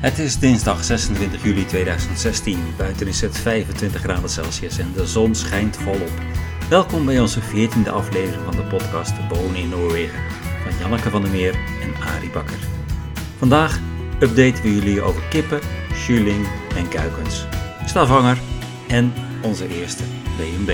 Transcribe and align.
Het 0.00 0.18
is 0.18 0.38
dinsdag 0.38 0.84
26 0.84 1.44
juli 1.44 1.66
2016. 1.66 2.58
Buiten 2.76 3.06
is 3.06 3.20
het 3.20 3.38
25 3.38 4.00
graden 4.00 4.30
Celsius 4.30 4.78
en 4.78 4.92
de 4.92 5.06
zon 5.06 5.34
schijnt 5.34 5.76
volop. 5.76 6.12
Welkom 6.68 7.04
bij 7.04 7.20
onze 7.20 7.40
14e 7.40 7.90
aflevering 7.90 8.42
van 8.44 8.56
de 8.56 8.62
podcast 8.62 9.12
Wonen 9.28 9.54
in 9.54 9.68
Noorwegen 9.68 10.18
van 10.62 10.78
Janneke 10.80 11.10
van 11.10 11.22
der 11.22 11.30
Meer 11.30 11.54
en 11.54 12.02
Arie 12.02 12.30
Bakker. 12.30 12.58
Vandaag 13.38 13.80
updaten 14.20 14.62
we 14.62 14.74
jullie 14.74 15.02
over 15.02 15.22
kippen, 15.28 15.60
schuling 15.94 16.46
en 16.76 16.88
kuikens, 16.88 17.46
Stavanger 17.86 18.38
en 18.88 19.12
onze 19.42 19.68
eerste 19.68 20.02
B&B 20.36 20.70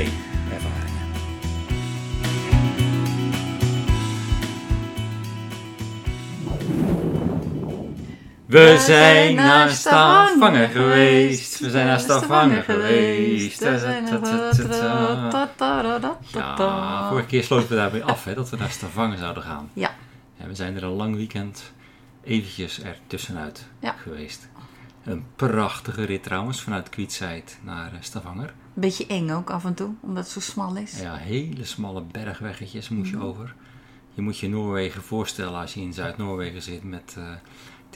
We 8.47 8.77
zijn 8.79 9.35
naar 9.35 9.71
Stavanger 9.71 10.69
geweest. 10.69 11.59
We 11.59 11.71
zijn 11.71 11.87
naar 11.87 12.01
Stavanger 12.01 12.63
geweest. 12.63 13.63
Ja, 16.33 17.09
vorige 17.09 17.27
keer 17.27 17.43
sloten 17.45 17.69
we 17.69 17.75
daarbij 17.75 18.03
af 18.03 18.25
hè, 18.25 18.35
dat 18.35 18.51
we 18.51 18.57
naar 18.57 18.71
Stavanger 18.71 19.19
zouden 19.19 19.43
gaan. 19.43 19.71
Ja. 19.73 19.91
En 20.37 20.49
we 20.49 20.55
zijn 20.55 20.77
er 20.77 20.83
een 20.83 20.91
lang 20.91 21.17
weekend 21.17 21.73
eventjes 22.25 22.83
er 22.83 22.97
tussenuit 23.07 23.67
Ja. 23.81 23.95
geweest. 24.03 24.49
Een 25.05 25.25
prachtige 25.37 26.05
rit 26.05 26.23
trouwens, 26.23 26.63
vanuit 26.63 26.89
Kwietzijd 26.89 27.59
naar 27.63 27.93
eh, 27.93 27.99
Stavanger. 28.01 28.55
Beetje 28.75 29.07
eng 29.07 29.31
ook 29.31 29.51
af 29.51 29.65
en 29.65 29.75
toe, 29.75 29.95
omdat 30.01 30.25
het 30.25 30.33
zo 30.33 30.41
smal 30.41 30.77
is. 30.77 31.01
Ja, 31.01 31.15
hele 31.15 31.65
smalle 31.65 32.03
bergweggetjes 32.13 32.89
moest 32.89 33.11
je 33.11 33.21
over. 33.21 33.55
Je 34.15 34.23
moet 34.23 34.39
je 34.39 34.49
Noorwegen 34.49 35.03
voorstellen 35.03 35.61
als 35.61 35.75
je 35.75 35.81
in 35.81 35.93
Zuid-Noorwegen 35.93 36.63
zit 36.63 36.85
met... 36.85 37.15
eh, 37.19 37.25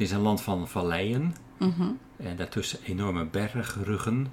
het 0.00 0.08
is 0.08 0.14
een 0.14 0.22
land 0.22 0.40
van 0.42 0.68
valleien. 0.68 1.34
Mhm. 1.58 1.82
En 2.16 2.36
daartussen 2.36 2.78
enorme 2.84 3.24
bergruggen. 3.24 4.26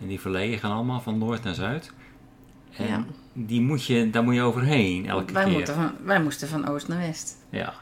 En 0.00 0.06
die 0.06 0.20
valleien 0.20 0.58
gaan 0.58 0.72
allemaal 0.72 1.00
van 1.00 1.18
noord 1.18 1.42
naar 1.42 1.54
zuid. 1.54 1.92
En 2.76 2.86
Ja. 2.86 3.04
die 3.32 3.60
moet 3.60 3.84
je, 3.84 4.10
daar 4.10 4.22
moet 4.22 4.34
je 4.34 4.42
overheen 4.42 5.06
elke 5.06 5.32
Wij, 5.32 5.44
keer. 5.44 5.66
van, 5.66 5.92
wij 6.04 6.22
moesten 6.22 6.48
van 6.48 6.68
oost 6.68 6.88
naar 6.88 6.98
west. 6.98 7.36
Ja. 7.50 7.74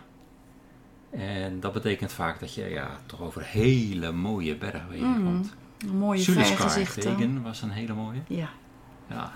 En 1.10 1.60
dat 1.60 1.72
betekent 1.72 2.12
vaak 2.12 2.40
dat 2.40 2.54
je 2.54 2.64
ja, 2.68 2.90
toch 3.06 3.20
over 3.20 3.42
hele 3.44 4.12
mooie 4.12 4.56
bergwegen 4.56 5.08
Mhm. 5.10 5.24
komt. 5.24 5.54
Een 5.78 5.96
mooie. 5.98 6.22
Tegen 7.00 7.42
was 7.42 7.62
een 7.62 7.70
hele 7.70 7.94
mooie. 7.94 8.20
Ja. 8.28 8.48
Ja. 9.08 9.32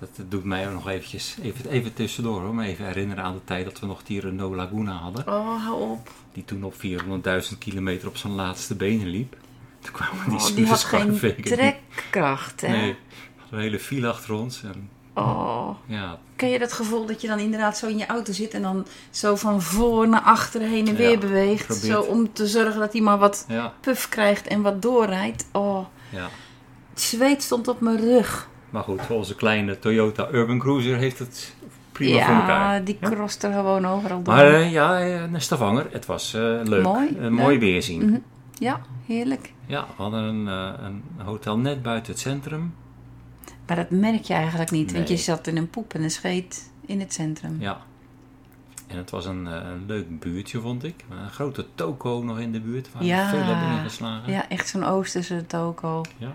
Dat 0.00 0.08
doet 0.30 0.44
mij 0.44 0.66
ook 0.68 0.72
nog 0.74 0.88
eventjes, 0.88 1.36
even, 1.42 1.70
even 1.70 1.94
tussendoor 1.94 2.40
hoor, 2.40 2.54
maar 2.54 2.66
even 2.66 2.86
herinneren 2.86 3.24
aan 3.24 3.32
de 3.34 3.44
tijd 3.44 3.64
dat 3.64 3.80
we 3.80 3.86
nog 3.86 4.02
die 4.02 4.20
Renault 4.20 4.54
Laguna 4.56 4.92
hadden. 4.92 5.26
Oh, 5.28 5.64
hou 5.64 5.90
op. 5.90 6.10
Die 6.32 6.44
toen 6.44 6.64
op 6.64 6.74
400.000 6.74 7.58
kilometer 7.58 8.08
op 8.08 8.16
zijn 8.16 8.32
laatste 8.32 8.74
benen 8.74 9.06
liep. 9.08 9.36
Toen 9.80 9.92
kwamen 9.92 10.28
die 10.28 10.38
Oh, 10.38 10.54
die 10.54 10.66
had 10.66 10.84
geen 10.84 11.18
trekkracht, 11.42 12.60
hè? 12.60 12.68
Nee, 12.68 12.92
we 12.92 13.40
hadden 13.40 13.58
een 13.58 13.64
hele 13.64 13.78
file 13.78 14.08
achter 14.08 14.34
ons. 14.34 14.62
En 14.62 14.90
Oh. 15.14 15.70
ja, 15.86 16.18
Ken 16.36 16.48
je 16.48 16.58
dat 16.58 16.72
gevoel 16.72 17.06
dat 17.06 17.20
je 17.20 17.26
dan 17.28 17.38
inderdaad 17.38 17.78
zo 17.78 17.86
in 17.86 17.98
je 17.98 18.06
auto 18.06 18.32
zit 18.32 18.54
en 18.54 18.62
dan 18.62 18.86
zo 19.10 19.36
van 19.36 19.62
voor 19.62 20.08
naar 20.08 20.20
achteren 20.20 20.68
heen 20.68 20.86
en 20.86 20.92
Ja, 20.92 20.98
weer 20.98 21.18
beweegt? 21.18 21.66
probeert. 21.66 21.86
Zo 21.86 22.00
om 22.00 22.32
te 22.32 22.46
zorgen 22.46 22.80
dat 22.80 22.92
hij 22.92 23.02
maar 23.02 23.18
wat 23.18 23.44
ja, 23.48 23.72
puff 23.80 24.08
krijgt 24.08 24.46
en 24.46 24.62
wat 24.62 24.82
doorrijdt. 24.82 25.46
Oh, 25.52 25.86
ja. 26.10 26.28
het 26.90 27.00
zweet 27.00 27.42
stond 27.42 27.68
op 27.68 27.80
mijn 27.80 27.96
rug. 28.00 28.48
Maar 28.70 28.82
goed, 28.82 29.10
onze 29.10 29.34
kleine 29.34 29.78
Toyota 29.78 30.28
Urban 30.32 30.58
Cruiser 30.58 30.96
heeft 30.96 31.18
het 31.18 31.54
prima 31.92 32.24
voor 32.26 32.34
elkaar. 32.34 32.74
ja, 32.74 32.80
die 32.80 32.96
krost 33.00 33.42
er 33.42 33.52
gewoon 33.52 33.86
overal 33.86 34.22
door. 34.22 34.34
Maar 34.34 34.46
eh, 34.54 34.72
ja, 34.72 35.00
eh, 35.00 35.24
naar 35.24 35.40
Stavanger, 35.40 35.86
het 35.90 36.06
was 36.06 36.34
eh, 36.34 36.40
leuk. 36.64 36.82
Mooi, 36.82 37.08
Een 37.08 37.20
leuk. 37.20 37.30
mooi 37.30 37.58
weerzien. 37.58 38.04
Mhm. 38.06 38.18
Ja, 38.52 38.80
heerlijk. 39.06 39.52
Ja, 39.66 39.80
we 39.96 40.02
hadden 40.02 40.22
een, 40.22 40.48
eh, 40.48 40.84
een 40.86 41.02
hotel 41.24 41.58
net 41.58 41.82
buiten 41.82 42.12
het 42.12 42.20
centrum. 42.20 42.74
Maar 43.66 43.76
dat 43.76 43.90
merk 43.90 44.22
je 44.22 44.34
eigenlijk 44.34 44.70
niet, 44.70 44.92
want 44.92 45.08
je 45.08 45.16
zat 45.16 45.46
in 45.46 45.56
een 45.56 45.70
poep 45.70 45.94
en 45.94 46.02
een 46.02 46.10
scheet 46.10 46.70
in 46.86 47.00
het 47.00 47.12
centrum. 47.12 47.56
Ja. 47.60 47.78
En 48.86 48.96
het 48.96 49.10
was 49.10 49.26
een, 49.26 49.46
eh, 49.46 49.52
een 49.54 49.84
leuk 49.86 50.20
buurtje, 50.20 50.60
vond 50.60 50.84
ik. 50.84 51.04
Een 51.10 51.30
grote 51.30 51.66
toko 51.74 52.22
nog 52.22 52.38
in 52.38 52.52
de 52.52 52.60
buurt, 52.60 52.88
waar 52.92 53.04
Ja. 53.04 53.24
we 53.24 53.36
veel 53.36 53.44
hebben 53.44 53.76
ingeslagen. 53.78 54.32
Ja, 54.32 54.48
echt 54.48 54.68
zo'n 54.68 54.84
Oosterse 54.84 55.44
toko. 55.46 56.02
Ja. 56.16 56.28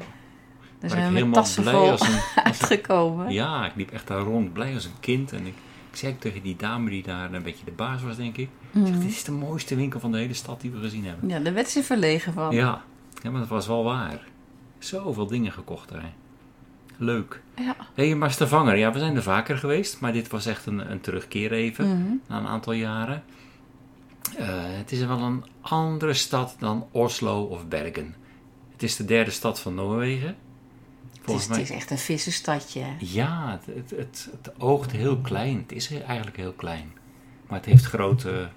Daar 0.89 0.91
zijn 0.91 1.07
we 1.11 1.13
helemaal 1.17 1.33
tassen 1.43 1.61
blij 1.63 1.73
vol 1.75 1.89
als 1.91 2.01
een... 2.01 2.07
als 2.13 2.21
een- 2.35 2.43
uitgekomen. 2.43 3.31
ja, 3.31 3.65
ik 3.65 3.75
liep 3.75 3.91
echt 3.91 4.07
daar 4.07 4.19
rond, 4.21 4.53
blij 4.53 4.73
als 4.73 4.85
een 4.85 4.99
kind. 4.99 5.31
En 5.31 5.45
ik, 5.45 5.53
ik 5.91 5.97
zei 5.97 6.13
ook 6.13 6.19
tegen 6.19 6.41
die 6.41 6.55
dame 6.55 6.89
die 6.89 7.03
daar 7.03 7.33
een 7.33 7.43
beetje 7.43 7.65
de 7.65 7.71
baas 7.71 8.01
was, 8.03 8.15
denk 8.15 8.37
ik. 8.37 8.49
Ik 8.71 8.81
zeg, 8.85 8.89
Mhm. 8.89 8.99
dit 8.99 9.09
is 9.09 9.23
de 9.23 9.31
mooiste 9.31 9.75
winkel 9.75 9.99
van 9.99 10.11
de 10.11 10.17
hele 10.17 10.33
stad 10.33 10.61
die 10.61 10.71
we 10.71 10.79
gezien 10.79 11.05
hebben. 11.05 11.29
Ja, 11.29 11.39
daar 11.39 11.53
werd 11.53 11.69
ze 11.69 11.83
verlegen 11.83 12.33
van. 12.33 12.55
Ja, 12.55 12.81
ja 13.21 13.29
maar 13.31 13.39
dat 13.39 13.49
was 13.49 13.67
wel 13.67 13.83
waar. 13.83 14.19
Zoveel 14.79 15.27
dingen 15.27 15.51
gekocht 15.51 15.89
daar. 15.89 16.13
Leuk. 16.97 17.41
Ja. 17.55 17.75
Hey, 17.93 18.15
maar 18.15 18.31
Stavanger, 18.31 18.75
ja, 18.77 18.91
we 18.91 18.99
zijn 18.99 19.15
er 19.15 19.23
vaker 19.23 19.57
geweest, 19.57 19.99
maar 19.99 20.13
dit 20.13 20.27
was 20.27 20.45
echt 20.45 20.65
een, 20.65 20.91
een 20.91 21.01
terugkeer 21.01 21.51
even, 21.51 21.87
Mhm. 21.87 22.13
na 22.27 22.37
een 22.37 22.47
aantal 22.47 22.73
jaren. 22.73 23.23
Eh, 24.37 24.47
het 24.59 24.91
is 24.91 25.05
wel 25.05 25.19
een 25.19 25.43
andere 25.61 26.13
stad 26.13 26.55
dan 26.59 26.87
Oslo 26.91 27.43
of 27.43 27.67
Bergen. 27.67 28.15
Het 28.71 28.83
is 28.83 28.95
de 28.95 29.05
derde 29.05 29.31
stad 29.31 29.59
van 29.59 29.75
Noorwegen. 29.75 30.35
Het, 31.25 31.35
is, 31.35 31.57
het 31.57 31.69
echt 31.69 31.91
een 31.91 31.97
vissenstadje. 31.97 32.83
Ja, 32.99 33.59
het, 33.65 33.89
het, 33.89 34.29
het, 34.31 34.51
oogt 34.57 34.91
heel 34.91 35.17
klein. 35.17 35.57
Het 35.57 35.71
is 35.71 35.91
eigenlijk 35.91 36.37
heel 36.37 36.53
klein. 36.53 36.91
Maar 37.47 37.57
het 37.57 37.65
heeft 37.67 37.85
grote 37.85 38.49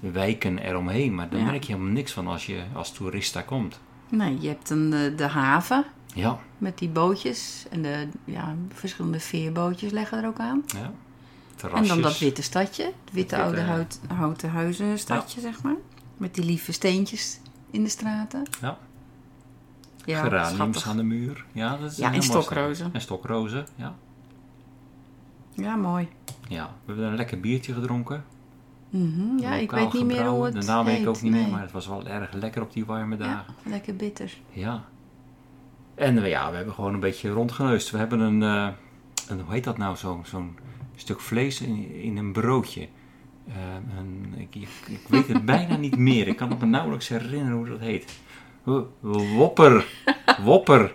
wijken 0.00 0.58
eromheen. 0.58 1.14
Maar 1.14 1.28
daar 1.28 1.40
Ja. 1.40 1.44
merk 1.44 1.64
je 1.64 1.72
helemaal 1.72 1.92
niks 1.92 2.12
van 2.12 2.26
als 2.26 2.46
je 2.46 2.62
als 2.74 2.92
toerist 2.92 3.32
daar 3.32 3.44
komt. 3.44 3.80
Nee, 4.08 4.40
je 4.40 4.48
hebt 4.48 4.70
een, 4.70 4.92
eh, 4.92 5.16
de 5.16 5.26
haven 5.26 5.84
Ja, 6.14 6.38
met 6.58 6.78
die 6.78 6.88
bootjes. 6.88 7.64
En 7.70 7.82
de 7.82 8.08
ja, 8.24 8.54
verschillende 8.74 9.20
veerbootjes 9.20 9.92
leggen 9.92 10.18
er 10.22 10.26
ook 10.28 10.38
aan. 10.38 10.62
ja. 10.66 10.92
Terrasjes. 11.56 11.88
En 11.88 11.94
dan 11.94 12.02
dat 12.10 12.18
witte 12.18 12.42
stadje. 12.42 12.84
Het 12.84 13.12
witte 13.12 13.42
oude 13.42 13.60
hout, 13.60 14.00
houten 14.14 14.50
huizenstadje, 14.50 15.40
zeg 15.40 15.62
maar. 15.62 15.76
Met 16.16 16.34
die 16.34 16.44
lieve 16.44 16.72
steentjes 16.72 17.38
in 17.70 17.82
de 17.84 17.88
straten. 17.90 18.42
Ja. 18.60 18.78
Ja, 20.06 20.22
Geraniums 20.22 20.54
schattig. 20.56 20.86
aan 20.88 20.96
de 20.96 21.02
muur. 21.02 21.44
Ja, 21.52 21.76
dat 21.76 21.90
is 21.90 21.96
Ja, 21.96 22.12
en 22.12 22.22
stokrozen. 22.22 22.90
En 22.92 23.00
stokrozen, 23.00 23.66
ja. 23.76 23.94
Ja, 25.52 25.76
mooi. 25.76 26.08
ja. 26.48 26.64
We 26.84 26.92
hebben 26.92 27.04
een 27.10 27.16
lekker 27.16 27.40
biertje 27.40 27.72
gedronken. 27.72 28.24
Mhm, 28.90 29.38
Ja, 29.38 29.54
ik 29.54 29.70
weet 29.70 29.92
niet 29.92 30.04
meer 30.04 30.26
hoe 30.26 30.44
het 30.44 30.54
De 30.60 30.66
naam 30.66 30.84
weet 30.84 31.00
ik 31.00 31.08
ook 31.08 31.22
niet 31.22 31.32
meer, 31.32 31.48
maar 31.48 31.60
het 31.60 31.72
was 31.72 31.86
wel 31.86 32.06
erg 32.06 32.32
lekker 32.32 32.62
op 32.62 32.72
die 32.72 32.84
warme 32.84 33.16
Ja, 33.16 33.22
dagen. 33.24 33.54
lekker 33.64 33.96
bitter. 33.96 34.32
Ja. 34.50 34.84
En 35.94 36.18
eh, 36.22 36.28
ja, 36.28 36.50
we 36.50 36.56
hebben 36.56 36.74
gewoon 36.74 36.94
een 36.94 37.00
beetje 37.00 37.30
rondgeneust. 37.30 37.90
We 37.90 37.98
hebben 37.98 38.20
een, 38.20 38.42
eh, 38.42 38.68
een 39.28 39.40
hoe 39.40 39.52
heet 39.52 39.64
dat 39.64 39.78
nou, 39.78 39.96
zo'n 39.96 40.24
zo'n 40.24 40.58
stuk 40.94 41.20
vlees 41.20 41.60
in, 41.60 41.94
in 42.02 42.16
een 42.16 42.32
broodje. 42.32 42.88
Eh, 43.48 43.54
een, 43.98 44.34
ik, 44.36 44.54
ik, 44.54 44.68
ik 44.88 45.00
weet 45.08 45.28
het 45.28 45.44
bijna 45.54 45.76
niet 45.76 45.96
meer. 45.98 46.28
Ik 46.28 46.36
kan 46.36 46.56
me 46.58 46.66
nauwelijks 46.66 47.08
herinneren 47.08 47.56
hoe 47.56 47.68
dat 47.68 47.80
heet. 47.80 48.18
Wo- 48.66 48.88
Wopper. 49.36 49.84
Wopper 50.42 50.92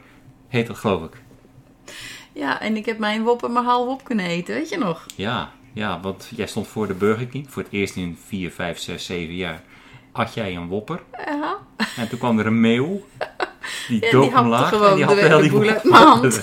heet 0.48 0.68
dat, 0.68 0.78
geloof 0.78 1.04
ik. 1.04 1.22
Ja, 2.34 2.62
en 2.62 2.76
ik 2.76 2.86
heb 2.86 2.98
mijn 2.98 3.24
wopper 3.24 3.52
maar 3.52 3.64
half 3.64 3.88
op 3.88 4.04
kunnen 4.04 4.26
eten, 4.26 4.54
weet 4.56 4.70
je 4.70 4.78
nog? 4.78 5.06
Ja, 5.16 5.52
ja, 5.74 6.00
want 6.00 6.30
jij 6.36 6.48
stond 6.48 6.68
voor 6.68 6.88
de 6.88 6.94
Burger 6.94 7.28
King. 7.28 7.50
Voor 7.50 7.64
het 7.64 7.72
eerst 7.72 7.96
in 7.96 8.18
4, 8.26 8.52
5, 8.52 8.80
6, 8.80 9.06
7 9.06 9.36
jaar 9.36 9.62
had 10.12 10.34
jij 10.34 10.56
een 10.56 10.68
wopper. 10.68 11.02
Ja. 11.26 11.58
En 11.98 12.10
toen 12.10 12.20
kwam 12.20 12.40
er 12.40 12.46
een 12.46 12.60
meeuw. 12.62 13.06
Die 13.88 14.12
dook 14.12 14.24
hapte 14.24 14.40
omlaag. 14.40 14.74
en 14.90 14.96
die 14.96 15.06
had 15.06 15.16
de 15.20 15.38
die 15.42 15.52
boel 15.52 15.70
uit 15.70 15.84
mijn 15.84 16.04
hand. 16.04 16.42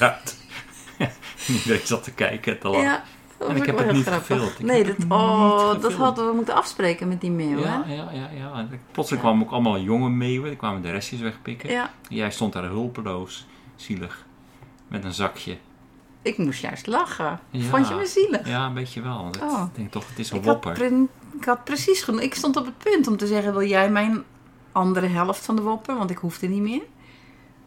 Iedereen 1.48 1.80
zat 1.84 2.04
te 2.04 2.12
kijken 2.12 2.52
en 2.52 2.58
te 2.58 2.68
lachen. 2.68 2.84
Ja, 2.84 3.04
En 3.48 3.56
ik 3.56 3.66
heb 3.66 3.78
het 3.78 3.92
niet 3.92 4.06
grappig. 4.06 4.58
nee, 4.62 4.84
dat, 4.84 4.96
oh, 5.08 5.80
dat 5.80 5.92
hadden 5.92 6.26
we 6.28 6.32
moeten 6.34 6.54
afspreken 6.54 7.08
met 7.08 7.20
die 7.20 7.30
mail, 7.30 7.58
Ja, 7.58 7.84
ja, 7.86 8.08
ja, 8.12 8.28
ja. 8.36 8.66
Plotseling 8.92 9.24
kwamen 9.24 9.46
ook 9.46 9.52
allemaal 9.52 9.78
jonge 9.80 10.08
meeuwen. 10.08 10.48
Die 10.48 10.58
kwamen 10.58 10.82
de 10.82 10.90
restjes 10.90 11.20
wegpikken. 11.20 11.70
Ja, 11.70 11.90
Jij 12.08 12.30
stond 12.30 12.52
daar 12.52 12.64
hulpeloos, 12.64 13.46
zielig. 13.76 14.26
Met 14.88 15.04
een 15.04 15.12
zakje. 15.14 15.56
ik 16.22 16.38
moest 16.38 16.60
juist 16.60 16.86
lachen. 16.86 17.40
Ja. 17.50 17.62
Vond 17.64 17.88
je 17.88 17.94
me 17.94 18.06
zielig? 18.06 18.48
Ja, 18.48 18.66
een 18.66 18.74
beetje 18.74 19.02
wel. 19.02 19.22
Want 19.22 19.40
Oh. 19.42 19.62
Ik 19.70 19.74
denk 19.76 19.90
toch, 19.92 20.08
het 20.08 20.18
is 20.18 20.30
een 20.30 20.36
Ik 20.38 20.44
had, 20.44 20.52
wopper. 20.52 20.72
pre- 20.72 21.06
ik 21.38 21.44
had 21.44 21.64
precies 21.64 22.02
genoeg. 22.02 22.20
Ik 22.20 22.34
stond 22.34 22.56
op 22.56 22.64
het 22.64 22.78
punt 22.78 23.06
om 23.06 23.16
te 23.16 23.26
zeggen: 23.26 23.52
wil 23.52 23.66
jij 23.68 23.90
mijn 23.90 24.22
andere 24.72 25.06
helft 25.06 25.44
van 25.44 25.56
de 25.56 25.62
wopper? 25.62 25.96
Want 25.96 26.10
ik 26.10 26.18
hoefde 26.18 26.46
niet 26.46 26.62
meer. 26.62 26.82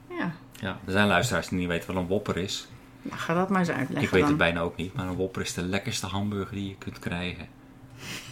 Ja, 0.09 0.31
Ja, 0.53 0.77
er 0.85 0.91
zijn 0.91 1.07
luisteraars 1.07 1.47
die 1.47 1.57
niet 1.59 1.67
weten 1.67 1.94
wat 1.94 2.01
een 2.03 2.09
wopper 2.09 2.38
is. 2.38 2.67
Nou, 3.01 3.19
ga 3.19 3.33
dat 3.33 3.50
maar 3.50 3.59
eens 3.59 3.69
uitleggen. 3.69 4.03
Ik 4.03 4.09
weet 4.09 4.19
dan. 4.21 4.30
het 4.30 4.38
bijna 4.38 4.59
ook 4.59 4.75
niet, 4.75 4.94
maar 4.94 5.07
een 5.07 5.15
wopper 5.15 5.42
is 5.42 5.53
de 5.53 5.62
lekkerste 5.63 6.06
hamburger 6.07 6.56
die 6.56 6.68
je 6.68 6.75
kunt 6.77 7.00
krijgen. 7.00 7.48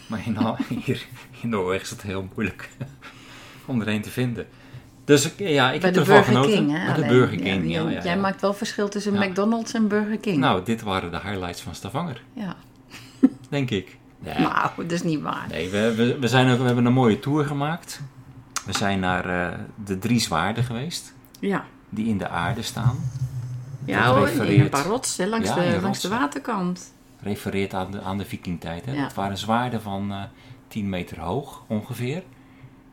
Maar 0.07 0.21
in, 0.25 0.37
hier 0.83 1.05
in 1.41 1.49
Noorwegen 1.49 1.81
is 1.83 1.89
het 1.89 2.01
heel 2.01 2.27
moeilijk 2.35 2.69
om 3.65 3.81
er 3.81 3.87
een 3.87 4.01
te 4.01 4.09
vinden. 4.09 4.47
Dus 5.05 5.33
ja, 5.37 5.71
ik 5.71 5.81
Bij 5.81 5.89
heb 5.89 5.99
ervan 5.99 6.15
Burger 6.15 6.23
genoten. 6.33 6.51
King, 6.51 6.71
hè? 6.77 6.85
Bij 6.85 6.95
de. 7.03 7.07
Burger 7.07 7.37
King, 7.37 7.63
ja. 7.71 7.81
jij- 7.83 7.91
ja, 7.93 8.03
Jij 8.03 8.17
maakt 8.17 8.41
wel 8.41 8.53
verschil 8.53 8.89
tussen. 8.89 9.13
McDonald's 9.13 9.73
en 9.73 9.87
Burger 9.87 10.17
King. 10.17 10.37
Nou, 10.37 10.63
dit 10.65 10.81
waren 10.81 11.11
de 11.11 11.19
highlights 11.19 11.61
van 11.61 11.75
Stavanger, 11.75 12.21
Ja. 12.33 12.55
denk 13.49 13.69
ik. 13.69 13.97
Nee, 14.23 14.39
Nou, 14.39 14.69
dat 14.77 14.91
is 14.91 15.03
niet 15.03 15.21
waar. 15.21 15.45
nee 15.49 15.69
we, 15.69 15.93
we, 15.95 16.19
we, 16.19 16.27
zijn 16.27 16.51
ook, 16.51 16.57
we 16.59 16.63
hebben 16.65 16.85
een 16.85 16.93
mooie 16.93 17.19
tour 17.19 17.45
gemaakt. 17.45 18.01
We 18.65 18.73
zijn 18.77 18.99
naar 18.99 19.25
eh, 19.51 19.57
de 19.85 19.97
drie 19.99 20.19
zwaarden 20.19 20.63
geweest, 20.63 21.13
Ja. 21.39 21.65
die 21.89 22.07
in 22.07 22.17
de 22.17 22.27
aarde 22.29 22.61
staan. 22.61 22.97
Ja, 23.89 24.07
hoor, 24.13 24.17
in 24.17 24.23
refereert- 24.33 24.59
een 24.63 24.69
paar 24.69 24.85
rotsen 24.85 25.27
langs, 25.29 25.47
Ja, 25.49 25.55
de, 25.55 25.79
langs 25.81 26.01
de 26.01 26.07
waterkant. 26.09 26.93
Refereert 27.21 27.73
aan 27.73 27.91
de, 27.91 28.01
aan 28.01 28.17
de 28.17 28.25
vikingtijd. 28.25 28.85
Hè? 28.85 28.93
Ja. 28.93 29.03
Het 29.03 29.13
waren 29.13 29.37
zwaarden 29.37 29.81
van 29.81 30.11
eh 30.11 30.23
10 30.67 30.89
meter 30.89 31.19
hoog 31.19 31.63
ongeveer. 31.67 32.23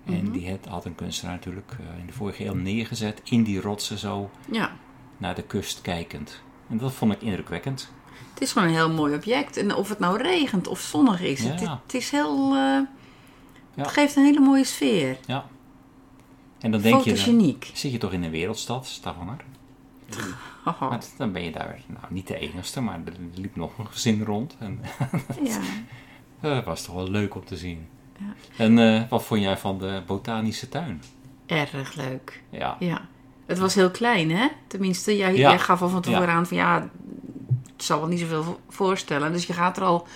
En 0.07 0.23
Mhm. 0.23 0.31
die 0.33 0.51
had, 0.51 0.67
had 0.69 0.85
een 0.85 0.95
kunstenaar 0.95 1.35
natuurlijk 1.35 1.71
eh, 1.71 2.01
in 2.01 2.07
de 2.07 2.13
vorige 2.13 2.45
eeuw 2.47 2.55
neergezet 2.55 3.21
in 3.25 3.43
die 3.43 3.61
rotsen 3.61 3.99
zo 3.99 4.31
Ja. 4.51 4.71
naar 5.17 5.35
de 5.35 5.43
kust 5.43 5.81
kijkend. 5.81 6.41
En 6.69 6.79
dat 6.79 6.93
vond 6.93 7.13
ik 7.13 7.23
indrukwekkend. 7.23 7.91
Het 8.35 8.43
is 8.43 8.53
gewoon 8.53 8.69
een 8.69 8.75
heel 8.75 8.91
mooi 8.91 9.15
object. 9.15 9.57
En 9.57 9.75
of 9.75 9.89
het 9.89 9.99
nou 9.99 10.23
regent 10.23 10.67
of 10.67 10.81
zonnig 10.81 11.21
is, 11.21 11.43
Ja. 11.43 11.49
het, 11.51 11.61
het 11.61 11.95
is 11.95 12.11
heel... 12.11 12.39
eh, 12.55 12.81
Ja. 13.75 13.83
Het 13.83 13.89
geeft 13.93 14.17
een 14.17 14.25
hele 14.25 14.41
mooie 14.41 14.65
sfeer. 14.65 15.17
Ja. 15.27 15.47
En 16.61 16.71
dan 16.71 16.81
denk 16.81 17.01
je, 17.01 17.15
dan 17.15 17.57
zit 17.73 17.93
je 17.93 17.99
toch 17.99 18.13
in 18.13 18.23
een 18.23 18.31
wereldstad, 18.31 18.87
Stavanger. 18.87 19.45
Maar 20.81 21.01
dan 21.19 21.33
ben 21.33 21.43
je 21.43 21.51
daar 21.53 21.81
nou, 21.87 22.05
niet 22.09 22.27
de 22.27 22.39
enigste, 22.39 22.81
maar 22.81 23.01
er 23.05 23.13
liep 23.35 23.57
nog 23.57 23.79
een 23.79 23.87
gezin 23.87 24.25
rond. 24.25 24.57
En 24.59 24.81
Ja. 25.45 25.59
dat 26.41 26.65
was 26.73 26.83
toch 26.85 26.95
wel 26.95 27.11
leuk 27.11 27.35
om 27.35 27.45
te 27.45 27.57
zien. 27.57 27.89
Ja. 28.19 28.25
En 28.65 28.79
eh, 28.79 29.03
wat 29.09 29.25
vond 29.25 29.41
jij 29.41 29.57
van 29.57 29.79
de 29.79 30.03
botanische 30.07 30.69
tuin? 30.69 31.03
Erg 31.47 31.95
leuk. 31.95 32.43
Ja, 32.51 32.77
Ja. 32.79 33.07
Het 33.47 33.59
was 33.59 33.75
heel 33.75 33.91
klein, 33.91 34.31
hè? 34.31 34.49
Tenminste, 34.67 35.17
jij, 35.17 35.33
Ja. 35.37 35.49
jij 35.51 35.59
gaf 35.59 35.83
al 35.83 35.89
van 35.89 36.01
tevoren 36.03 36.29
aan 36.29 36.47
van 36.47 36.57
ja, 36.57 36.89
het 37.73 37.85
zal 37.85 37.99
wel 37.99 38.09
niet 38.09 38.21
zoveel 38.21 38.43
vo- 38.43 38.61
voorstellen. 38.69 39.33
Dus 39.33 39.47
je 39.47 39.53
gaat 39.53 39.77
er 39.77 39.83
al 39.83 40.07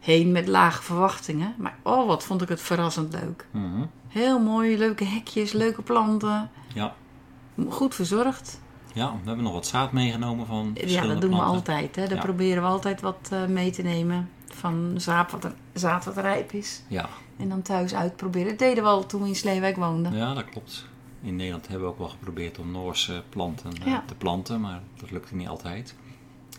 heen 0.00 0.32
met 0.32 0.48
lage 0.48 0.82
verwachtingen. 0.82 1.54
Maar 1.58 1.76
oh, 1.82 2.06
wat 2.06 2.24
vond 2.24 2.42
ik 2.42 2.48
het 2.48 2.60
verrassend 2.60 3.12
leuk. 3.12 3.46
Mhm. 3.50 3.84
Heel 4.08 4.38
mooi, 4.40 4.78
leuke 4.78 5.04
hekjes, 5.04 5.52
leuke 5.52 5.82
planten. 5.82 6.50
ja. 6.74 6.94
Goed 7.68 7.94
verzorgd. 7.94 8.60
Ja, 8.94 9.10
we 9.22 9.26
hebben 9.26 9.44
nog 9.44 9.52
wat 9.52 9.66
zaad 9.66 9.92
meegenomen 9.92 10.46
van 10.46 10.70
Ja, 10.86 11.06
dat 11.06 11.20
doen 11.20 11.30
we 11.30 11.36
altijd. 11.42 11.96
Hè? 11.96 12.06
Daar 12.06 12.16
Ja. 12.16 12.22
proberen 12.22 12.62
we 12.62 12.68
altijd 12.68 13.00
wat 13.00 13.28
eh, 13.32 13.46
mee 13.46 13.70
te 13.70 13.82
nemen. 13.82 14.30
Van 14.46 14.94
zaad 14.96 15.30
wat, 15.30 15.48
zaad 15.72 16.04
wat 16.04 16.16
rijp 16.16 16.52
is. 16.52 16.82
Ja. 16.88 17.08
En 17.36 17.48
dan 17.48 17.62
thuis 17.62 17.94
uitproberen. 17.94 18.48
Dat 18.48 18.58
deden 18.58 18.82
we 18.82 18.88
al 18.90 19.06
toen 19.06 19.22
we 19.22 19.28
in 19.28 19.34
Sleewijk 19.36 19.76
woonden. 19.76 20.14
ja, 20.16 20.34
dat 20.34 20.44
klopt. 20.44 20.86
In 21.22 21.36
Nederland 21.36 21.68
hebben 21.68 21.86
we 21.86 21.92
ook 21.92 21.98
wel 21.98 22.08
geprobeerd 22.08 22.58
om 22.58 22.70
Noorse 22.70 23.22
planten 23.28 23.70
eh, 23.80 23.86
Ja. 23.86 24.02
te 24.06 24.14
planten, 24.14 24.60
maar 24.60 24.80
dat 25.00 25.10
lukte 25.10 25.34
niet 25.34 25.48
altijd. 25.48 25.94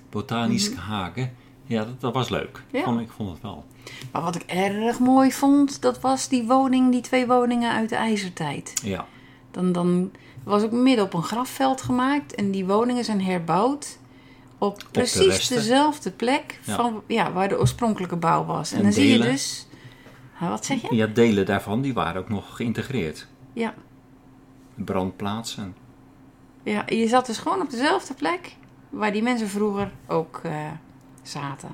Botanische 0.09 0.75
hagen, 0.75 1.31
ja, 1.65 1.83
dat, 1.85 2.01
dat 2.01 2.13
was 2.13 2.29
leuk. 2.29 2.63
Mhm. 2.67 2.77
Ja. 2.77 2.83
Vond, 2.83 2.99
ik 2.99 3.11
vond 3.11 3.29
het 3.31 3.41
wel. 3.41 3.65
Maar 4.11 4.21
wat 4.21 4.35
ik 4.35 4.43
erg 4.43 4.99
mooi 4.99 5.31
vond, 5.31 5.81
dat 5.81 5.99
was 6.01 6.27
die 6.27 6.47
woning, 6.47 6.91
die 6.91 7.01
twee 7.01 7.27
woningen 7.27 7.71
uit 7.73 7.89
de 7.89 7.95
ijzertijd. 7.95 8.73
Ja, 8.83 9.05
Dan, 9.51 9.71
dan 9.71 10.11
was 10.43 10.63
ook 10.63 10.71
midden 10.71 11.05
op 11.05 11.13
een 11.13 11.23
grafveld 11.23 11.81
gemaakt 11.81 12.35
en 12.35 12.51
die 12.51 12.65
woningen 12.65 13.03
zijn 13.03 13.21
herbouwd 13.21 13.97
op 14.57 14.83
precies 14.91 15.47
dezelfde 15.47 16.11
plek 16.11 16.59
Ja. 16.63 16.75
van, 16.75 17.01
ja, 17.07 17.31
waar 17.31 17.49
de 17.49 17.59
oorspronkelijke 17.59 18.15
bouw 18.15 18.45
was. 18.45 18.71
En, 18.71 18.77
En 18.77 18.83
dan 18.83 18.93
zie 18.93 19.11
je 19.11 19.19
dus... 19.19 19.67
Huh, 20.39 20.49
wat 20.49 20.65
zeg 20.65 20.81
je? 20.81 20.95
ja, 20.95 21.07
delen 21.07 21.45
daarvan 21.45 21.81
die 21.81 21.93
waren 21.93 22.21
ook 22.21 22.29
nog 22.29 22.55
geïntegreerd. 22.55 23.27
Ja. 23.53 23.73
Brandplaatsen. 24.75 25.75
ja, 26.63 26.83
je 26.87 27.07
zat 27.07 27.25
dus 27.25 27.37
gewoon 27.37 27.61
op 27.61 27.69
dezelfde 27.69 28.13
plek 28.13 28.55
waar 28.89 29.11
die 29.11 29.23
mensen 29.23 29.49
vroeger 29.49 29.91
ook 30.07 30.39
eh, 30.43 30.51
zaten. 31.21 31.69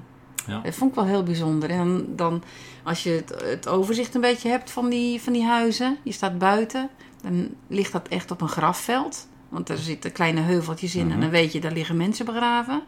Ja. 0.47 0.59
Dat 0.59 0.75
vond 0.75 0.89
ik 0.89 0.95
wel 0.95 1.05
heel 1.05 1.23
bijzonder. 1.23 1.69
En 1.69 1.77
dan, 1.77 2.05
dan 2.15 2.43
als 2.83 3.03
je 3.03 3.09
het, 3.09 3.41
het 3.43 3.67
overzicht 3.67 4.15
een 4.15 4.21
beetje 4.21 4.49
hebt 4.49 4.71
van 4.71 4.89
die, 4.89 5.21
van 5.21 5.33
die 5.33 5.43
huizen, 5.43 5.97
je 6.03 6.11
staat 6.11 6.37
buiten, 6.37 6.89
dan 7.21 7.49
ligt 7.67 7.91
dat 7.91 8.07
echt 8.07 8.31
op 8.31 8.41
een 8.41 8.47
grafveld. 8.49 9.27
Want 9.49 9.69
er 9.69 9.77
zitten 9.77 10.11
kleine 10.11 10.41
heuveltjes 10.41 10.95
in 10.95 11.01
en 11.01 11.07
Mhm. 11.07 11.19
dan 11.19 11.29
weet 11.29 11.51
je, 11.53 11.59
daar 11.59 11.71
liggen 11.71 11.97
mensen 11.97 12.25
begraven. 12.25 12.81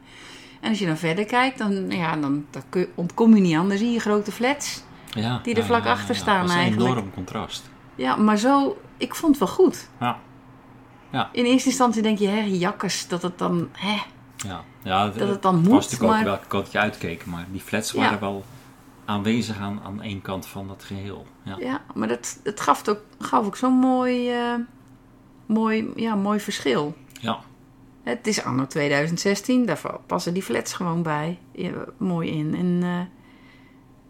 En 0.59 0.69
als 0.69 0.79
je 0.79 0.85
dan 0.85 0.97
verder 0.97 1.25
kijkt, 1.25 1.57
dan, 1.57 1.89
ja, 1.91 2.15
dan, 2.15 2.45
dan 2.49 2.85
ontkom 2.95 3.35
je 3.35 3.41
niet 3.41 3.55
aan. 3.55 3.69
Dan 3.69 3.77
zie 3.77 3.91
je 3.91 3.99
grote 3.99 4.31
flats. 4.31 4.83
Ja, 5.13 5.39
Die 5.43 5.55
er 5.55 5.63
vlak 5.65 5.83
ja, 5.83 5.91
achter 5.91 6.15
ja. 6.15 6.21
staan 6.21 6.39
Dat 6.39 6.49
is 6.49 6.53
een 6.55 6.59
eigenlijk. 6.61 6.89
enorm 6.91 7.13
contrast. 7.13 7.69
Ja, 7.95 8.15
maar 8.15 8.37
zo, 8.37 8.77
ik 8.97 9.15
vond 9.15 9.39
het 9.39 9.45
wel 9.47 9.55
goed. 9.55 9.89
Ja. 9.99 10.17
Ja. 11.11 11.29
In 11.31 11.45
eerste 11.45 11.69
instantie 11.69 12.01
denk 12.01 12.17
je, 12.17 12.27
hè, 12.27 12.39
jakkers, 12.41 13.07
dat 13.07 13.21
het 13.21 13.37
dan, 13.37 13.69
hè, 13.71 13.97
Ja, 14.47 14.63
ja 14.83 15.07
dat 15.09 15.27
het 15.29 15.41
dan 15.41 15.55
was 15.55 15.63
moet. 15.63 15.71
natuurlijk 15.73 16.03
ook 16.03 16.09
Maar 16.09 16.23
welke 16.23 16.47
kant 16.47 16.71
je 16.71 16.79
uitkeek, 16.79 17.25
maar 17.25 17.45
die 17.51 17.61
flats 17.61 17.91
waren 17.91 18.19
wel 18.19 18.45
aanwezig 19.11 19.57
aan, 19.59 19.81
aan 19.83 20.01
één 20.01 20.21
kant 20.21 20.45
van 20.45 20.67
dat 20.67 20.83
geheel. 20.83 21.25
Ja, 21.43 21.55
Ja, 21.59 21.81
maar 21.95 22.07
dat, 22.07 22.39
het 22.43 22.59
gaf, 22.61 22.77
het 22.77 22.89
ook, 22.89 23.01
gaf 23.19 23.45
ook 23.45 23.55
zo'n 23.55 23.73
mooi, 23.73 24.31
eh, 24.31 24.53
mooi, 25.45 25.91
ja, 25.95 26.15
mooi 26.15 26.39
verschil. 26.39 26.95
ja. 27.21 27.39
Het 28.03 28.27
is 28.27 28.43
anno 28.43 28.67
2016, 28.67 29.65
daar 29.65 29.81
passen 30.05 30.33
die 30.33 30.43
flats 30.43 30.73
gewoon 30.73 31.03
bij. 31.03 31.39
Ja, 31.51 31.71
mooi 31.97 32.29
in. 32.29 32.55
En, 32.55 32.79
eh, 32.83 32.99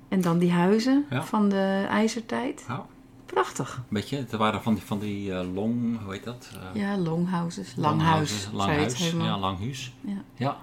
en 0.10 0.22
dan 0.22 0.38
die 0.38 0.52
huizen 0.52 1.06
Ja. 1.10 1.24
van 1.24 1.50
de 1.50 1.86
ijzertijd. 1.90 2.64
Ja. 2.68 2.86
Prachtig. 3.26 3.82
Weet 3.88 4.10
je, 4.10 4.26
er 4.32 4.38
waren 4.38 4.62
van 4.62 4.74
die, 4.74 4.84
van 4.84 5.00
die 5.00 5.34
eh, 5.34 5.54
long, 5.54 6.04
hoe 6.04 6.14
heet 6.14 6.24
dat? 6.24 6.52
Ja, 6.74 6.98
longhouses. 6.98 7.74
Langhuis. 7.76 8.32
het 8.46 8.54
Langhuis, 8.54 8.98
helemaal- 8.98 9.26
ja, 9.28 9.38
langhuis. 9.40 9.94
Ja. 10.36 10.58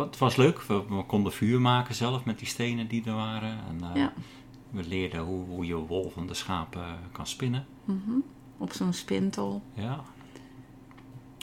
Het 0.00 0.18
was 0.18 0.36
leuk. 0.36 0.62
We, 0.62 0.82
we 0.88 1.04
konden 1.06 1.32
vuur 1.32 1.60
maken 1.60 1.94
zelf 1.94 2.24
met 2.24 2.38
die 2.38 2.48
stenen 2.48 2.88
die 2.88 3.02
er 3.04 3.14
waren. 3.14 3.58
En, 3.68 3.80
eh, 3.90 3.96
Ja. 3.96 4.12
We 4.70 4.82
leerden 4.88 5.20
hoe, 5.20 5.44
hoe 5.46 5.66
je 5.66 5.74
wol 5.74 6.10
van 6.14 6.26
de 6.26 6.34
schapen 6.34 6.84
kan 7.12 7.26
spinnen. 7.26 7.66
Mhm. 7.84 8.10
Op 8.58 8.72
zo'n 8.72 8.92
spintol. 8.92 9.62
Ja. 9.74 10.04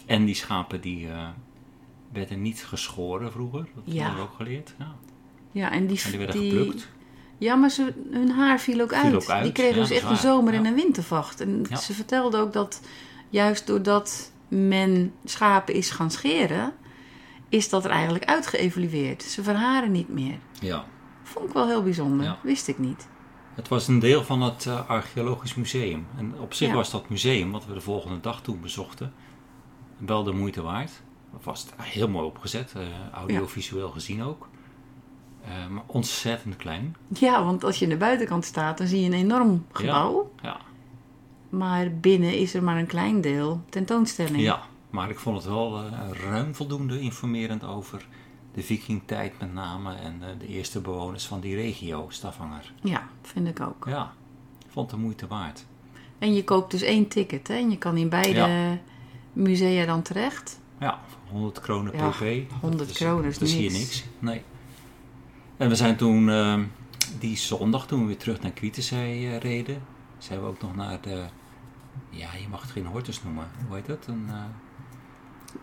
En 0.05 0.25
die 0.25 0.35
schapen 0.35 0.81
die 0.81 1.07
eh, 1.09 1.27
werden 2.11 2.41
niet 2.41 2.63
geschoren 2.65 3.31
vroeger. 3.31 3.67
Dat 3.75 3.83
Ja. 3.85 4.03
hebben 4.03 4.21
we 4.23 4.29
ook 4.29 4.35
geleerd. 4.35 4.73
Ja. 4.79 4.95
Ja, 5.51 5.71
en 5.71 5.87
die, 5.87 6.01
En 6.03 6.09
die 6.09 6.19
werden 6.19 6.39
die- 6.41 6.51
geplukt. 6.51 6.87
Ja, 7.37 7.55
maar 7.55 7.69
ze, 7.69 7.93
hun 8.11 8.29
haar 8.29 8.59
viel 8.59 8.81
ook, 8.81 8.93
uit. 8.93 9.13
ook 9.15 9.29
uit, 9.29 9.43
Die 9.43 9.51
kregen 9.51 9.75
ja, 9.75 9.81
dus 9.81 9.91
echt 9.91 10.09
een 10.09 10.17
zomer- 10.17 10.53
Ja. 10.53 10.59
en 10.59 10.65
een 10.65 10.73
wintervacht. 10.75 11.39
En 11.41 11.65
ze 11.81 11.93
vertelde 11.93 12.37
ook 12.37 12.53
dat 12.53 12.81
juist 13.29 13.67
doordat 13.67 14.31
men 14.47 15.13
schapen 15.25 15.73
is 15.73 15.89
gaan 15.89 16.11
scheren, 16.11 16.73
is 17.51 17.69
dat 17.69 17.85
er 17.85 17.91
eigenlijk 17.91 18.25
uitgeëvalueerd. 18.25 19.23
Ze 19.23 19.43
verharen 19.43 19.91
niet 19.91 20.09
meer. 20.09 20.37
Ja. 20.59 20.85
Vond 21.23 21.47
ik 21.47 21.53
wel 21.53 21.67
heel 21.67 21.83
bijzonder. 21.83 22.25
Ja. 22.25 22.37
Wist 22.43 22.67
ik 22.67 22.79
niet. 22.79 23.07
Het 23.55 23.67
was 23.67 23.87
een 23.87 23.99
deel 23.99 24.23
van 24.23 24.41
het 24.41 24.65
eh, 24.65 24.89
archeologisch 24.89 25.55
museum. 25.55 26.05
En 26.17 26.33
op 26.39 26.53
zich 26.53 26.67
Ja. 26.67 26.73
was 26.75 26.91
dat 26.91 27.09
museum, 27.09 27.51
wat 27.51 27.65
we 27.65 27.73
de 27.73 27.81
volgende 27.81 28.19
dag 28.19 28.41
toen 28.41 28.61
bezochten, 28.61 29.13
wel 29.97 30.23
de 30.23 30.31
moeite 30.31 30.61
waard. 30.61 31.01
Het 31.33 31.43
was 31.43 31.65
heel 31.77 32.07
mooi 32.09 32.25
opgezet, 32.25 32.73
eh, 32.75 32.81
audiovisueel 33.13 33.89
gezien 33.89 34.23
ook. 34.23 34.47
Eh, 35.45 35.67
maar 35.69 35.83
ontzettend 35.85 36.55
klein. 36.55 36.95
Ja, 37.07 37.43
want 37.43 37.63
als 37.63 37.79
je 37.79 37.85
aan 37.85 37.91
de 37.91 37.97
buitenkant 37.97 38.45
staat, 38.45 38.77
dan 38.77 38.87
zie 38.87 38.99
je 38.99 39.05
een 39.05 39.13
enorm 39.13 39.65
gebouw. 39.71 40.31
Ja, 40.41 40.57
Maar 41.49 41.91
binnen 41.93 42.37
is 42.37 42.53
er 42.53 42.63
maar 42.63 42.77
een 42.77 42.85
klein 42.87 43.21
deel 43.21 43.61
tentoonstelling. 43.69 44.41
ja. 44.41 44.61
Maar 44.91 45.09
ik 45.09 45.19
vond 45.19 45.37
het 45.37 45.45
wel 45.45 45.83
eh, 45.83 45.91
ruim 46.11 46.55
voldoende 46.55 46.99
informerend 46.99 47.63
over 47.63 48.07
de 48.53 48.63
vikingtijd 48.63 49.39
met 49.39 49.53
name 49.53 49.95
en 49.95 50.15
eh, 50.21 50.27
de 50.39 50.47
eerste 50.47 50.81
bewoners 50.81 51.25
van 51.25 51.39
die 51.39 51.55
regio, 51.55 52.05
Stavanger. 52.09 52.73
Ja, 52.81 53.07
vind 53.21 53.47
ik 53.47 53.59
ook. 53.61 53.85
Ja, 53.87 54.13
vond 54.67 54.91
het 54.91 54.99
de 54.99 55.05
moeite 55.05 55.27
waard. 55.27 55.65
En 56.19 56.33
je 56.33 56.43
koopt 56.43 56.71
dus 56.71 56.81
één 56.81 57.07
ticket, 57.07 57.47
hè? 57.47 57.53
En 57.53 57.69
je 57.69 57.77
kan 57.77 57.97
in 57.97 58.09
beide 58.09 58.79
musea 59.33 59.85
dan 59.85 60.01
terecht. 60.01 60.59
Ja, 60.79 60.99
100 61.29 61.59
kronen 61.59 61.97
Ja, 61.97 62.09
pp. 62.09 62.51
100 62.61 62.77
Dat 62.77 62.89
is- 62.89 62.95
kronen 62.97 63.25
is 63.29 63.37
Dat 63.37 63.47
is 63.47 63.53
hier 63.53 63.71
niks. 63.71 63.79
niks. 63.83 64.05
Nee. 64.19 64.43
En 65.57 65.69
we 65.69 65.75
zijn 65.75 65.95
toen, 65.95 66.29
eh, 66.29 66.59
die 67.19 67.37
zondag, 67.37 67.87
toen 67.87 67.99
we 67.99 68.05
weer 68.05 68.17
terug 68.17 68.41
naar 68.41 68.51
Kwietenzee 68.51 69.27
eh, 69.27 69.37
reden, 69.37 69.81
zijn 70.17 70.39
we 70.39 70.45
ook 70.45 70.61
nog 70.61 70.75
naar 70.75 71.01
de, 71.01 71.25
ja, 72.09 72.29
je 72.41 72.47
mag 72.49 72.61
het 72.61 72.71
geen 72.71 72.85
hortus 72.85 73.23
noemen. 73.23 73.47
Hoe 73.67 73.75
heet 73.75 73.85
dat? 73.85 74.05
Een 74.07 74.29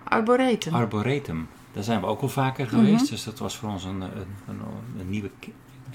Arboretum. 0.04 0.74
arboretum. 0.74 1.48
Daar 1.72 1.82
zijn 1.82 2.00
we 2.00 2.06
ook 2.06 2.20
al 2.20 2.28
vaker 2.28 2.66
geweest, 2.68 3.02
Mhm. 3.02 3.10
dus 3.10 3.24
dat 3.24 3.38
was 3.38 3.56
voor 3.56 3.68
ons 3.68 3.84
een, 3.84 4.00
een, 4.00 4.10
een, 4.46 4.60
een 4.98 5.10
nieuwe, 5.10 5.30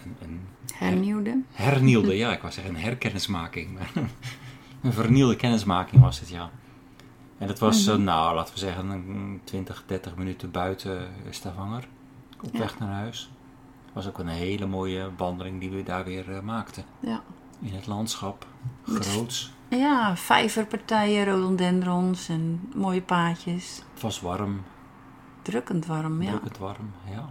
een, 0.03 0.15
een 0.21 0.39
Hernieuwde. 0.73 1.41
hernieuwde, 1.51 2.15
ja, 2.17 2.33
ik 2.33 2.41
wou 2.41 2.53
zeggen 2.53 2.75
een 2.75 2.81
herkennismaking. 2.81 3.73
maar 3.73 3.91
een 4.81 4.93
vernieuwde 4.93 5.35
kennismaking 5.35 6.01
was 6.01 6.19
het, 6.19 6.29
ja. 6.29 6.49
En 7.37 7.47
dat 7.47 7.59
was, 7.59 7.85
Mhm. 7.85 8.03
nou, 8.03 8.35
laten 8.35 8.53
we 8.53 8.59
zeggen, 8.59 8.89
een 8.89 9.41
20, 9.43 9.83
30 9.85 10.15
minuten 10.15 10.51
buiten 10.51 11.07
Stavanger. 11.29 11.87
Op 12.43 12.53
Ja. 12.53 12.59
weg 12.59 12.79
naar 12.79 12.93
huis. 12.93 13.31
was 13.93 14.07
ook 14.07 14.19
een 14.19 14.27
hele 14.27 14.65
mooie 14.65 15.09
wandeling 15.17 15.59
die 15.59 15.69
we 15.69 15.83
daar 15.83 16.03
weer 16.05 16.31
eh, 16.35 16.41
maakten. 16.41 16.83
Ja. 16.99 17.21
In 17.61 17.73
het 17.73 17.87
landschap. 17.87 18.47
Groots. 18.85 19.52
Ja, 19.77 20.15
vijverpartijen, 20.17 21.25
rhododendrons 21.25 22.29
en 22.29 22.61
mooie 22.75 23.01
paadjes. 23.01 23.81
Het 23.93 24.01
was 24.01 24.21
warm. 24.21 24.61
Drukkend 25.41 25.85
warm, 25.85 26.21
ja. 26.21 26.29
Drukkend 26.29 26.57
warm, 26.57 26.91
ja. 27.11 27.29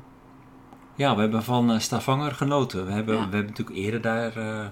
Ja, 0.94 1.14
we 1.14 1.20
hebben 1.20 1.42
van 1.44 1.70
eh, 1.72 1.78
Stavanger 1.78 2.32
genoten. 2.34 2.86
We 2.86 2.92
hebben, 2.92 3.14
Ja. 3.14 3.20
we 3.20 3.36
hebben 3.36 3.46
natuurlijk 3.50 3.76
eerder 3.78 4.00
daar 4.00 4.36
eh, 4.36 4.66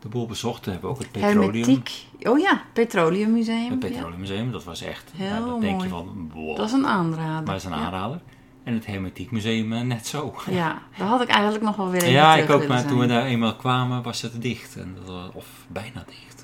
de 0.00 0.08
boel 0.08 0.26
bezocht. 0.26 0.64
We 0.64 0.70
hebben 0.70 0.90
ook 0.90 0.98
het 0.98 1.10
petroleum. 1.12 1.40
Hermetiek. 1.42 2.06
Oh 2.22 2.38
ja, 2.38 2.62
Petroleummuseum. 2.72 3.70
Het 3.70 3.82
Ja. 3.82 3.88
Petroleummuseum, 3.88 4.52
dat 4.52 4.64
was 4.64 4.82
echt. 4.82 5.10
Heel 5.16 5.30
nou, 5.30 5.46
dan 5.46 5.60
denk 5.60 5.82
je 5.82 5.88
mooi. 5.88 6.04
van, 6.06 6.30
wow, 6.34 6.56
Dat 6.56 6.66
is 6.66 6.72
een 6.72 6.86
aanrader. 6.86 7.26
maar 7.34 7.44
dat 7.44 7.54
is 7.54 7.64
een 7.64 7.70
Ja. 7.70 7.76
aanrader. 7.78 8.20
En 8.64 8.74
het 8.74 8.86
Hermetiek 8.86 9.30
Museum 9.30 9.72
eh, 9.72 9.80
net 9.80 10.06
zo. 10.06 10.34
Ja, 10.50 10.82
daar 10.98 11.08
had 11.08 11.20
ik 11.22 11.28
eigenlijk 11.28 11.64
nog 11.64 11.76
wel 11.76 11.90
weer 11.90 12.00
even 12.02 12.12
Ja, 12.12 12.36
ik 12.36 12.50
ook, 12.50 12.66
maar 12.68 12.84
toen 12.86 12.98
we 12.98 13.06
daar 13.06 13.24
eenmaal 13.24 13.56
kwamen 13.56 14.02
was 14.02 14.22
het 14.22 14.42
dicht. 14.42 14.76
En 14.76 14.96
dat 15.06 15.30
of 15.34 15.46
bijna 15.68 16.04
dicht. 16.06 16.41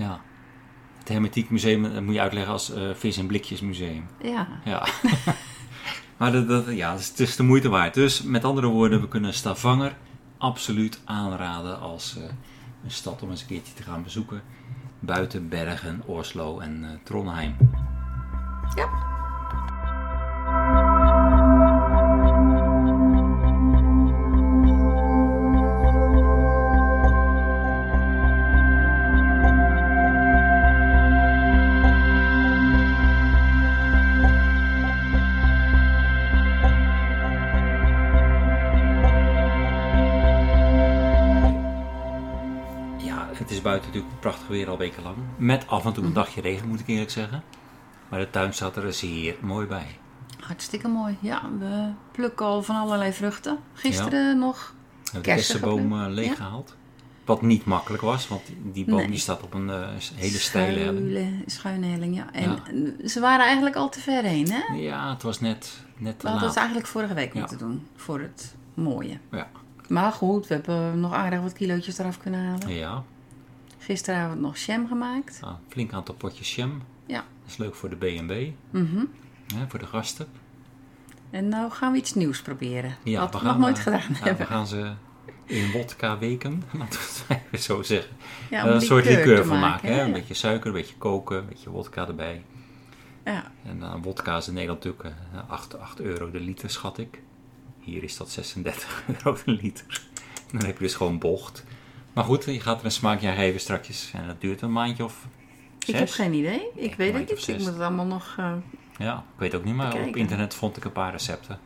Ja. 0.00 0.20
Het 0.98 1.08
Hermetiek 1.08 1.50
Museum 1.50 1.82
dat 1.82 2.02
moet 2.02 2.14
je 2.14 2.20
uitleggen 2.20 2.52
als 2.52 2.72
eh, 2.72 2.90
vis- 2.94 3.16
en 3.18 3.26
blikjes 3.26 3.60
museum. 3.60 4.06
Ja, 4.22 4.48
Ja. 4.64 4.86
maar 6.18 6.32
dat, 6.32 6.48
dat, 6.48 6.66
ja, 6.66 6.90
het 6.90 7.00
is, 7.00 7.08
het 7.08 7.20
is 7.20 7.36
de 7.36 7.42
moeite 7.42 7.68
waard. 7.68 7.94
Dus 7.94 8.22
met 8.22 8.44
andere 8.44 8.66
woorden, 8.66 9.00
we 9.00 9.08
kunnen 9.08 9.34
Stavanger 9.34 9.96
absoluut 10.38 11.00
aanraden 11.04 11.80
als 11.80 12.16
eh, 12.16 12.22
een 12.84 12.90
stad 12.90 13.22
om 13.22 13.30
eens 13.30 13.40
een 13.40 13.46
keertje 13.46 13.74
te 13.74 13.82
gaan 13.82 14.02
bezoeken. 14.02 14.42
Buiten 14.98 15.48
Bergen, 15.48 16.02
Oslo 16.06 16.58
en 16.58 16.84
eh, 16.84 16.90
Trondheim. 17.04 17.56
ja. 18.74 19.09
Is 43.60 43.66
buiten 43.66 43.86
natuurlijk 43.90 44.20
prachtig 44.20 44.46
weer 44.48 44.68
al 44.68 44.78
wekenlang. 44.78 45.16
Met 45.36 45.66
af 45.68 45.84
en 45.84 45.92
toe 45.92 45.98
Mhm. 46.02 46.06
een 46.06 46.12
dagje 46.22 46.40
regen, 46.40 46.68
moet 46.68 46.80
ik 46.80 46.86
eerlijk 46.86 47.10
zeggen. 47.10 47.42
Maar 48.08 48.18
de 48.20 48.30
tuin 48.30 48.52
staat 48.54 48.76
er 48.76 48.92
zeer 48.92 49.36
mooi 49.40 49.66
bij. 49.66 49.86
Hartstikke 50.40 50.88
mooi. 50.88 51.16
Ja, 51.20 51.42
we 51.58 51.90
plukken 52.12 52.46
al 52.46 52.62
van 52.62 52.76
allerlei 52.76 53.12
vruchten. 53.12 53.58
Gisteren 53.72 54.38
nog. 54.38 54.74
We 54.76 55.00
hebben 55.02 55.22
de 55.22 55.28
Kersen 55.34 55.60
kersenboom 55.60 56.02
eh, 56.02 56.08
leeggehaald. 56.08 56.76
Wat 57.24 57.42
niet 57.42 57.64
makkelijk 57.64 58.02
was, 58.02 58.28
want 58.28 58.42
die- 58.72 58.84
boom 58.84 58.96
Nee. 58.96 59.06
die 59.06 59.18
staat 59.18 59.42
op 59.42 59.54
een 59.54 59.70
eh, 59.70 59.88
hele 60.14 60.38
steile 60.38 60.78
helling. 60.78 61.42
Schuine 61.46 61.86
helling, 61.86 62.16
ja. 62.16 62.32
En 62.32 62.50
Ja. 62.50 62.58
eh, 63.00 63.08
ze 63.08 63.20
waren 63.20 63.44
eigenlijk 63.44 63.76
al 63.76 63.88
te 63.88 64.00
ver 64.00 64.22
heen, 64.22 64.50
hè? 64.50 64.74
Ja, 64.74 65.10
het 65.12 65.22
was 65.22 65.40
net, 65.40 65.84
net 65.96 66.18
te 66.18 66.24
We 66.24 66.30
hadden 66.30 66.48
het 66.48 66.56
eigenlijk 66.58 66.86
vorige 66.88 67.14
week 67.14 67.32
Ja. 67.34 67.38
moeten 67.40 67.58
doen. 67.58 67.86
Voor 67.96 68.20
het 68.20 68.54
mooie. 68.74 69.18
Ja. 69.30 69.48
Maar 69.88 70.12
goed, 70.12 70.46
we 70.46 70.54
hebben 70.54 71.00
nog 71.00 71.12
aardig 71.12 71.40
wat 71.40 71.52
kilootjes 71.52 71.98
eraf 71.98 72.18
kunnen 72.18 72.44
halen. 72.44 72.68
ja, 72.74 73.02
Gisteravond 73.80 74.40
nog 74.40 74.56
jam 74.56 74.86
gemaakt. 74.88 75.38
een 75.42 75.56
flink 75.68 75.92
aantal 75.92 76.14
potjes 76.14 76.54
jam. 76.54 76.82
Ja. 77.06 77.16
Dat 77.42 77.50
is 77.50 77.56
leuk 77.56 77.74
voor 77.74 77.88
de 77.88 77.96
B&B, 77.96 78.52
Mhm. 78.70 79.04
voor 79.68 79.78
de 79.78 79.86
gasten. 79.86 80.26
En 81.30 81.48
nou 81.48 81.70
gaan 81.70 81.92
we 81.92 81.98
iets 81.98 82.14
nieuws 82.14 82.42
proberen. 82.42 82.96
Ja, 83.04 83.20
wat 83.30 83.40
we 83.40 83.46
nog 83.46 83.58
nooit 83.58 83.76
eh, 83.78 83.82
gedaan 83.82 84.00
ja, 84.08 84.14
hebben. 84.14 84.36
we 84.46 84.52
gaan 84.52 84.66
ze 84.66 84.92
in 85.44 85.70
wodka 85.70 86.18
weken, 86.18 86.62
laten 86.78 87.00
we 87.28 87.36
het 87.50 87.62
zo 87.62 87.82
zeggen. 87.82 88.16
Ja, 88.50 88.66
Eh, 88.66 88.74
een 88.74 88.80
soort 88.80 89.04
liqueur 89.04 89.44
van 89.44 89.58
maken. 89.60 89.92
Hè? 89.94 90.02
Een 90.02 90.12
beetje 90.12 90.34
suiker, 90.34 90.66
een 90.66 90.72
beetje 90.72 90.94
koken, 90.96 91.36
een 91.38 91.46
beetje 91.46 91.70
wodka 91.70 92.06
erbij. 92.08 92.44
Ja, 93.24 93.52
En 93.64 93.80
dan 93.80 94.02
wodka 94.02 94.36
is 94.36 94.48
in 94.48 94.54
Nederland 94.54 94.84
natuurlijk 94.84 95.14
eh, 95.34 95.50
8, 95.50 95.78
8 95.78 96.00
euro 96.00 96.30
de 96.30 96.40
liter, 96.40 96.70
schat 96.70 96.98
ik. 96.98 97.20
Hier 97.80 98.02
is 98.02 98.16
dat 98.16 98.30
36 98.30 99.02
euro 99.24 99.36
de 99.44 99.50
liter. 99.52 100.02
Dan 100.52 100.64
heb 100.64 100.76
je 100.78 100.84
dus 100.84 100.94
gewoon 100.94 101.18
bocht. 101.18 101.64
Maar 102.12 102.24
goed, 102.24 102.44
je 102.44 102.60
gaat 102.60 102.78
er 102.78 102.84
een 102.84 102.90
smaakje 102.90 103.28
aan 103.28 103.34
geven 103.36 103.60
straks. 103.60 104.10
En 104.14 104.26
dat 104.26 104.40
duurt 104.40 104.60
een 104.62 104.72
maandje 104.72 105.04
of 105.04 105.26
ik 105.78 105.84
zes. 105.86 105.98
heb 105.98 106.08
geen 106.10 106.32
idee. 106.32 106.62
Ik 106.74 106.90
Ik 106.90 106.94
weet 106.94 107.14
het 107.14 107.28
niet. 107.30 107.48
Ik 107.48 107.58
moet 107.58 107.66
het 107.66 107.80
allemaal 107.80 108.06
nog... 108.06 108.34
eh, 108.38 108.52
Ja, 108.98 109.14
ik 109.16 109.38
weet 109.38 109.54
ook 109.54 109.64
niet, 109.64 109.74
maar 109.74 109.94
op 109.94 110.16
internet 110.16 110.54
vond 110.54 110.76
ik 110.76 110.84
een 110.84 110.92
paar 110.92 111.12
recepten. 111.12 111.58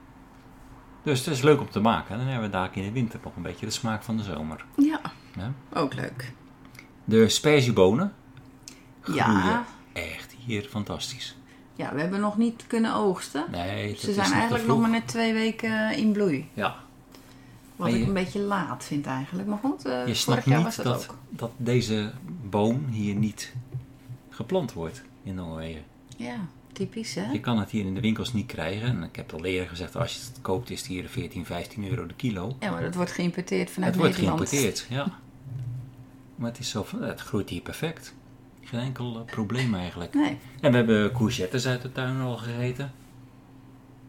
Dus 1.02 1.24
het 1.24 1.34
is 1.34 1.42
leuk 1.42 1.60
om 1.60 1.70
te 1.70 1.80
maken. 1.80 2.16
Dan 2.18 2.26
hebben 2.26 2.46
we 2.46 2.52
daar 2.56 2.68
in 2.72 2.82
de 2.82 2.92
winter 2.92 3.20
nog 3.24 3.36
een 3.36 3.42
beetje 3.42 3.66
de 3.66 3.72
smaak 3.72 4.02
van 4.02 4.16
de 4.16 4.22
zomer. 4.22 4.64
ja, 4.76 5.00
Ja. 5.36 5.52
ook 5.72 5.94
leuk. 5.94 6.32
De 7.04 7.28
sperziebonen 7.28 8.12
groeien 9.00 9.22
Ja. 9.24 9.64
echt 9.92 10.34
hier 10.44 10.62
fantastisch. 10.62 11.36
Ja, 11.76 11.94
we 11.94 12.00
hebben 12.00 12.20
nog 12.20 12.36
niet 12.36 12.64
kunnen 12.66 12.94
oogsten. 12.94 13.44
Nee, 13.50 13.96
Ze 13.96 14.08
is 14.08 14.14
zijn 14.14 14.32
eigenlijk 14.32 14.66
nog 14.66 14.80
maar 14.80 14.90
net 14.90 15.06
twee 15.08 15.32
weken 15.32 15.96
in 15.96 16.12
bloei. 16.12 16.48
Ja, 16.54 16.76
Wat 17.76 17.88
ik 17.88 18.06
een 18.06 18.12
beetje 18.12 18.40
laat 18.40 18.84
vind 18.84 19.06
eigenlijk. 19.06 19.48
Maar 19.48 19.58
goed, 19.58 19.84
eh, 19.84 20.06
je 20.06 20.14
snapt 20.14 20.46
niet 20.46 20.62
was 20.62 20.76
dat, 20.76 20.84
dat, 20.84 21.08
ook. 21.10 21.16
dat 21.28 21.50
deze 21.56 22.12
boom 22.50 22.86
hier 22.90 23.14
niet 23.14 23.54
geplant 24.30 24.72
wordt 24.72 25.02
in 25.22 25.34
Noorwegen. 25.34 25.82
Ja, 26.16 26.36
typisch 26.72 27.14
hè? 27.14 27.30
Je 27.32 27.40
kan 27.40 27.58
het 27.58 27.70
hier 27.70 27.84
in 27.84 27.94
de 27.94 28.00
winkels 28.00 28.32
niet 28.32 28.46
krijgen. 28.46 28.88
En 28.88 29.02
ik 29.02 29.16
heb 29.16 29.30
het 29.30 29.40
al 29.40 29.46
eerder 29.46 29.68
gezegd, 29.68 29.96
als 29.96 30.14
je 30.14 30.20
het 30.20 30.38
koopt 30.42 30.70
is 30.70 30.78
het 30.78 30.88
hier 30.88 31.08
14, 31.08 31.44
15 31.44 31.88
euro 31.88 32.06
de 32.06 32.14
kilo. 32.14 32.56
Ja, 32.60 32.70
maar 32.70 32.82
dat 32.82 32.94
wordt 32.94 33.12
geïmporteerd 33.12 33.70
vanuit 33.70 33.92
het 33.94 34.00
wordt 34.02 34.16
Nederland. 34.16 34.48
geïmporteerd, 34.48 34.86
ja. 34.98 35.18
Maar 36.34 36.50
het 36.50 36.58
is 36.58 36.68
zo 36.70 36.86
het 37.00 37.20
groeit 37.20 37.48
hier 37.48 37.60
perfect. 37.60 38.14
Geen 38.60 38.80
enkel 38.80 39.16
eh, 39.18 39.24
probleem 39.24 39.74
eigenlijk. 39.74 40.14
Nee. 40.14 40.38
En 40.60 40.70
we 40.70 40.76
hebben 40.76 41.12
courgettes 41.12 41.66
uit 41.66 41.82
de 41.82 41.92
tuin 41.92 42.20
al 42.20 42.36
gegeten. 42.36 42.92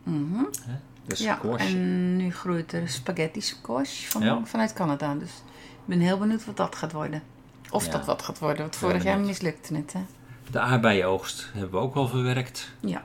Mhm. 0.03 0.43
Dus 1.07 1.19
Ja, 1.19 1.39
en 1.57 2.15
nu 2.17 2.31
groeit 2.33 2.71
er 2.73 2.89
spaghetti 2.89 3.41
squash 3.41 4.05
van, 4.05 4.21
Ja. 4.21 4.41
vanuit 4.45 4.73
Canada. 4.73 5.13
Dus 5.15 5.29
ik 5.55 5.85
ben 5.85 5.99
heel 5.99 6.17
benieuwd 6.17 6.45
wat 6.45 6.57
dat 6.57 6.75
gaat 6.75 6.91
worden. 6.91 7.21
Of 7.71 7.85
Ja. 7.85 7.91
dat 7.91 8.05
wat 8.05 8.21
gaat 8.21 8.39
worden. 8.39 8.61
Want 8.61 8.75
vorig 8.75 9.03
jaar 9.03 9.19
mislukte 9.19 9.75
het, 9.75 9.93
hè? 9.93 9.99
De 10.51 10.59
aardbeienoogst 10.59 11.49
hebben 11.53 11.71
we 11.71 11.77
ook 11.77 11.93
wel 11.93 12.07
verwerkt. 12.07 12.71
Ja. 12.79 13.03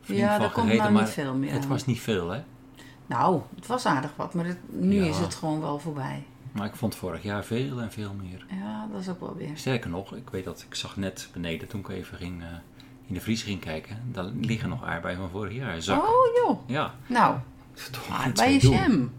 Flink 0.00 0.20
Ja, 0.20 0.38
daar 0.38 0.50
komt 0.52 0.66
nou 0.66 0.92
maar 0.92 1.02
niet 1.02 1.10
veel 1.10 1.34
meer 1.34 1.52
Het 1.52 1.66
was 1.66 1.86
niet 1.86 2.00
veel, 2.00 2.28
hè? 2.30 2.40
Nou, 3.06 3.40
het 3.54 3.66
was 3.66 3.86
aardig 3.86 4.10
wat, 4.16 4.34
maar 4.34 4.44
het- 4.46 4.58
nu 4.68 5.04
is 5.04 5.18
het 5.18 5.34
gewoon 5.34 5.60
wel 5.60 5.78
voorbij. 5.78 6.24
Maar 6.52 6.66
ik 6.66 6.74
vond 6.76 6.94
vorig 6.94 7.22
jaar 7.22 7.44
veel 7.44 7.80
en 7.80 7.92
veel 7.92 8.14
meer. 8.22 8.46
Ja, 8.62 8.86
dat 8.92 9.00
is 9.00 9.08
ook 9.08 9.20
wel 9.20 9.36
weer. 9.36 9.50
Sterker 9.54 9.90
nog, 9.90 10.14
ik 10.14 10.30
weet 10.30 10.44
dat 10.44 10.64
ik 10.68 10.74
zag 10.74 10.96
net 10.96 11.28
beneden 11.32 11.68
toen 11.68 11.80
ik 11.80 11.88
even 11.88 12.16
ging, 12.18 12.42
eh, 12.42 12.48
in 13.10 13.16
de 13.16 13.22
vries 13.22 13.42
ging 13.42 13.60
kijken. 13.60 13.96
Daar 14.12 14.24
liggen 14.40 14.68
nog 14.68 14.84
aardbeien 14.84 15.16
van 15.18 15.30
vorig 15.30 15.54
jaar. 15.54 15.76
Oh 15.76 16.08
joh. 16.44 16.58
Ja, 16.66 16.94
Nou, 17.06 17.36
mee 18.36 18.52
je 18.52 18.58
doen. 18.60 18.72
jam. 18.72 19.12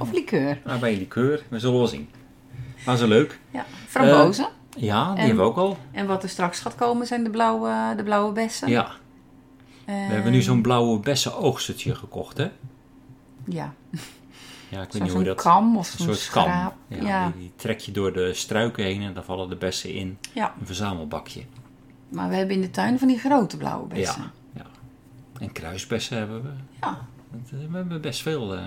Of 0.00 0.12
likeur. 0.12 0.58
Aardbeienlikeur. 0.64 1.42
We 1.48 1.58
zullen 1.58 1.76
wel 1.78 1.86
zien. 1.86 2.08
Maar 2.86 2.96
zo 2.96 3.06
leuk. 3.06 3.38
Ja, 3.50 3.64
frambozen. 3.86 4.48
Ja, 4.76 5.04
die 5.10 5.18
En- 5.20 5.26
hebben 5.26 5.44
we 5.44 5.50
ook 5.50 5.56
al. 5.56 5.78
en 5.92 6.06
wat 6.06 6.22
er 6.22 6.28
straks 6.28 6.60
gaat 6.60 6.74
komen 6.74 7.06
zijn 7.06 7.24
de 7.24 7.30
blauwe, 7.30 7.94
de 7.96 8.02
blauwe 8.02 8.32
bessen. 8.32 8.68
Ja, 8.68 8.90
we 9.84 9.92
hebben 9.92 10.32
nu 10.32 10.42
zo'n 10.42 10.62
blauwe 10.62 11.00
bessen-oogstertje 11.00 11.94
gekocht, 11.94 12.36
hè? 12.36 12.48
Ja, 13.44 13.74
Ja, 14.68 14.82
ik 14.82 14.92
weet 14.92 15.02
niet 15.02 15.02
hoe 15.02 15.10
zo'n 15.10 15.24
dat... 15.24 15.42
kam 15.42 15.76
of 15.76 15.92
Een 15.92 15.98
zo'n 16.04 16.14
soort 16.14 16.30
kam. 16.30 16.42
schraap. 16.44 16.74
Ja, 16.88 16.96
Ja, 17.02 17.26
Die, 17.30 17.40
die 17.40 17.52
trek 17.56 17.80
je 17.80 17.92
door 17.92 18.12
de 18.12 18.34
struiken 18.34 18.84
heen 18.84 19.02
en 19.02 19.14
dan 19.14 19.24
vallen 19.24 19.48
de 19.48 19.56
bessen 19.56 19.92
in 19.94 20.18
ja, 20.34 20.54
een 20.60 20.66
verzamelbakje. 20.66 21.42
Maar 22.08 22.28
we 22.28 22.34
hebben 22.34 22.54
in 22.54 22.60
de 22.62 22.70
tuin 22.70 22.98
van 22.98 23.08
die 23.08 23.18
grote 23.18 23.56
blauwe 23.56 23.86
bessen. 23.88 24.22
Ja, 24.54 24.62
ja. 24.62 24.66
En 25.40 25.52
kruisbessen 25.52 26.16
hebben 26.18 26.42
we. 26.42 26.48
Ja, 26.80 26.98
eh, 27.50 27.68
We 27.70 27.76
hebben 27.76 28.00
best 28.00 28.22
veel 28.22 28.54
eh, 28.56 28.64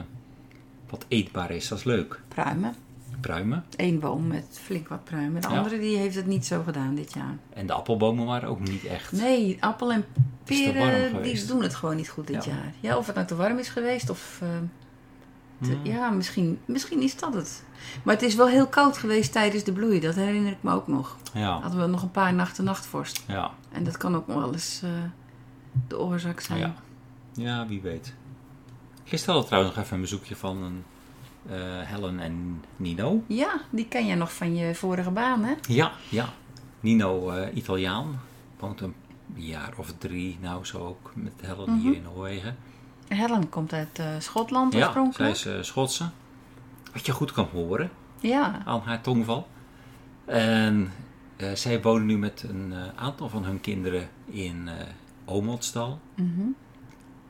wat 0.89 1.05
eetbaar 1.07 1.51
is, 1.51 1.67
dat 1.67 1.77
is 1.77 1.83
leuk. 1.83 2.21
pruimen. 2.27 2.75
Pruimen. 3.21 3.65
Eén 3.75 3.99
boom 3.99 4.27
met 4.27 4.45
flink 4.51 4.87
wat 4.87 5.03
pruimen. 5.03 5.41
De 5.41 5.49
Ja. 5.49 5.57
andere 5.57 5.79
die 5.79 5.97
heeft 5.97 6.15
het 6.15 6.25
niet 6.25 6.45
zo 6.45 6.61
gedaan 6.63 6.95
dit 6.95 7.13
jaar. 7.13 7.37
En 7.53 7.67
de 7.67 7.73
appelbomen 7.73 8.25
waren 8.25 8.49
ook 8.49 8.59
niet 8.59 8.83
echt. 8.85 9.11
Nee, 9.11 9.57
appel 9.59 9.91
en 9.91 10.05
peren 10.43 11.23
die 11.23 11.45
doen 11.45 11.63
het 11.63 11.75
gewoon 11.75 11.95
niet 11.95 12.09
goed 12.09 12.27
dit 12.27 12.45
Ja. 12.45 12.51
jaar. 12.51 12.73
Ja, 12.79 12.97
of 12.97 13.05
het 13.05 13.15
nou 13.15 13.27
te 13.27 13.35
warm 13.35 13.57
is 13.57 13.69
geweest 13.69 14.09
of... 14.09 14.39
eh, 14.41 14.47
te-. 15.61 15.77
Ja, 15.83 16.09
misschien, 16.09 16.59
misschien 16.65 17.01
is 17.01 17.15
dat 17.17 17.33
het. 17.33 17.63
Maar 18.03 18.13
het 18.13 18.23
is 18.23 18.35
wel 18.35 18.47
heel 18.47 18.67
koud 18.67 18.97
geweest 18.97 19.31
tijdens 19.31 19.63
de 19.63 19.71
bloei. 19.73 19.99
Dat 19.99 20.15
herinner 20.15 20.51
ik 20.51 20.57
me 20.63 20.71
ook 20.71 20.87
nog. 20.87 21.17
Ja, 21.33 21.59
Hadden 21.59 21.81
we 21.81 21.87
nog 21.87 22.01
een 22.01 22.11
paar 22.11 22.33
nachten 22.33 22.63
nachtvorst. 22.63 23.23
ja, 23.27 23.51
En 23.71 23.83
dat 23.83 23.97
kan 23.97 24.15
ook 24.15 24.27
nog 24.27 24.37
wel 24.37 24.53
eens 24.53 24.81
eh, 24.83 24.89
de 25.87 25.99
oorzaak 25.99 26.39
zijn. 26.39 26.59
ja. 26.59 26.73
Ja, 27.33 27.67
wie 27.67 27.81
weet. 27.81 28.13
Gisteren 29.03 29.33
hadden 29.35 29.41
we 29.41 29.47
trouwens 29.47 29.75
nog 29.75 29.83
even 29.83 29.95
een 29.95 30.01
bezoekje 30.01 30.35
van 30.35 30.63
een, 30.63 30.83
eh, 31.49 31.57
Helen 31.87 32.19
en 32.19 32.63
Nino. 32.75 33.23
Ja, 33.27 33.61
die 33.69 33.85
ken 33.87 34.05
je 34.05 34.15
nog 34.15 34.33
van 34.33 34.55
je 34.55 34.75
vorige 34.75 35.11
baan, 35.11 35.43
hè? 35.43 35.53
Ja, 35.67 35.91
ja. 36.09 36.29
Nino, 36.79 37.29
eh, 37.29 37.55
Italiaan. 37.55 38.21
Woont 38.59 38.81
een 38.81 38.93
jaar 39.33 39.73
of 39.77 39.93
drie, 39.97 40.37
nou 40.41 40.65
zo 40.65 40.77
ook, 40.77 41.11
met 41.15 41.33
Helen 41.41 41.79
hier 41.79 41.95
in 41.95 42.01
Noorwegen. 42.01 42.57
Helen 43.09 43.49
komt 43.49 43.73
uit 43.73 43.99
eh, 43.99 44.05
Schotland 44.19 44.73
Ja, 44.73 44.79
zij 44.79 44.87
oorspronkelijk. 44.87 45.31
is 45.35 45.45
eh, 45.45 45.61
Schotse. 45.61 46.09
Wat 46.93 47.05
je 47.05 47.11
goed 47.11 47.31
kan 47.31 47.47
horen 47.51 47.89
Ja, 48.19 48.61
aan 48.65 48.81
haar 48.81 49.01
tongval. 49.01 49.47
En 50.25 50.91
eh, 51.37 51.51
zij 51.53 51.81
wonen 51.81 52.05
nu 52.05 52.17
met 52.17 52.45
een 52.49 52.73
aantal 52.95 53.29
van 53.29 53.43
hun 53.43 53.61
kinderen 53.61 54.09
in 54.25 54.69
Omotstal. 55.25 55.99
mhm. 56.15 56.41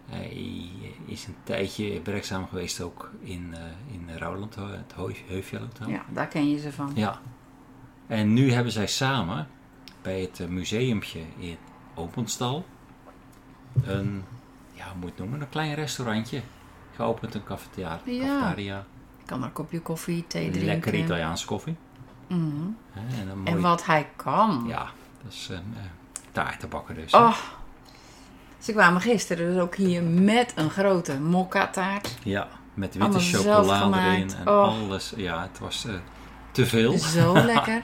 Hij 0.10 0.62
is 1.06 1.28
een 1.28 1.36
tijdje 1.44 2.02
werkzaam 2.04 2.48
geweest 2.48 2.82
ook 2.82 3.12
in, 3.20 3.54
eh 3.54 3.94
in 3.94 4.18
Rouwland, 4.18 4.56
het 4.56 4.94
Heu- 4.96 5.16
Heuveel 5.28 5.60
Hotel. 5.60 5.90
Ja, 5.90 6.02
daar 6.14 6.28
ken 6.28 6.50
je 6.50 6.60
ze 6.60 6.72
van. 6.72 6.92
Ja. 6.96 7.20
En 8.08 8.34
nu 8.34 8.52
hebben 8.52 8.72
zij 8.72 8.88
samen 8.88 9.48
bij 10.02 10.22
het 10.22 10.50
museumpje 10.50 11.20
in 11.38 11.58
Openstal 11.96 12.66
een, 13.84 14.24
ja, 14.80 14.86
hoe 14.86 14.94
moet 14.96 15.04
je 15.04 15.10
het 15.10 15.18
noemen, 15.20 15.42
een 15.42 15.50
klein 15.50 15.74
restaurantje 15.74 16.42
geopend, 16.96 17.36
een 17.36 17.44
cafetaria. 17.44 18.00
Ja. 18.06 18.26
cafetaria. 18.40 18.86
Je 19.20 19.26
kan 19.26 19.40
er 19.40 19.46
een 19.46 19.52
kopje 19.54 19.80
koffie, 19.82 20.28
thee 20.28 20.50
drinken. 20.50 20.66
Lekker 20.74 20.94
Italiaanse 20.94 21.46
koffie. 21.46 21.76
Mhm. 22.28 22.40
En 22.94 23.42
En 23.44 23.62
wat 23.62 23.86
hij 23.86 24.08
kan. 24.16 24.64
ja, 24.68 24.88
dat 25.24 25.32
is 25.34 25.48
een 25.52 25.74
eh 25.78 25.84
taart 26.32 26.70
bakken 26.70 26.96
dus. 26.96 27.14
Oh. 27.14 27.36
Ze 28.60 28.72
kwamen 28.72 29.02
gisteren 29.02 29.54
dus 29.54 29.62
ook 29.62 29.76
hier 29.76 30.04
met 30.04 30.54
een 30.56 30.70
grote 30.70 31.20
mokka 31.20 31.68
taart. 31.68 32.18
Ja, 32.24 32.48
met 32.74 32.96
witte 32.96 33.20
chocolade 33.20 33.98
erin 34.00 34.30
en 34.40 34.48
Oh. 34.48 34.64
alles. 34.84 35.14
Ja, 35.16 35.42
het 35.42 35.60
was 35.60 35.86
eh, 35.86 35.94
te 36.64 36.66
veel. 36.66 36.98
Zo 36.98 37.34
lekker. 37.54 37.82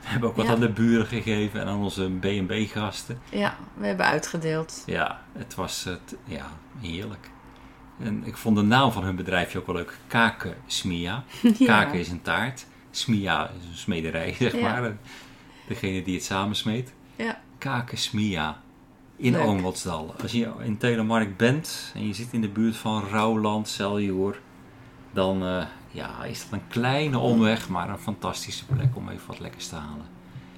We 0.00 0.08
hebben 0.14 0.28
ook 0.28 0.36
wat 0.36 0.46
Ja. 0.46 0.52
aan 0.52 0.60
de 0.60 0.68
buren 0.68 1.06
gegeven 1.06 1.60
en 1.60 1.66
aan 1.66 1.78
onze 1.82 2.10
B&B 2.20 2.52
gasten. 2.72 3.18
Ja, 3.30 3.56
we 3.74 3.86
hebben 3.86 4.06
uitgedeeld. 4.06 4.82
Ja, 4.86 5.20
het 5.38 5.54
was 5.54 5.86
eh, 5.86 5.92
t- 6.04 6.14
ja, 6.24 6.46
heerlijk. 6.80 7.30
En 8.02 8.22
ik 8.26 8.36
vond 8.36 8.56
de 8.56 8.62
naam 8.62 8.92
van 8.92 9.04
hun 9.04 9.16
bedrijfje 9.16 9.58
ook 9.58 9.66
wel 9.66 9.74
leuk. 9.74 9.96
Kaken 10.06 10.54
Smia. 10.66 11.24
Kaken 11.64 11.98
is 11.98 12.08
een 12.08 12.22
taart. 12.22 12.66
Smia 12.90 13.44
is 13.60 13.68
een 13.70 13.76
smederij, 13.76 14.32
zeg 14.38 14.52
Ja. 14.52 14.60
maar. 14.60 14.96
Degene 15.68 16.02
die 16.02 16.14
het 16.14 16.24
samensmeet. 16.24 16.92
Ja. 17.16 17.40
Kaken 17.58 17.98
Smia. 17.98 18.60
In 19.16 19.32
Leuk. 19.32 19.42
Oomwatsdal. 19.46 20.14
Als 20.22 20.32
je 20.32 20.50
in 20.62 20.76
Telemark 20.78 21.36
bent 21.36 21.92
en 21.94 22.06
je 22.06 22.14
zit 22.14 22.28
in 22.32 22.40
de 22.40 22.48
buurt 22.48 22.76
van 22.76 23.04
Rouwland, 23.10 23.68
Celjoer, 23.68 24.38
dan 25.18 25.42
eh, 25.46 25.64
ja, 25.90 26.24
is 26.24 26.42
dat 26.42 26.52
een 26.52 26.68
kleine 26.68 27.18
omweg, 27.18 27.68
maar 27.68 27.88
een 27.88 27.98
fantastische 27.98 28.64
plek 28.66 28.96
om 28.96 29.08
even 29.08 29.26
wat 29.26 29.38
lekkers 29.38 29.68
te 29.68 29.74
halen. 29.74 30.06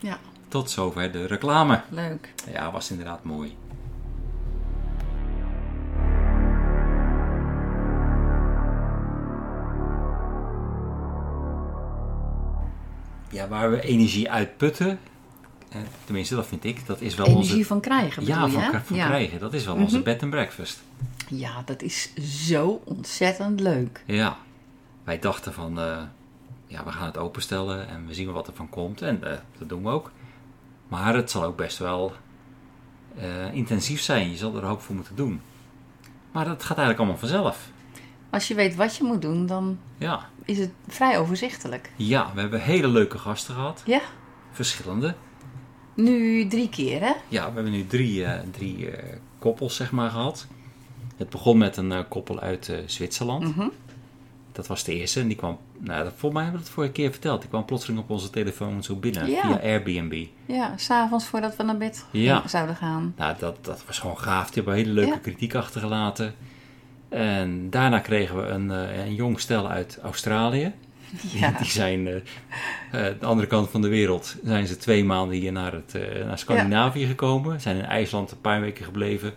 Ja, 0.00 0.18
Tot 0.48 0.70
zover 0.70 1.12
de 1.12 1.26
reclame. 1.26 1.82
leuk. 1.88 2.34
Ja, 2.52 2.70
was 2.70 2.90
inderdaad 2.90 3.24
mooi. 3.24 3.56
Ja, 13.30 13.48
waar 13.48 13.70
we 13.70 13.80
energie 13.80 14.30
uitputten, 14.30 14.98
eh, 15.68 15.80
tenminste 16.04 16.34
dat 16.34 16.46
vind 16.46 16.64
ik, 16.64 16.86
dat 16.86 17.00
is 17.00 17.14
wel 17.14 17.26
Energie 17.26 17.52
onze... 17.54 17.66
van 17.66 17.80
krijgen 17.80 18.26
Ja, 18.26 18.44
je, 18.46 18.50
van, 18.84 18.96
ja. 18.96 19.06
krijgen. 19.06 19.38
Dat 19.40 19.54
is 19.54 19.64
wel 19.64 19.74
Mhm. 19.74 19.82
onze 19.84 20.00
bed 20.02 20.22
and 20.22 20.30
breakfast. 20.30 20.82
Ja, 21.28 21.62
dat 21.64 21.82
is 21.82 22.10
zo 22.46 22.80
ontzettend 22.84 23.60
leuk. 23.60 24.02
Ja, 24.06 24.36
wij 25.10 25.18
dachten 25.18 25.52
van, 25.52 25.78
eh, 25.80 26.02
ja, 26.66 26.84
we 26.84 26.92
gaan 26.92 27.06
het 27.06 27.18
openstellen 27.18 27.88
en 27.88 28.06
we 28.06 28.14
zien 28.14 28.24
wel 28.26 28.34
wat 28.34 28.46
er 28.46 28.54
van 28.54 28.68
komt. 28.68 29.02
En 29.02 29.24
eh, 29.32 29.38
dat 29.58 29.68
doen 29.68 29.82
we 29.82 29.88
ook. 29.88 30.10
Maar 30.88 31.14
het 31.14 31.30
zal 31.30 31.44
ook 31.44 31.56
best 31.56 31.78
wel 31.78 32.12
eh, 33.18 33.54
intensief 33.54 34.00
zijn. 34.00 34.30
Je 34.30 34.36
zal 34.36 34.56
er 34.56 34.62
een 34.62 34.68
hoop 34.68 34.80
voor 34.80 34.94
moeten 34.94 35.16
doen. 35.16 35.40
Maar 36.32 36.44
dat 36.44 36.62
gaat 36.62 36.76
eigenlijk 36.78 36.98
allemaal 36.98 37.18
vanzelf. 37.18 37.70
Als 38.30 38.48
je 38.48 38.54
weet 38.54 38.74
wat 38.74 38.96
je 38.96 39.04
moet 39.04 39.22
doen, 39.22 39.46
dan 39.46 39.78
Ja, 39.98 40.28
is 40.44 40.58
het 40.58 40.70
vrij 40.88 41.18
overzichtelijk. 41.18 41.90
ja 41.96 42.30
we 42.34 42.40
hebben 42.40 42.60
hele 42.60 42.88
leuke 42.88 43.18
gasten 43.18 43.54
gehad. 43.54 43.82
Ja, 43.86 44.00
Verschillende. 44.52 45.14
nu 45.94 46.46
drie 46.48 46.68
keer, 46.68 47.00
hè? 47.00 47.12
Ja, 47.28 47.46
we 47.48 47.54
hebben 47.54 47.72
nu 47.72 47.86
drie, 47.86 48.26
drie 48.50 48.90
koppels 49.38 49.76
zeg 49.76 49.92
maar 49.92 50.10
gehad. 50.10 50.46
Het 51.16 51.30
begon 51.30 51.58
met 51.58 51.76
een 51.76 52.08
koppel 52.08 52.40
uit 52.40 52.72
Zwitserland. 52.86 53.56
Mhm. 53.56 53.68
Dat 54.60 54.68
was 54.68 54.84
de 54.84 54.94
eerste. 54.94 55.20
En 55.20 55.26
die 55.26 55.36
kwam, 55.36 55.58
nou, 55.78 56.02
dat, 56.04 56.08
volgens 56.16 56.32
mij 56.32 56.42
hebben 56.42 56.60
we 56.60 56.66
het 56.66 56.74
vorige 56.74 56.92
keer 56.92 57.10
verteld. 57.10 57.40
Die 57.40 57.49
kwam 57.50 57.64
plotseling 57.64 58.00
op 58.00 58.10
onze 58.10 58.30
telefoon 58.30 58.82
zo 58.82 58.94
binnen 58.96 59.30
Ja. 59.30 59.40
via 59.40 59.60
Airbnb. 59.62 60.26
Ja, 60.46 60.73
s'avonds 60.76 61.25
voordat 61.26 61.56
we 61.56 61.62
naar 61.62 61.76
bed 61.76 62.04
Ja. 62.10 62.49
zouden 62.49 62.76
gaan. 62.76 63.14
Nou, 63.16 63.34
dat, 63.38 63.64
dat 63.64 63.82
was 63.86 63.99
gewoon 63.99 64.18
gaaf. 64.18 64.46
Die 64.46 64.54
hebben 64.54 64.75
hele 64.75 64.92
leuke 64.92 65.10
Ja. 65.10 65.16
kritiek 65.18 65.54
achtergelaten. 65.54 66.34
En 67.08 67.70
daarna 67.70 67.99
kregen 67.99 68.36
we 68.36 68.42
een, 68.42 68.70
eh, 68.70 69.04
een 69.06 69.14
jong 69.14 69.40
stel 69.40 69.68
uit 69.68 69.99
Australië. 70.02 70.73
Ja. 71.40 71.50
Die 71.58 71.70
zijn 71.70 72.06
eh, 72.06 72.16
eh, 72.16 73.14
de 73.20 73.26
andere 73.26 73.46
kant 73.49 73.70
van 73.70 73.82
de 73.82 73.88
wereld. 73.88 74.36
Zijn 74.44 74.66
ze 74.66 74.76
twee 74.76 75.04
maanden 75.04 75.36
hier 75.36 75.52
naar, 75.52 75.73
het, 75.73 75.94
eh, 75.94 76.25
naar 76.26 76.38
Scandinavië 76.38 77.06
gekomen. 77.06 77.60
Zijn 77.60 77.76
in 77.76 77.84
IJsland 77.84 78.30
een 78.30 78.40
paar 78.40 78.60
weken 78.60 78.84
gebleven. 78.84 79.28
Een 79.28 79.36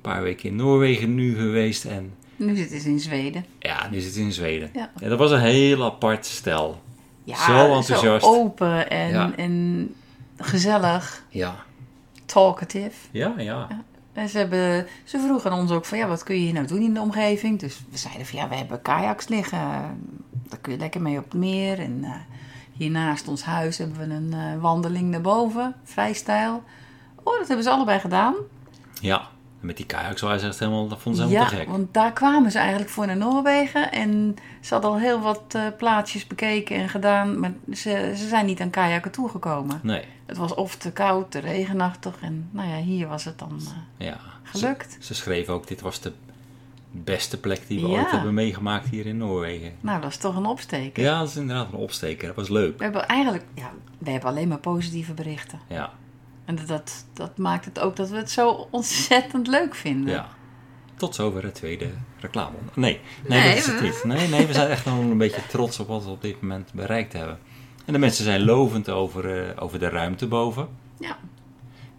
paar 0.00 0.22
weken 0.22 0.48
in 0.48 0.56
Noorwegen 0.56 1.14
nu 1.14 1.34
geweest. 1.36 1.84
En 1.84 2.14
Nu 2.36 2.56
zitten 2.56 2.80
ze 2.80 2.88
in 2.88 3.00
Zweden. 3.00 3.44
ja, 3.58 3.88
nu 3.90 4.00
zit 4.00 4.14
het 4.14 4.22
in 4.24 4.32
Zweden. 4.32 4.70
Ja. 4.72 4.90
Ja, 5.00 5.08
dat 5.08 5.18
was 5.18 5.30
een 5.30 5.40
heel 5.40 5.84
apart 5.84 6.26
stel. 6.26 6.80
Ja, 7.24 7.36
Zo 7.36 7.74
enthousiast. 7.74 8.24
Zo 8.24 8.34
open 8.34 8.90
en, 8.90 9.10
Ja. 9.10 9.32
en 9.36 9.94
gezellig. 10.36 11.24
Ja, 11.28 11.54
Talkative. 12.26 12.96
ja, 13.10 13.34
ja. 13.36 13.68
En 14.12 14.28
ze, 14.28 14.38
hebben, 14.38 14.86
ze 15.04 15.18
vroegen 15.18 15.52
ons 15.52 15.70
ook 15.70 15.84
van, 15.84 15.98
ja, 15.98 16.06
wat 16.06 16.22
kun 16.22 16.34
je 16.34 16.40
hier 16.40 16.52
nou 16.52 16.66
doen 16.66 16.82
in 16.82 16.94
de 16.94 17.00
omgeving? 17.00 17.58
Dus 17.60 17.80
we 17.90 17.98
zeiden 17.98 18.26
van, 18.26 18.38
ja, 18.38 18.48
we 18.48 18.54
hebben 18.54 18.82
kajaks 18.82 19.28
liggen. 19.28 19.58
Daar 20.48 20.58
kun 20.60 20.72
je 20.72 20.78
lekker 20.78 21.00
mee 21.02 21.18
op 21.18 21.24
het 21.24 21.34
meer. 21.34 21.78
En 21.78 21.98
eh, 22.04 22.10
hier 22.72 22.90
naast 22.90 23.28
ons 23.28 23.42
huis 23.42 23.78
hebben 23.78 23.98
we 24.08 24.14
een 24.14 24.32
eh, 24.32 24.60
wandeling 24.60 25.10
naar 25.10 25.20
boven. 25.20 25.74
Vrijstijl. 25.84 26.62
Oh, 27.22 27.38
dat 27.38 27.46
hebben 27.46 27.64
ze 27.64 27.70
allebei 27.70 27.98
gedaan. 28.00 28.34
Ja, 29.00 29.28
met 29.64 29.76
die 29.76 29.86
kajaks 29.86 30.20
waren 30.20 30.40
ze 30.40 30.46
echt 30.46 30.58
helemaal, 30.58 30.88
dat 30.88 31.00
vonden 31.00 31.20
ze 31.22 31.26
helemaal 31.28 31.50
Ja, 31.50 31.56
te 31.56 31.62
gek. 31.62 31.70
want 31.70 31.94
daar 31.94 32.12
kwamen 32.12 32.50
ze 32.50 32.58
eigenlijk 32.58 32.90
voor 32.90 33.06
naar 33.06 33.16
Noorwegen. 33.16 33.92
En 33.92 34.36
ze 34.60 34.72
hadden 34.74 34.90
al 34.90 34.98
heel 34.98 35.20
wat 35.20 35.42
eh, 35.48 35.62
plaatsjes 35.78 36.26
bekeken 36.26 36.76
en 36.76 36.88
gedaan. 36.88 37.38
Maar 37.40 37.52
ze, 37.72 38.12
ze 38.16 38.28
zijn 38.28 38.46
niet 38.46 38.60
aan 38.60 38.70
kajakken 38.70 39.10
toegekomen. 39.10 39.80
Nee, 39.82 40.02
Het 40.26 40.36
was 40.36 40.54
of 40.54 40.76
te 40.76 40.92
koud, 40.92 41.30
te 41.30 41.38
regenachtig. 41.38 42.16
En 42.20 42.48
nou 42.50 42.68
ja, 42.68 42.76
hier 42.76 43.08
was 43.08 43.24
het 43.24 43.38
dan 43.38 43.60
eh, 43.98 44.06
ja. 44.06 44.16
gelukt. 44.42 44.92
Ze, 44.92 45.04
ze 45.06 45.14
schreven 45.14 45.54
ook, 45.54 45.66
dit 45.68 45.80
was 45.80 46.00
de 46.00 46.12
beste 46.90 47.40
plek 47.40 47.66
die 47.68 47.80
we 47.80 47.88
Ja. 47.88 47.98
ooit 47.98 48.10
hebben 48.10 48.34
meegemaakt 48.34 48.88
hier 48.88 49.06
in 49.06 49.16
Noorwegen. 49.16 49.72
Nou, 49.80 50.00
dat 50.00 50.10
is 50.10 50.16
toch 50.16 50.36
een 50.36 50.46
opsteker. 50.46 51.02
Ja, 51.02 51.18
dat 51.18 51.28
is 51.28 51.36
inderdaad 51.36 51.68
een 51.72 51.78
opsteker. 51.78 52.26
Dat 52.26 52.36
was 52.36 52.48
leuk. 52.48 52.76
We 52.78 52.84
hebben 52.84 53.06
eigenlijk, 53.08 53.44
ja, 53.54 53.70
we 53.98 54.10
hebben 54.10 54.30
alleen 54.30 54.48
maar 54.48 54.58
positieve 54.58 55.12
berichten. 55.12 55.60
Ja, 55.68 55.90
En 56.44 56.58
dat- 56.66 57.04
dat, 57.12 57.38
maakt 57.38 57.64
het 57.64 57.78
ook 57.80 57.96
dat 57.96 58.08
we 58.10 58.16
het 58.16 58.30
zo 58.30 58.68
ontzettend 58.70 59.46
leuk 59.46 59.74
vinden. 59.74 60.14
ja. 60.14 60.28
Tot 60.96 61.14
zover 61.14 61.42
het 61.44 61.54
tweede 61.54 61.90
reclame. 62.20 62.56
Nee, 62.74 63.00
nee, 63.28 63.40
Nee, 63.40 63.48
dat 63.48 63.56
is 63.58 63.66
het 63.66 63.80
niet. 63.80 64.04
Nee, 64.04 64.28
nee, 64.28 64.46
we 64.46 64.52
zijn 64.52 64.68
echt 64.68 64.84
nog 64.84 64.98
een 64.98 65.18
beetje 65.18 65.46
trots 65.48 65.78
op 65.80 65.88
wat 65.88 66.04
we 66.04 66.10
op 66.10 66.22
dit 66.22 66.40
moment 66.40 66.72
bereikt 66.72 67.12
hebben. 67.12 67.38
En 67.84 67.92
de 67.92 67.98
mensen 67.98 68.24
zijn 68.24 68.44
lovend 68.44 68.88
over, 68.90 69.46
eh, 69.48 69.62
over 69.62 69.78
de 69.78 69.88
ruimte 69.88 70.26
boven. 70.26 70.68
Ja. 70.98 71.16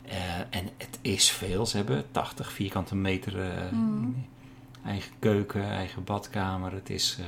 Eh, 0.03 0.17
en 0.49 0.69
het 0.77 0.99
is 1.01 1.29
veel. 1.31 1.65
Ze 1.65 1.77
hebben 1.77 2.05
80 2.11 2.51
vierkante 2.51 2.95
meter 2.95 3.41
eh, 3.41 3.71
Mm. 3.71 4.25
eigen 4.85 5.11
keuken, 5.19 5.63
eigen 5.69 6.03
badkamer. 6.03 6.71
Het 6.73 6.89
is 6.89 7.19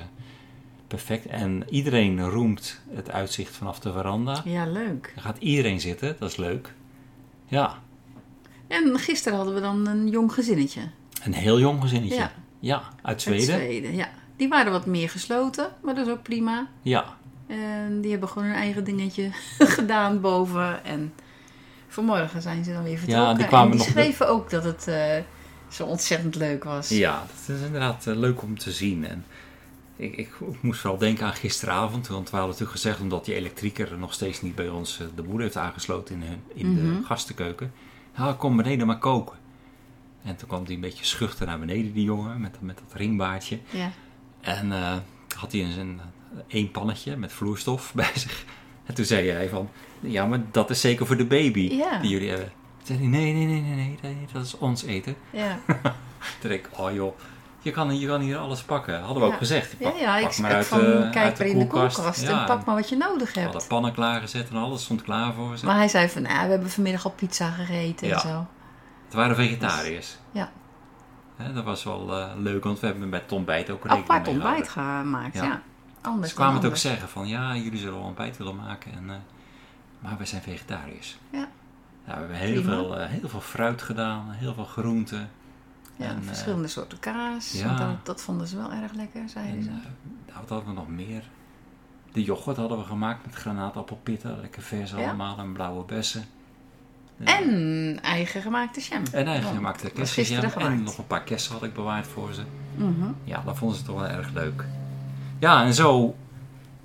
perfect. 0.88 1.26
En 1.26 1.64
iedereen 1.70 2.22
roemt 2.30 2.82
het 2.90 3.12
uitzicht 3.12 3.56
vanaf 3.56 3.80
de 3.80 3.92
veranda. 3.92 4.42
ja, 4.46 4.66
leuk. 4.66 5.12
Daar 5.16 5.24
gaat 5.24 5.38
iedereen 5.40 5.80
zitten, 5.80 6.16
dat 6.20 6.30
is 6.30 6.36
leuk. 6.38 6.74
Ja, 7.48 7.74
En 8.68 9.00
gisteren 9.00 9.38
hadden 9.38 9.56
we 9.56 9.62
dan 9.62 9.88
een 9.88 10.08
jong 10.10 10.34
gezinnetje. 10.34 10.82
een 11.24 11.34
heel 11.34 11.60
jong 11.60 11.82
gezinnetje. 11.82 12.18
Ja. 12.18 12.32
Ja, 12.60 12.76
uit 12.78 12.88
Uit 13.02 13.22
Zweden. 13.22 13.44
Zweden, 13.46 13.96
ja. 13.96 14.10
Die 14.38 14.48
waren 14.48 14.72
wat 14.72 14.86
meer 14.86 15.10
gesloten, 15.10 15.70
maar 15.84 15.96
dat 15.96 16.06
is 16.08 16.12
ook 16.14 16.22
prima. 16.24 16.68
Ja, 16.82 17.06
En 17.48 18.02
die 18.02 18.12
hebben 18.12 18.30
gewoon 18.30 18.48
hun 18.48 18.58
eigen 18.58 18.84
dingetje 18.84 19.30
gedaan 19.78 20.22
boven. 20.22 20.84
En 20.86 21.14
vanmorgen 21.88 22.42
zijn 22.42 22.64
ze 22.64 22.72
dan 22.74 22.84
weer 22.84 22.98
vertrokken. 22.98 23.38
die 23.38 23.46
kwamen 23.48 23.72
en 23.72 23.78
die 23.78 23.80
nog- 23.86 23.90
schreven 23.98 24.28
ook 24.30 24.50
dat 24.50 24.64
het 24.64 24.88
eh, 24.88 25.16
zo 25.70 25.86
ontzettend 25.86 26.36
leuk 26.36 26.64
was. 26.64 26.90
ja, 26.90 27.24
dat 27.46 27.56
is 27.56 27.62
inderdaad 27.66 28.08
eh, 28.08 28.16
leuk 28.16 28.42
om 28.42 28.58
te 28.58 28.72
zien. 28.72 29.06
En 29.06 29.26
ik, 29.98 30.16
ik, 30.16 30.30
moest 30.62 30.80
vooral 30.80 31.00
denken 31.00 31.26
aan 31.26 31.34
gisteravond. 31.34 32.08
Want 32.08 32.30
we 32.30 32.36
hadden 32.36 32.52
natuurlijk 32.52 32.82
gezegd, 32.82 33.00
omdat 33.02 33.26
die 33.26 33.36
elektrieker 33.36 33.98
nog 33.98 34.14
steeds 34.14 34.42
niet 34.42 34.56
bij 34.56 34.70
ons 34.70 35.00
eh, 35.00 35.08
de 35.16 35.22
boel 35.22 35.40
heeft 35.40 35.58
aangesloten 35.58 36.16
in, 36.16 36.22
hun, 36.28 36.42
in 36.54 36.72
Mhm. 36.74 37.00
de 37.00 37.06
gastenkeuken. 37.06 37.72
Ja, 38.18 38.34
kom 38.34 38.56
beneden 38.58 38.88
maar 38.88 38.98
koken. 39.00 39.38
En 40.24 40.36
toen 40.36 40.48
kwam 40.48 40.64
hij 40.66 40.74
een 40.74 40.80
beetje 40.82 41.06
schuchter 41.06 41.46
naar 41.46 41.60
beneden, 41.60 41.94
die 41.94 42.04
jongen, 42.04 42.42
met, 42.42 42.58
met 42.62 42.78
dat 42.88 42.98
ringbaardje. 42.98 43.60
Ja. 43.70 43.92
En 44.42 44.72
eh, 44.72 44.96
had 45.38 45.52
hij 45.52 45.62
een, 45.64 46.00
een, 46.48 46.72
pannetje 46.72 47.16
met 47.18 47.34
vloeistof 47.34 47.94
bij 47.96 48.12
zich. 48.16 48.46
En 48.86 48.94
toen 48.94 49.06
zei 49.06 49.30
hij 49.30 49.50
van, 49.50 49.70
ja, 50.00 50.26
maar 50.26 50.42
dat 50.52 50.70
is 50.70 50.82
zeker 50.82 51.06
voor 51.06 51.18
de 51.18 51.26
baby 51.26 51.60
Ja. 51.60 52.00
die 52.00 52.10
jullie 52.10 52.30
hebben. 52.30 52.52
Toen 52.84 52.86
zei 52.86 53.00
hij, 53.00 53.08
nee, 53.08 53.34
nee, 53.34 53.46
nee, 53.46 53.62
nee, 53.62 53.76
nee, 53.76 53.98
nee, 54.02 54.26
dat 54.34 54.46
is 54.46 54.58
ons 54.58 54.84
eten. 54.84 55.16
Ja. 55.30 55.60
Toen 56.40 56.50
dacht 56.50 56.54
ik, 56.54 56.70
oh 56.78 56.94
joh, 56.94 57.18
je 57.68 57.74
kan, 57.74 58.00
je 58.00 58.08
kan 58.08 58.22
hier 58.22 58.38
alles 58.38 58.62
pakken. 58.62 59.00
Hadden 59.00 59.18
we 59.22 59.28
Ja. 59.28 59.34
ook 59.34 59.38
gezegd. 59.38 59.76
Ja, 59.80 59.90
Pak, 59.90 60.00
ja, 60.00 60.20
pak 60.22 60.32
ik, 60.32 60.38
maar 60.40 60.50
ik 60.50 60.56
uit, 60.56 60.66
van, 60.68 60.80
de, 60.80 60.86
kijk 61.12 61.26
uit 61.26 61.38
maar 61.38 61.48
de 61.48 61.54
in 61.54 61.60
de 61.60 61.68
koelkast. 61.68 62.22
Ja, 62.22 62.40
en 62.40 62.46
pak 62.46 62.66
maar 62.66 62.76
wat 62.76 62.90
je 62.90 62.96
nodig 62.98 63.34
We 63.34 63.40
hebt. 63.40 63.52
hadden 63.52 63.70
pannen 63.70 63.94
klaargezet 63.94 64.50
en 64.50 64.56
alles 64.56 64.84
stond 64.84 65.02
klaar 65.02 65.34
voor 65.34 65.58
ze. 65.58 65.66
Maar 65.66 65.76
hij 65.76 65.88
zei 65.88 66.10
van, 66.10 66.22
nou, 66.22 66.44
we 66.46 66.50
hebben 66.52 66.70
vanmiddag 66.70 67.06
al 67.06 67.12
pizza 67.12 67.50
gegeten 67.50 68.08
Ja. 68.08 68.14
en 68.14 68.20
zo. 68.20 68.46
Het 69.06 69.14
waren 69.14 69.36
vegetariërs. 69.36 70.18
Ja. 70.32 70.52
Hè, 71.36 71.54
dat 71.54 71.64
was 71.64 71.84
wel 71.84 72.18
eh, 72.20 72.30
leuk, 72.38 72.64
want 72.64 72.80
we 72.80 72.88
hebben 72.88 73.10
met 73.10 73.22
het 73.22 73.32
ontbijt 73.32 73.70
ook 73.70 73.82
rekening 73.84 74.10
Apart 74.10 74.28
ontbijt 74.28 74.70
gemaakt, 74.70 75.36
Ja. 75.36 75.44
ja. 75.44 75.62
Anders 76.02 76.30
Ze 76.30 76.36
kwamen 76.36 76.56
het 76.56 76.66
ook 76.66 76.78
zeggen 76.78 77.10
van, 77.10 77.28
ja, 77.28 77.56
jullie 77.56 77.80
zullen 77.80 77.94
wel 77.94 78.04
ontbijt 78.04 78.38
willen 78.38 78.56
maken. 78.56 78.92
En, 78.92 79.10
eh, 79.10 79.16
maar 80.00 80.18
wij 80.18 80.26
zijn 80.26 80.42
vegetariërs. 80.42 81.18
Ja. 81.30 81.48
Ja, 82.08 82.14
we 82.14 82.20
hebben 82.20 82.36
heel 82.38 82.62
Prima. 82.62 82.70
veel, 82.76 82.98
eh, 83.00 83.08
heel 83.10 83.30
veel 83.30 83.42
fruit 83.42 83.82
gedaan, 83.82 84.32
heel 84.32 84.54
veel 84.54 84.66
groenten. 84.66 85.30
Ja, 85.98 86.06
En, 86.06 86.18
eh, 86.18 86.24
verschillende 86.28 86.68
soorten 86.68 87.00
kaas. 87.00 87.52
ja. 87.52 87.76
Dat, 87.76 88.06
dat 88.06 88.22
vonden 88.22 88.48
ze 88.48 88.58
wel 88.58 88.72
erg 88.72 88.92
lekker, 88.94 89.30
zeiden 89.30 89.56
En 89.58 89.64
ze. 89.64 89.70
eh, 89.70 90.36
wat 90.40 90.50
hadden 90.50 90.68
we 90.68 90.74
nog 90.74 90.88
meer? 90.90 91.24
De 92.12 92.24
yoghurt 92.24 92.58
hadden 92.58 92.78
we 92.78 92.84
gemaakt 92.84 93.26
met 93.26 93.36
granaatappelpitten, 93.36 94.40
lekker 94.42 94.62
vers 94.62 94.92
Ja. 94.92 94.98
allemaal 94.98 95.38
en 95.38 95.54
blauwe 95.54 95.84
bessen. 95.84 96.26
En 97.24 98.00
eigen 98.02 98.42
gemaakte 98.42 98.80
jam. 98.82 99.04
en 99.12 99.28
eigen 99.28 99.56
gemaakte 99.56 99.90
gisteren 100.06 100.54
En 100.56 100.84
nog 100.84 100.98
een 100.98 101.08
paar 101.08 101.24
kersen 101.24 101.54
had 101.54 101.64
ik 101.64 101.74
bewaard 101.74 102.08
voor 102.08 102.34
ze. 102.34 102.42
Mhm. 102.76 103.12
Ja, 103.24 103.42
dat 103.46 103.58
vonden 103.58 103.78
ze 103.78 103.84
toch 103.84 103.96
wel 103.96 104.08
erg 104.08 104.32
leuk. 104.34 104.66
Ja, 105.40 105.64
en 105.64 105.74
zo, 105.74 106.16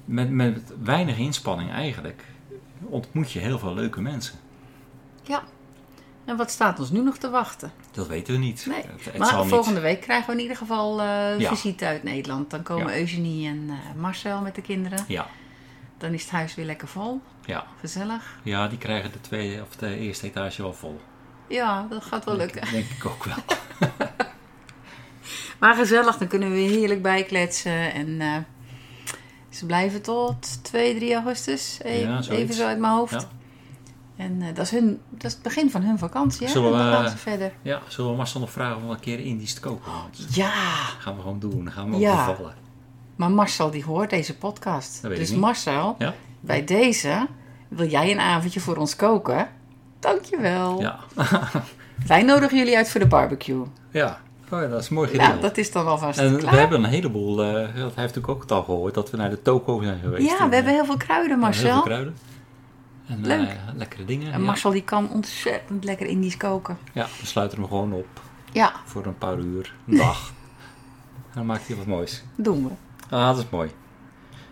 met, 0.05 0.31
met 0.31 0.73
weinig 0.83 1.17
inspanning 1.17 1.71
eigenlijk, 1.71 2.25
ontmoet 2.81 3.33
je 3.33 3.39
heel 3.39 3.59
veel 3.59 3.75
leuke 3.75 4.01
mensen. 4.01 4.35
Ja. 5.23 5.43
En 6.25 6.37
wat 6.37 6.51
staat 6.51 6.79
ons 6.79 6.91
nu 6.91 7.01
nog 7.03 7.17
te 7.17 7.31
wachten? 7.31 7.73
Dat 7.91 8.07
weten 8.07 8.33
we 8.33 8.39
niet. 8.39 8.67
Nee. 8.69 8.77
Het, 8.77 9.05
het 9.05 9.19
maar 9.19 9.29
zal 9.29 9.45
volgende 9.45 9.75
niet. 9.81 9.89
week 9.89 10.01
krijgen 10.01 10.27
we 10.27 10.33
in 10.33 10.41
ieder 10.41 10.57
geval 10.57 11.03
Ja. 11.03 11.49
visite 11.49 11.87
uit 11.87 12.03
Nederland. 12.03 12.51
Dan 12.51 12.63
komen 12.63 12.93
Ja. 12.93 12.99
Eugenie 12.99 13.49
en 13.49 13.67
eh, 13.71 14.01
Marcel 14.01 14.41
met 14.41 14.55
de 14.55 14.61
kinderen. 14.63 15.05
Ja, 15.09 15.27
Dan 15.99 16.13
is 16.13 16.23
het 16.23 16.31
huis 16.31 16.55
weer 16.55 16.65
lekker 16.67 16.89
vol. 16.89 17.21
ja. 17.45 17.67
Gezellig. 17.81 18.39
ja, 18.43 18.69
die 18.69 18.79
krijgen 18.79 19.13
de 19.13 19.21
tweede 19.21 19.63
of 19.63 19.77
de 19.77 19.97
eerste 19.99 20.27
etage 20.27 20.63
wel 20.63 20.73
vol. 20.75 21.01
Ja, 21.49 21.87
dat 21.91 22.05
gaat 22.05 22.25
wel 22.25 22.37
lukken. 22.37 22.71
Denk 22.71 22.87
ik 22.99 23.07
ook 23.07 23.25
wel. 23.25 23.37
Maar 25.59 25.75
gezellig, 25.75 26.17
dan 26.19 26.29
kunnen 26.29 26.51
we 26.51 26.59
heerlijk 26.59 27.03
bijkletsen. 27.03 27.93
En 27.93 28.21
eh, 28.21 28.37
ze 29.49 29.67
blijven 29.67 30.03
tot 30.03 30.65
2, 30.65 30.95
3 30.95 31.15
augustus. 31.15 31.79
Even, 31.83 32.11
Ja, 32.11 32.21
even 32.29 32.55
zo 32.55 32.67
uit 32.67 32.79
mijn 32.79 32.93
hoofd. 32.93 33.27
Ja. 34.23 34.29
En 34.29 34.43
eh, 34.43 34.55
dat, 34.55 34.65
is 34.65 34.71
hun, 34.71 35.01
dat 35.11 35.25
is 35.25 35.33
het 35.33 35.43
begin 35.43 35.71
van 35.71 35.83
hun 35.83 35.99
vakantie. 35.99 36.47
Hè? 36.47 36.53
Zullen 36.53 37.03
we- 37.03 37.09
ze 37.11 37.17
verder. 37.17 37.53
Ja, 37.63 37.81
zullen 37.89 38.11
we 38.11 38.17
Marcel 38.17 38.41
nog 38.41 38.51
vragen 38.51 38.83
om 38.83 38.91
een 38.91 39.01
keer 39.01 39.19
Indisch 39.21 39.55
te 39.55 39.61
koken? 39.61 39.93
Dat 40.19 40.35
Ja, 40.35 40.51
gaan 40.99 41.15
we 41.17 41.21
gewoon 41.23 41.39
doen. 41.39 41.65
Dan 41.65 41.73
gaan 41.73 41.89
we 41.91 41.95
ook 41.95 42.01
Ja. 42.01 42.27
bevallen. 42.27 42.55
maar 43.17 43.31
Marcel 43.31 43.71
die 43.71 43.85
hoort 43.85 44.11
deze 44.11 44.37
podcast. 44.37 45.03
Dus. 45.03 45.33
Marcel, 45.33 45.95
Ja? 45.99 46.15
bij 46.41 46.65
deze 46.65 47.27
wil 47.69 47.87
jij 47.89 48.11
een 48.11 48.21
avondje 48.21 48.61
voor 48.61 48.77
ons 48.77 48.97
koken? 48.97 49.49
Dankjewel. 50.01 50.81
Ja. 50.81 50.99
Wij 52.07 52.23
nodigen 52.23 52.57
jullie 52.59 52.77
uit 52.77 52.91
voor 52.91 53.01
de 53.01 53.07
barbecue. 53.07 53.63
ja. 53.91 54.21
Oh, 54.53 54.61
ja, 54.61 54.67
dat 54.69 54.81
is 54.83 54.89
mooi. 54.89 55.17
Nou, 55.17 55.41
dat 55.41 55.57
is 55.59 55.73
dan 55.73 55.87
alvast 55.87 56.19
En 56.19 56.37
klaar. 56.39 56.53
we 56.53 56.59
hebben 56.59 56.85
een 56.85 56.91
heleboel, 56.91 57.43
eh, 57.45 57.53
dat 57.53 57.73
heeft 57.75 57.95
natuurlijk 57.97 58.29
ook 58.29 58.41
het 58.43 58.53
al 58.53 58.63
gehoord, 58.63 58.95
dat 58.95 59.11
we 59.11 59.17
naar 59.17 59.31
de 59.31 59.43
toko 59.43 59.83
zijn 59.83 59.99
geweest. 60.01 60.29
ja, 60.31 60.39
En, 60.41 60.49
we 60.49 60.55
hebben 60.55 60.73
eh, 60.73 60.79
heel 60.79 60.85
veel 60.87 60.97
kruiden, 60.97 61.31
heel 61.31 61.39
Marcel. 61.39 61.73
veel 61.73 61.83
kruiden. 61.83 62.17
En 63.13 63.27
Leuk. 63.27 63.49
eh, 63.49 63.55
lekkere 63.77 64.05
dingen. 64.05 64.33
En 64.33 64.41
ja. 64.41 64.45
Marcel 64.47 64.71
die 64.71 64.83
kan 64.85 65.11
ontzettend 65.11 65.85
lekker 65.85 66.07
Indisch 66.07 66.37
koken. 66.37 66.79
Ja, 66.93 67.07
we 67.21 67.27
sluiten 67.27 67.59
hem 67.59 67.69
gewoon 67.69 67.93
op 67.93 68.07
Ja, 68.53 68.73
voor 68.85 69.07
een 69.07 69.19
paar 69.19 69.39
uur, 69.39 69.75
een 69.87 69.97
dag. 69.97 70.33
en 71.31 71.35
dan 71.35 71.47
maakt 71.47 71.67
hij 71.67 71.77
wat 71.77 71.87
moois. 71.87 72.23
doen 72.37 72.65
we. 72.65 72.71
Ah, 73.17 73.27
dat 73.27 73.39
is 73.39 73.45
mooi. 73.51 73.71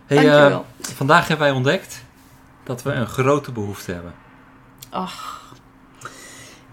Hey, 0.05 0.29
eh, 0.49 0.59
vandaag 0.81 1.27
hebben 1.27 1.47
wij 1.47 1.55
ontdekt 1.55 2.03
dat 2.63 2.83
we 2.83 2.91
een 2.91 3.07
grote 3.07 3.51
behoefte 3.51 3.91
hebben. 3.91 4.13
Ach, 4.89 5.53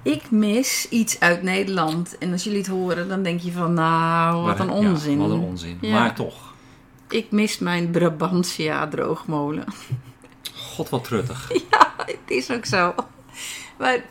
ik 0.03 0.31
mis 0.31 0.87
iets 0.91 1.21
uit 1.21 1.43
Nederland. 1.43 2.19
En 2.19 2.33
als 2.33 2.45
jullie 2.45 2.59
het 2.59 2.67
horen, 2.69 3.09
dan 3.09 3.23
denk 3.23 3.41
je 3.41 3.53
van, 3.53 3.73
nou, 3.75 4.43
wat 4.47 4.59
een 4.59 4.67
ja, 4.67 4.73
onzin. 4.73 5.19
wat 5.19 5.31
een 5.31 5.41
onzin. 5.41 5.79
Ja. 5.81 5.99
Maar 5.99 6.15
toch, 6.15 6.53
Ik 7.09 7.31
mis 7.31 7.59
mijn 7.59 7.91
Brabantia 7.91 8.89
droogmolen. 8.89 9.65
god 10.79 10.89
wat 10.89 11.05
truttig. 11.05 11.49
Het 12.07 12.17
is 12.27 12.51
ook 12.51 12.65
zo. 12.65 12.95
Maar 13.79 14.03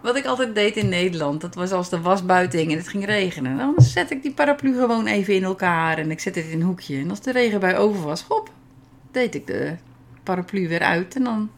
wat 0.00 0.16
ik 0.16 0.24
altijd 0.24 0.54
deed 0.54 0.76
in 0.76 0.88
Nederland, 0.88 1.40
dat 1.40 1.54
was 1.54 1.70
als 1.72 1.88
de 1.88 2.00
was 2.00 2.24
buiten 2.26 2.58
hing 2.58 2.70
en 2.72 2.78
het 2.78 2.88
ging 2.88 3.04
regenen. 3.04 3.56
Dan 3.56 3.74
zet 3.78 4.10
ik 4.10 4.22
die 4.22 4.32
paraplu 4.32 4.74
gewoon 4.74 5.06
even 5.06 5.34
in 5.34 5.44
elkaar 5.44 5.98
en 5.98 6.10
ik 6.10 6.20
zet 6.20 6.34
het 6.34 6.44
in 6.44 6.60
een 6.60 6.66
hoekje. 6.66 6.98
En 6.98 7.10
als 7.10 7.20
de 7.20 7.32
regen 7.32 7.60
bij 7.60 7.78
over 7.78 8.02
was, 8.04 8.22
hop, 8.22 8.50
deed 9.10 9.34
ik 9.34 9.46
de 9.46 9.76
paraplu 10.22 10.68
weer 10.68 10.80
uit. 10.80 11.14
En 11.16 11.24
dan... 11.24 11.50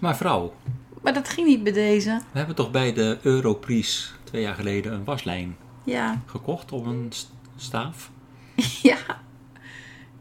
Maar 0.00 0.16
vrouw, 0.16 0.54
Maar 1.02 1.14
dat 1.14 1.28
ging 1.28 1.46
niet 1.46 1.62
bij 1.62 1.72
deze. 1.72 2.20
we 2.32 2.38
hebben 2.38 2.56
toch 2.56 2.70
bij 2.70 2.92
de 2.92 3.18
Europries 3.22 4.14
twee 4.24 4.42
jaar 4.42 4.54
geleden 4.54 4.92
een 4.92 5.04
waslijn 5.04 5.56
Ja, 5.84 6.22
gekocht 6.26 6.72
op 6.72 6.86
een 6.86 7.06
st- 7.10 7.32
staaf. 7.56 8.10
ja. 8.82 8.96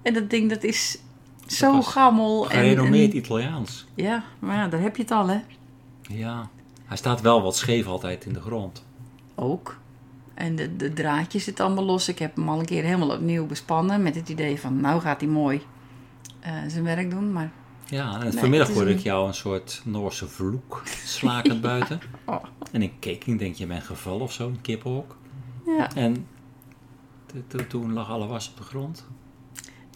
En 0.01 0.13
dat 0.13 0.29
ding, 0.29 0.49
dat 0.49 0.63
is 0.63 0.97
zo 1.57 1.81
gammel. 1.81 2.43
En, 2.49 2.57
Gerenommeerd 2.59 3.11
en- 3.11 3.17
Italiaans. 3.17 3.85
ja, 3.95 4.23
maar 4.39 4.55
ja, 4.55 4.67
daar 4.67 4.81
heb 4.81 4.95
je 4.95 5.01
het 5.01 5.11
al, 5.11 5.27
hè. 5.27 5.39
Ja, 6.01 6.49
hij 6.85 6.97
staat 6.97 7.21
wel 7.21 7.41
wat 7.41 7.55
scheef 7.55 7.85
altijd 7.87 8.25
in 8.25 8.33
de 8.33 8.41
grond. 8.41 8.85
Ook. 9.35 9.77
En 10.33 10.55
de, 10.55 10.75
de 10.75 10.93
draadjes 10.93 11.43
zitten 11.43 11.65
allemaal 11.65 11.83
los. 11.83 12.07
Ik 12.07 12.19
heb 12.19 12.35
hem 12.35 12.49
al 12.49 12.59
een 12.59 12.65
keer 12.65 12.83
helemaal 12.83 13.11
opnieuw 13.15 13.45
bespannen. 13.45 14.03
Met 14.03 14.15
het 14.15 14.29
idee 14.29 14.59
van, 14.59 14.81
nou 14.81 15.01
gaat 15.01 15.21
hij 15.21 15.29
mooi 15.29 15.61
eh, 16.39 16.51
zijn 16.67 16.83
werk 16.83 17.09
doen. 17.11 17.31
Maar 17.31 17.51
Ja, 17.85 18.13
en 18.15 18.19
Nee, 18.23 18.31
vanmiddag 18.31 18.67
hoorde 18.69 18.91
een- 18.91 18.97
ik 18.97 19.03
jou 19.03 19.27
een 19.27 19.33
soort 19.33 19.81
Noorse 19.85 20.27
vloek 20.27 20.81
slakend 21.05 21.61
buiten. 21.71 21.99
Oh. 22.25 22.43
En 22.71 22.81
ik 22.81 22.91
keek, 22.99 23.39
denk 23.39 23.55
je 23.55 23.65
bent 23.67 23.83
gevallen 23.83 24.21
of 24.21 24.31
zo, 24.33 24.47
een 24.47 24.61
kippenhok. 24.61 25.17
ja, 25.65 25.95
En 25.95 26.27
to- 27.25 27.43
to- 27.57 27.67
toen 27.67 27.93
lag 27.93 28.09
alle 28.09 28.27
was 28.27 28.49
op 28.49 28.57
de 28.57 28.63
grond. 28.63 29.05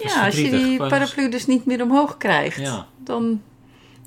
Was 0.04 0.14
ja 0.14 0.26
als 0.26 0.36
je 0.40 0.50
die 0.50 0.78
paraplu 0.78 1.30
dus 1.30 1.46
niet 1.46 1.66
meer 1.66 1.82
omhoog 1.82 2.18
krijgt, 2.18 2.60
Ja. 2.60 2.88
dan... 3.04 3.42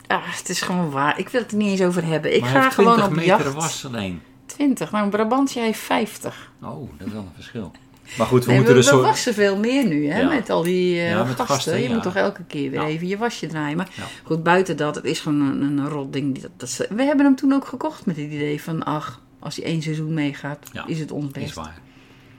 Ja, 0.08 0.20
het 0.24 0.48
is 0.48 0.60
gewoon 0.60 0.90
waar. 0.90 1.18
Ik 1.18 1.28
wil 1.28 1.40
het 1.40 1.50
er 1.50 1.56
niet 1.56 1.68
eens 1.70 1.82
over 1.82 2.04
hebben. 2.04 2.34
Ik 2.34 2.40
maar 2.40 2.50
ga 2.50 2.70
gewoon 2.70 2.92
20 2.94 3.06
op 3.06 3.10
meter 3.18 3.44
jacht. 3.44 3.54
waslijn. 3.54 4.22
20, 4.46 4.90
maar 4.90 5.02
een 5.02 5.10
Brabantje 5.10 5.60
heeft 5.60 5.78
50. 5.80 6.52
Oh, 6.62 6.88
dat 6.98 7.06
is 7.06 7.12
wel 7.12 7.22
een 7.22 7.28
verschil. 7.34 7.70
Maar 8.18 8.26
goed, 8.26 8.40
we 8.44 8.46
Nee, 8.50 8.56
moeten 8.56 8.74
we, 8.76 8.80
dus 8.80 8.90
we 8.90 8.96
zo... 8.96 9.02
wassen 9.02 9.34
veel 9.34 9.58
meer 9.58 9.86
nu, 9.86 10.08
hè, 10.08 10.20
Ja. 10.20 10.28
met 10.28 10.50
al 10.50 10.62
die 10.62 10.94
eh, 11.00 11.10
Ja, 11.10 11.16
met 11.18 11.26
gasten. 11.26 11.46
gasten, 11.46 11.76
je 11.82 11.88
ja. 11.88 11.94
moet 11.94 12.02
toch 12.02 12.14
elke 12.14 12.44
keer 12.44 12.70
weer 12.70 12.80
Ja. 12.80 12.86
even 12.86 13.06
je 13.06 13.16
wasje 13.16 13.46
draaien. 13.46 13.76
Maar 13.76 13.88
Ja. 13.96 14.02
goed, 14.24 14.42
buiten 14.42 14.76
dat, 14.76 14.94
het 14.94 15.04
is 15.04 15.20
gewoon 15.20 15.40
een, 15.40 15.78
een 15.78 15.88
rot 15.88 16.12
ding. 16.12 16.40
Dat, 16.40 16.50
dat, 16.56 16.68
is- 16.68 16.86
we 16.90 17.02
hebben 17.02 17.24
hem 17.24 17.36
toen 17.36 17.52
ook 17.52 17.66
gekocht 17.66 18.06
met 18.06 18.16
het 18.16 18.24
idee 18.30 18.62
van, 18.62 18.82
ach, 18.84 19.20
als 19.38 19.56
hij 19.56 19.64
één 19.64 19.82
seizoen 19.82 20.14
meegaat, 20.14 20.68
Ja, 20.72 20.86
is 20.86 20.98
het 20.98 21.10
ons 21.12 21.26
Is 21.26 21.42
best. 21.42 21.54
waar. 21.54 21.78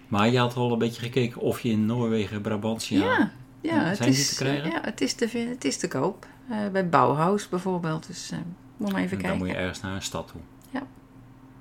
Maar 0.07 0.29
je 0.29 0.37
had 0.37 0.55
wel 0.55 0.71
een 0.71 0.77
beetje 0.77 1.01
gekeken 1.01 1.41
of 1.41 1.59
je 1.61 1.69
in 1.69 1.85
Noorwegen, 1.85 2.41
Brabantia... 2.41 3.31
Ja, 3.61 3.73
ja, 3.75 3.83
het, 3.83 4.05
is, 4.05 4.29
te 4.29 4.35
krijgen? 4.35 4.69
ja 4.71 4.79
het, 4.81 5.01
is 5.01 5.13
te, 5.13 5.47
het 5.49 5.65
is 5.65 5.77
te 5.77 5.87
koop. 5.87 6.27
Eh, 6.49 6.57
bij 6.71 6.89
Bauhaus 6.89 7.49
bijvoorbeeld. 7.49 8.07
Dus 8.07 8.31
eh 8.31 8.37
moet 8.77 8.91
maar 8.91 9.01
even 9.01 9.17
en 9.17 9.21
dan 9.23 9.29
kijken. 9.29 9.37
moet 9.37 9.55
je 9.55 9.61
ergens 9.61 9.81
naar 9.81 9.95
een 9.95 10.01
stad 10.01 10.27
toe. 10.27 10.41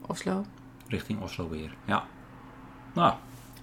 Oslo. 0.06 0.44
Richting 0.88 1.20
Oslo 1.20 1.48
weer. 1.48 1.70
Ja. 1.84 2.04
Nou, 2.92 3.14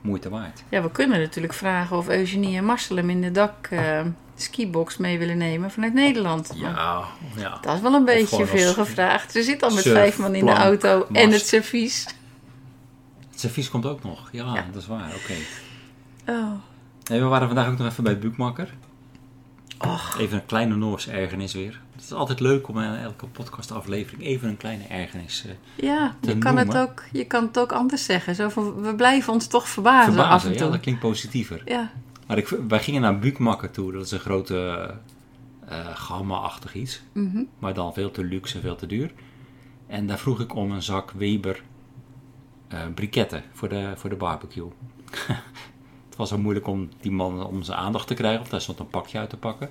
moeite 0.02 0.30
waard. 0.30 0.64
Ja, 0.70 0.82
we 0.82 0.92
kunnen 0.92 1.20
natuurlijk 1.20 1.54
vragen 1.54 1.98
of 1.98 2.08
Eugenie 2.10 2.58
en 2.58 2.66
Marcel 2.66 2.96
hem 2.96 3.10
in 3.10 3.22
de 3.22 3.32
dak 3.32 3.68
eh, 3.68 4.02
skibox 4.36 4.98
mee 4.98 5.18
willen 5.20 5.38
nemen 5.38 5.72
vanuit 5.72 5.94
Nederland. 5.94 6.52
Ja, 6.56 7.04
ja. 7.36 7.58
Dat 7.62 7.76
is 7.76 7.82
wel 7.82 7.94
een 7.94 8.06
beetje 8.06 8.46
veel 8.46 8.74
gevraagd. 8.74 9.32
Ze 9.32 9.44
zit 9.44 9.64
al 9.64 9.74
met 9.74 9.84
surf, 9.84 9.96
vijf 9.96 10.18
man 10.18 10.36
in 10.36 10.46
de 10.46 10.52
auto 10.52 11.08
en 11.12 11.32
het 11.32 11.46
servies. 11.48 12.06
Het 13.30 13.40
servies 13.40 13.70
komt 13.70 13.86
ook 13.86 14.04
nog. 14.04 14.30
Ja, 14.32 14.54
Ja. 14.54 14.66
dat 14.72 14.82
is 14.82 14.88
waar. 14.88 15.12
Oké. 15.16 15.36
Oh. 16.32 16.52
Nee, 17.10 17.20
we 17.20 17.26
waren 17.26 17.48
vandaag 17.48 17.68
ook 17.72 17.78
nog 17.78 17.88
even 17.88 18.04
bij 18.04 18.20
Bukmakker. 18.20 18.74
Och, 19.80 20.18
Even 20.20 20.38
een 20.38 20.46
kleine 20.46 20.76
Noorse 20.76 21.12
ergernis 21.12 21.54
weer. 21.54 21.82
Het 21.96 22.04
is 22.04 22.12
altijd 22.12 22.40
leuk 22.40 22.68
om 22.68 22.80
in 22.80 22.96
elke 22.96 23.26
podcastaflevering 23.28 24.24
even 24.24 24.50
een 24.50 24.58
kleine 24.58 24.84
ergernis 24.84 25.46
eh 25.46 25.52
ja, 25.86 26.16
te 26.20 26.30
je 26.30 26.38
kan, 26.38 26.58
het 26.58 26.66
noemen. 26.68 26.84
ook, 26.84 27.04
je 27.12 27.26
kan 27.26 27.44
het 27.44 27.60
ook 27.60 27.72
anders 27.72 28.06
zeggen. 28.06 28.36
Zo 28.36 28.50
van, 28.50 28.82
we 28.82 28.96
blijven 28.96 29.34
ons 29.34 29.48
toch 29.48 29.68
verbazen, 29.70 30.14
verbazen. 30.14 30.34
af 30.34 30.46
en 30.46 30.52
Ja, 30.52 30.58
toe. 30.58 30.70
dat 30.72 30.80
klinkt 30.80 31.00
positiever. 31.02 31.62
Ja, 31.66 31.92
Maar 32.28 32.38
ik, 32.38 32.48
wij 32.68 32.80
gingen 32.80 33.02
naar 33.02 33.20
Bukmakker 33.20 33.72
toe. 33.72 33.92
Dat 33.92 34.06
is 34.06 34.12
een 34.12 34.20
grote 34.20 34.94
eh 35.68 35.96
gamma-achtig 35.96 36.74
iets. 36.74 37.02
mhm. 37.14 37.44
Maar 37.60 37.74
dan 37.74 37.94
veel 37.94 38.12
te 38.12 38.24
luxe 38.24 38.56
en 38.56 38.62
veel 38.62 38.76
te 38.76 38.86
duur. 38.88 39.12
En 39.88 40.08
daar 40.08 40.18
vroeg 40.20 40.40
ik 40.40 40.56
om 40.56 40.72
een 40.72 40.84
zak 40.84 41.12
Weber 41.12 41.62
eh 42.68 42.80
briketten 42.96 43.44
voor 43.54 43.70
de, 43.70 43.92
voor 43.96 44.10
de 44.10 44.16
barbecue. 44.16 44.68
het 46.18 46.30
was 46.30 46.38
zo 46.38 46.44
moeilijk 46.44 46.68
om 46.68 46.90
die 47.02 47.12
man 47.12 47.46
om 47.46 47.64
zijn 47.64 47.78
aandacht 47.78 48.08
te 48.08 48.14
krijgen. 48.14 48.42
Of 48.42 48.50
daar 48.50 48.62
stond 48.62 48.80
een 48.80 48.88
pakje 48.88 49.18
uit 49.20 49.30
te 49.30 49.38
pakken. 49.38 49.70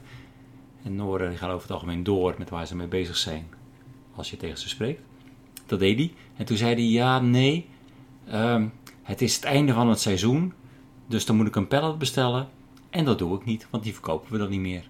En 0.83 0.95
Noren 0.95 1.29
die 1.29 1.39
gaan 1.39 1.51
over 1.51 1.63
het 1.63 1.71
algemeen 1.71 2.03
door 2.03 2.35
met 2.39 2.51
waar 2.51 2.67
ze 2.67 2.77
mee 2.77 2.87
bezig 2.87 3.17
zijn. 3.17 3.47
Als 4.15 4.31
je 4.31 4.37
tegen 4.37 4.59
ze 4.59 4.69
spreekt. 4.69 5.01
Dat 5.67 5.79
deed 5.79 5.99
hij. 5.99 6.13
En 6.37 6.45
toen 6.45 6.57
zei 6.57 6.75
hij, 6.75 6.85
ja, 6.85 7.21
nee. 7.21 7.69
ehm, 8.29 8.67
het 9.03 9.23
is 9.23 9.35
het 9.35 9.45
einde 9.45 9.73
van 9.73 9.89
het 9.89 10.01
seizoen. 10.01 10.53
Dus 11.07 11.27
dan 11.27 11.37
moet 11.37 11.47
ik 11.47 11.57
een 11.57 11.69
pallet 11.69 11.99
bestellen. 11.99 12.49
En 12.91 13.05
dat 13.05 13.19
doe 13.19 13.37
ik 13.37 13.45
niet, 13.45 13.67
want 13.71 13.83
die 13.85 13.93
verkopen 13.93 14.33
we 14.33 14.39
dan 14.39 14.51
niet 14.51 14.61
meer. 14.61 14.89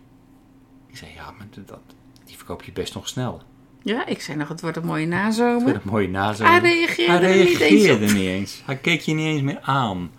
Ik 0.87 0.97
zei, 0.97 1.11
ja, 1.15 1.31
maar 1.39 1.47
dat, 1.67 1.79
die 2.25 2.37
verkoop 2.37 2.63
je 2.63 2.73
best 2.73 2.95
nog 2.95 3.09
snel. 3.09 3.43
Ja, 3.83 4.07
ik 4.07 4.21
zei 4.21 4.39
nog, 4.39 4.49
het 4.49 4.61
wordt 4.61 4.77
een 4.77 4.87
mooie 4.87 5.07
nazomer. 5.07 5.75
een 5.75 5.81
mooie 5.85 6.09
nazomer. 6.09 6.53
Hij 6.53 6.61
reageerde 6.61 7.13
Hij 7.13 7.23
er 7.23 7.45
niet 7.45 7.49
eens 7.49 7.59
reageerde 7.59 8.07
op. 8.07 8.13
niet 8.13 8.27
eens. 8.29 8.63
Hij 8.65 8.77
keek 8.77 9.01
je 9.01 9.15
niet 9.15 9.27
eens 9.27 9.43
meer 9.43 9.61
aan. 9.61 10.11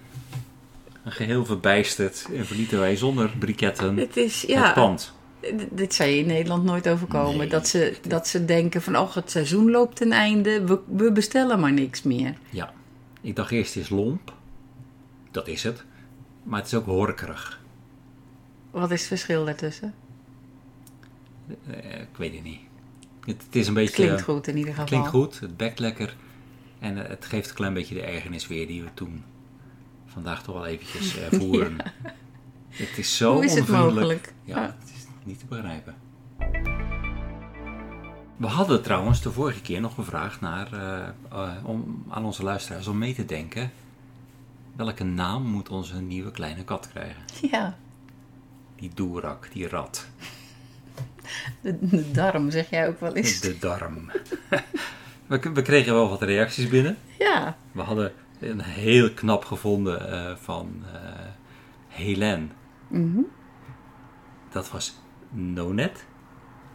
Geheel 1.12 1.46
verbijsterd 1.46 2.28
en 2.34 2.46
verlieten 2.46 2.80
wij 2.80 2.96
zonder 2.96 3.30
briketten 3.40 3.98
Het 3.98 4.18
is, 4.18 4.42
het 4.42 4.50
ja, 4.50 4.74
pand. 4.74 5.14
d- 5.42 5.54
dit 5.72 5.94
zou 5.94 6.10
je 6.10 6.18
in 6.18 6.28
Nederland 6.28 6.64
nooit 6.64 6.88
overkomen. 6.90 7.38
Nee. 7.38 7.48
Dat, 7.50 7.68
ze, 7.68 7.98
dat 8.08 8.28
ze 8.28 8.46
denken 8.46 8.82
van, 8.82 8.98
oh, 8.98 9.16
het 9.16 9.32
seizoen 9.32 9.72
loopt 9.72 9.96
ten 9.96 10.12
einde, 10.12 10.64
we, 10.66 10.80
we 10.88 11.12
bestellen 11.12 11.60
maar 11.60 11.74
niks 11.74 12.04
meer. 12.04 12.34
Ja. 12.50 12.74
Ik 13.22 13.36
dacht 13.36 13.52
eerst 13.52 13.74
het 13.74 13.84
is 13.84 13.90
lomp. 13.90 14.34
Dat 15.32 15.48
is 15.48 15.64
het. 15.64 15.84
Maar 16.44 16.60
het 16.60 16.68
is 16.68 16.74
ook 16.74 16.86
horkerig. 16.86 17.62
Wat 18.72 18.92
is 18.92 19.00
het 19.00 19.08
verschil 19.08 19.46
daartussen? 19.46 19.94
Eh, 21.68 22.02
ik 22.02 22.18
weet 22.18 22.34
het 22.34 22.44
niet. 22.44 22.60
Het, 23.26 23.44
het 23.46 23.56
is 23.56 23.68
een 23.68 23.74
beetje... 23.74 23.94
Klinkt 24.06 24.22
goed 24.22 24.48
in 24.48 24.58
ieder 24.58 24.72
geval. 24.72 24.86
Klinkt 24.88 25.08
goed, 25.08 25.40
het 25.40 25.58
bekt 25.58 25.80
lekker. 25.80 26.16
En 26.80 26.96
het 26.98 27.26
geeft 27.26 27.50
een 27.50 27.56
klein 27.56 27.74
beetje 27.74 27.96
de 27.96 28.02
ergernis 28.02 28.48
weer 28.48 28.68
die 28.68 28.82
we 28.84 28.88
toen 28.94 29.24
vandaag 30.18 30.44
toch 30.44 30.56
wel 30.56 30.66
eventjes 30.66 31.18
eh, 31.18 31.28
voeren. 31.40 31.78
Het 32.70 32.98
is 32.98 33.18
zo 33.18 33.34
Hoe 33.34 33.46
is 33.46 33.54
het 33.54 33.68
mogelijk? 33.68 34.34
Ja, 34.44 34.62
het 34.80 34.92
is 34.96 35.06
niet 35.24 35.40
te 35.40 35.46
begrijpen. 35.46 35.96
We 38.38 38.48
hadden 38.48 38.82
trouwens 38.82 39.22
de 39.22 39.32
vorige 39.32 39.62
keer 39.62 39.82
nog 39.82 39.94
gevraagd 39.94 40.42
naar, 40.42 40.74
eh, 40.74 41.08
eh, 41.32 41.66
om, 41.66 42.04
aan 42.10 42.26
onze 42.26 42.44
luisteraars 42.44 42.88
om 42.88 42.98
mee 42.98 43.14
te 43.14 43.26
denken. 43.26 43.72
Welke 44.76 45.04
naam 45.04 45.44
moet 45.44 45.70
onze 45.70 46.02
nieuwe 46.02 46.32
kleine 46.32 46.64
kat 46.64 46.88
krijgen? 46.90 47.22
Ja, 47.52 47.78
Die 48.76 48.92
doerak, 48.94 49.50
die 49.54 49.68
rat, 49.68 50.08
de, 51.62 51.78
de 51.82 52.12
darm 52.12 52.52
zeg 52.52 52.70
jij 52.70 52.88
ook 52.88 53.00
wel 53.00 53.16
eens. 53.16 53.40
de 53.40 53.58
darm. 53.60 54.12
we, 55.28 55.40
we 55.54 55.62
kregen 55.62 55.94
wel 55.94 56.10
wat 56.10 56.22
reacties 56.22 56.68
binnen. 56.70 56.98
Ja, 57.20 57.58
We 57.72 57.82
hadden 57.82 58.12
een 58.40 58.62
heel 58.62 59.12
knap 59.14 59.46
gevonden 59.46 60.12
eh, 60.12 60.36
van 60.36 60.84
eh 60.94 61.00
Helen. 61.88 62.52
mhm. 62.88 63.20
Dat 64.50 64.72
was 64.72 65.00
Nonet. 65.30 66.06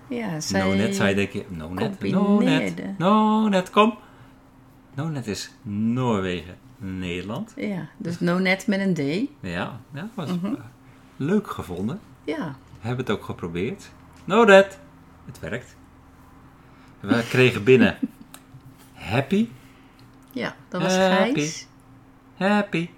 ja 0.09 0.41
zij... 0.41 0.61
Nonet 0.63 0.95
zou 0.97 1.09
je 1.09 1.15
denken, 1.15 1.45
Nonet, 1.49 2.01
Nonet. 2.01 2.99
Nonet, 2.99 3.71
kom. 3.71 3.99
Nonet 4.95 5.27
is 5.27 5.51
Noorwegen, 5.63 6.55
Nederland. 6.77 7.53
Ja, 7.57 7.89
dus 7.97 8.21
no 8.21 8.39
net 8.39 8.67
met 8.67 8.81
een 8.81 8.95
D. 8.95 9.29
Ja, 9.47 9.81
ja 9.95 10.09
was 10.15 10.29
Mhm. 10.31 10.47
eh, 10.47 10.53
leuk 11.17 11.51
gevonden. 11.51 12.01
Ja, 12.25 12.57
We 12.81 12.87
hebben 12.89 13.05
het 13.07 13.15
ook 13.15 13.25
geprobeerd. 13.25 13.91
Nonet, 14.25 14.79
het 15.27 15.39
werkt. 15.39 15.77
We 17.01 17.25
kregen 17.29 17.65
binnen 17.65 17.99
Happy, 18.93 19.49
ja 20.33 20.55
dat 20.69 20.83
was 20.83 20.97
Happy. 20.97 21.33
Gijs. 21.33 21.67
Happy. 22.37 22.89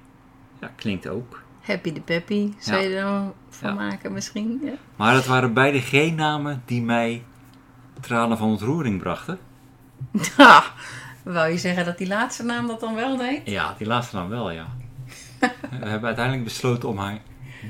Ja, 0.61 0.71
klinkt 0.77 1.09
ook. 1.09 1.43
Happy 1.61 1.93
de 1.93 2.01
Peppy, 2.01 2.53
zou 2.59 2.83
Ja. 2.83 2.89
je 2.89 2.97
er 2.97 3.05
wel 3.05 3.35
van 3.49 3.69
Ja. 3.69 3.75
maken 3.75 4.13
misschien? 4.13 4.61
Ja. 4.63 4.73
Maar 4.97 5.15
het 5.15 5.27
waren 5.27 5.53
beide 5.53 5.81
geen 5.81 6.15
namen 6.15 6.63
die 6.65 6.83
mij 6.83 7.25
tranen 8.01 8.39
van 8.39 8.49
ontroering 8.49 8.99
brachten. 9.01 9.39
Ha, 10.37 10.65
wou 11.23 11.49
je 11.51 11.59
zeggen 11.59 11.85
dat 11.85 11.99
die 11.99 12.07
laatste 12.07 12.43
naam 12.45 12.67
dat 12.67 12.81
dan 12.81 12.95
wel 12.95 13.17
deed? 13.17 13.41
Ja, 13.45 13.75
die 13.79 13.87
laatste 13.87 14.17
naam 14.17 14.29
wel, 14.29 14.51
ja. 14.51 14.67
We 15.71 15.87
hebben 15.87 16.05
uiteindelijk 16.07 16.45
besloten 16.45 16.89
om 16.89 16.99
haar 16.99 17.19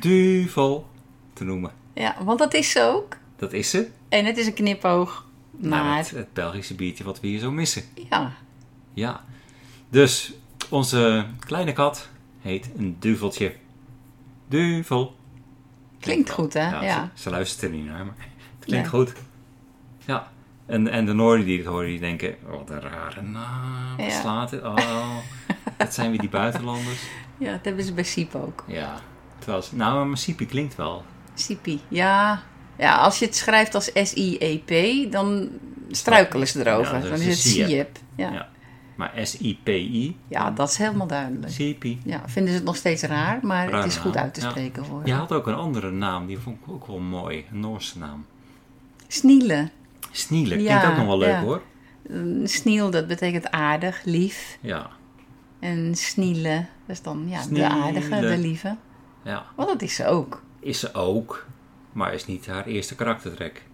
Duvel 0.00 0.88
te 1.33 1.44
noemen. 1.44 1.70
Ja, 1.94 2.14
want 2.24 2.38
dat 2.38 2.55
is 2.55 2.70
ze 2.70 2.83
ook. 2.83 3.16
Dat 3.37 3.53
is 3.53 3.70
ze. 3.70 3.88
En 4.09 4.24
het 4.24 4.37
is 4.37 4.46
een 4.46 4.55
knipoog 4.55 5.27
Naar 5.50 5.85
naar... 5.85 5.96
het, 5.96 6.11
het 6.11 6.33
Belgische 6.33 6.74
biertje 6.74 7.05
wat 7.05 7.20
we 7.20 7.27
hier 7.27 7.38
zo 7.38 7.50
missen. 7.50 7.83
Ja, 8.11 8.33
Ja. 8.94 9.24
Dus 9.95 10.33
onze 10.69 11.25
kleine 11.39 11.73
kat 11.73 12.09
heet 12.41 12.71
een 12.77 12.97
duveltje. 12.99 13.55
Duvel. 14.49 15.17
klinkt 16.01 16.31
goed 16.31 16.53
hè? 16.53 16.71
Ja, 16.71 16.83
Ja. 16.83 17.11
Ze, 17.15 17.23
ze 17.23 17.31
luistert 17.31 17.63
er 17.63 17.77
niet 17.79 17.85
naar, 17.87 18.05
maar 18.05 18.15
het 18.59 18.65
klinkt 18.65 18.93
Nee. 18.93 19.01
goed. 19.03 19.13
Ja. 20.07 20.33
En, 20.67 20.89
en 20.89 21.07
de 21.07 21.13
Noorden 21.13 21.45
die 21.47 21.59
het 21.59 21.67
horen, 21.67 21.87
die 21.87 22.01
denken, 22.01 22.35
wat 22.47 22.71
een 22.71 22.81
rare 22.81 23.23
naam. 23.23 24.01
Ja. 24.01 24.21
slaat 24.21 24.51
het? 24.51 24.63
Oh, 24.63 25.17
dat 25.77 25.95
zijn 25.95 26.11
weer 26.11 26.21
die 26.21 26.29
buitenlanders. 26.29 27.03
ja, 27.39 27.51
dat 27.53 27.65
hebben 27.65 27.85
ze 27.85 27.93
bij 27.93 28.05
Siep 28.05 28.35
ook. 28.35 28.65
Ja. 28.67 29.01
Terwijl, 29.39 29.63
ze- 29.63 29.77
nou, 29.77 30.07
maar 30.07 30.19
Sipi 30.19 30.47
klinkt 30.47 30.77
wel. 30.77 31.05
Siepie, 31.35 31.81
ja. 31.89 32.43
Ja, 32.79 32.97
als 32.97 33.19
je 33.19 33.25
het 33.25 33.37
schrijft 33.37 33.75
als 33.75 33.91
S-I-E-P, 33.95 35.13
dan 35.13 35.49
struikelen 35.91 36.49
ze 36.49 36.67
erover. 36.71 36.95
Ja, 36.95 37.01
dan 37.03 37.13
is 37.13 37.27
het 37.27 37.39
Siep. 37.39 37.67
Siep. 37.69 37.99
Ja. 38.17 38.33
Ja. 38.33 38.49
Maar 38.97 39.13
S-I-P-I, 39.23 40.17
ja, 40.29 40.51
dat 40.51 40.69
is 40.71 40.77
helemaal 40.77 41.07
duidelijk. 41.07 41.53
Sipi. 41.53 42.01
Ja, 42.05 42.23
vinden 42.27 42.51
ze 42.53 42.57
het 42.59 42.67
nog 42.67 42.77
steeds 42.77 43.03
raar, 43.03 43.39
maar 43.43 43.73
het 43.73 43.85
is 43.85 43.97
goed 43.97 44.17
uit 44.17 44.35
te 44.35 44.41
ja. 44.41 44.51
spreken 44.51 44.85
voor 44.85 45.03
Je 45.05 45.13
had 45.13 45.33
ook 45.33 45.47
een 45.47 45.55
andere 45.55 45.91
naam, 45.91 46.27
die 46.27 46.39
vond 46.39 46.57
ik 46.61 46.73
ook 46.73 46.87
wel 46.87 46.99
mooi. 46.99 47.45
Een 47.53 47.61
Noorse 47.61 47.99
naam. 47.99 48.27
Snielen. 49.09 49.71
Snielen, 50.11 50.63
Ja, 50.63 50.79
klinkt 50.79 50.87
ook 50.93 50.97
nog 50.97 51.07
wel 51.07 51.19
leuk 51.19 51.29
ja. 51.31 51.41
hoor. 51.43 51.63
Sniel, 52.45 52.91
dat 52.91 53.07
betekent 53.07 53.51
aardig, 53.51 54.01
lief. 54.05 54.59
Ja. 54.61 54.91
En 55.61 55.95
snielen, 55.95 56.69
dat 56.87 56.97
is 56.97 57.03
dan 57.03 57.25
ja, 57.29 57.47
de 57.51 57.69
aardige, 57.69 58.21
de 58.21 58.39
lieve. 58.39 58.77
ja. 59.23 59.45
Want 59.57 59.69
dat 59.69 59.83
is 59.83 59.95
ze 59.95 60.07
ook. 60.07 60.43
Is 60.61 60.81
ze 60.81 60.95
ook, 60.95 61.47
maar 61.93 62.15
is 62.15 62.27
niet 62.27 62.47
haar 62.47 62.67
eerste 62.67 62.95
karaktertrek. 62.95 63.63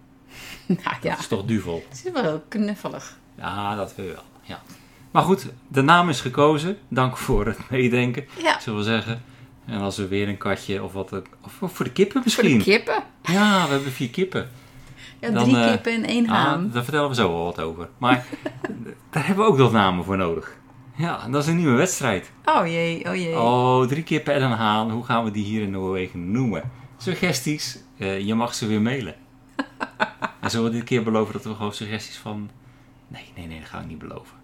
Nou 0.67 0.79
Dat 0.83 1.03
ja, 1.03 1.17
is 1.17 1.27
toch 1.27 1.45
duvel. 1.45 1.83
ze 1.93 2.07
is 2.07 2.13
wel 2.13 2.23
heel 2.23 2.43
knuffelig. 2.47 3.17
Ja, 3.35 3.75
dat 3.75 3.95
wil 3.95 4.05
je 4.05 4.11
wel. 4.11 4.23
Ja. 4.41 4.61
Maar 5.11 5.23
goed, 5.23 5.47
de 5.67 5.81
naam 5.81 6.09
is 6.09 6.21
gekozen. 6.21 6.77
Dank 6.87 7.17
voor 7.17 7.45
het 7.45 7.69
meedenken, 7.69 8.25
Ja, 8.41 8.59
zullen 8.59 8.79
we 8.79 8.85
zeggen. 8.85 9.21
En 9.65 9.79
als 9.79 9.97
we 9.97 10.07
weer 10.07 10.27
een 10.27 10.37
katje 10.37 10.83
of 10.83 10.93
wat... 10.93 11.21
Of 11.41 11.71
voor 11.73 11.85
de 11.85 11.91
kippen 11.91 12.13
voor 12.13 12.43
misschien. 12.43 12.57
de 12.57 12.63
kippen. 12.63 13.03
Ja, 13.23 13.65
we 13.65 13.71
hebben 13.73 13.91
vier 13.91 14.09
kippen. 14.09 14.49
Ja, 15.19 15.29
Dan, 15.29 15.43
drie 15.43 15.57
eh, 15.57 15.69
kippen 15.69 15.93
en 15.93 16.05
één 16.05 16.27
haan. 16.27 16.65
Ah, 16.65 16.73
daar 16.73 16.83
vertellen 16.83 17.09
we 17.09 17.15
zo 17.15 17.31
wel 17.33 17.43
wat 17.43 17.59
over. 17.61 17.89
Maar 17.97 18.25
daar 19.11 19.27
hebben 19.27 19.45
we 19.45 19.51
ook 19.51 19.57
nog 19.57 19.71
namen 19.71 20.05
voor 20.05 20.17
nodig. 20.17 20.59
Ja, 20.95 21.27
dat 21.29 21.43
is 21.43 21.49
een 21.49 21.55
nieuwe 21.55 21.77
wedstrijd. 21.77 22.31
Oh 22.45 22.67
jee, 22.67 23.05
oh 23.09 23.15
jee. 23.15 23.39
Oh, 23.39 23.87
drie 23.87 24.03
kippen 24.03 24.33
en 24.33 24.41
een 24.41 24.51
haan. 24.51 24.91
Hoe 24.91 25.03
gaan 25.03 25.23
we 25.23 25.31
die 25.31 25.43
hier 25.43 25.61
in 25.61 25.71
Noorwegen 25.71 26.31
noemen? 26.31 26.71
Suggesties? 26.97 27.79
Eh, 27.97 28.19
je 28.19 28.35
mag 28.35 28.53
ze 28.53 28.67
weer 28.67 28.81
mailen. 28.81 29.15
en 30.41 30.49
zullen 30.49 30.71
we 30.71 30.77
dit 30.77 30.83
keer 30.83 31.03
beloven 31.03 31.33
dat 31.33 31.43
we 31.43 31.55
gewoon 31.55 31.73
suggesties 31.73 32.17
van... 32.17 32.49
Nee, 33.07 33.31
nee, 33.35 33.47
nee, 33.47 33.59
dat 33.59 33.69
ga 33.69 33.79
ik 33.79 33.87
niet 33.87 33.99
beloven. 33.99 34.37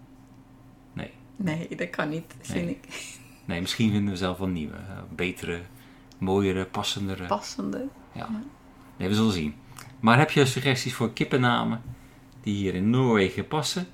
Nee, 1.40 1.68
dat 1.76 1.90
kan 1.90 2.08
niet, 2.08 2.34
vind 2.40 2.64
Nee. 2.64 2.78
ik. 2.82 3.10
nee 3.44 3.60
misschien 3.60 3.90
vinden 3.90 4.10
we 4.12 4.16
zelf 4.18 4.38
wel 4.38 4.48
nieuwe. 4.48 4.74
eh, 4.76 4.98
betere, 5.10 5.60
mooiere, 6.18 6.64
passendere. 6.64 7.26
Passende. 7.26 7.88
Ja. 8.12 8.28
Nee, 8.96 9.08
we 9.08 9.14
zullen 9.14 9.32
zien. 9.32 9.54
Maar 10.00 10.18
heb 10.18 10.30
je 10.30 10.46
suggesties 10.46 10.94
voor 10.94 11.12
kippennamen 11.12 11.82
die 12.42 12.54
hier 12.54 12.74
in 12.74 12.90
Noorwegen 12.90 13.48
passen? 13.48 13.86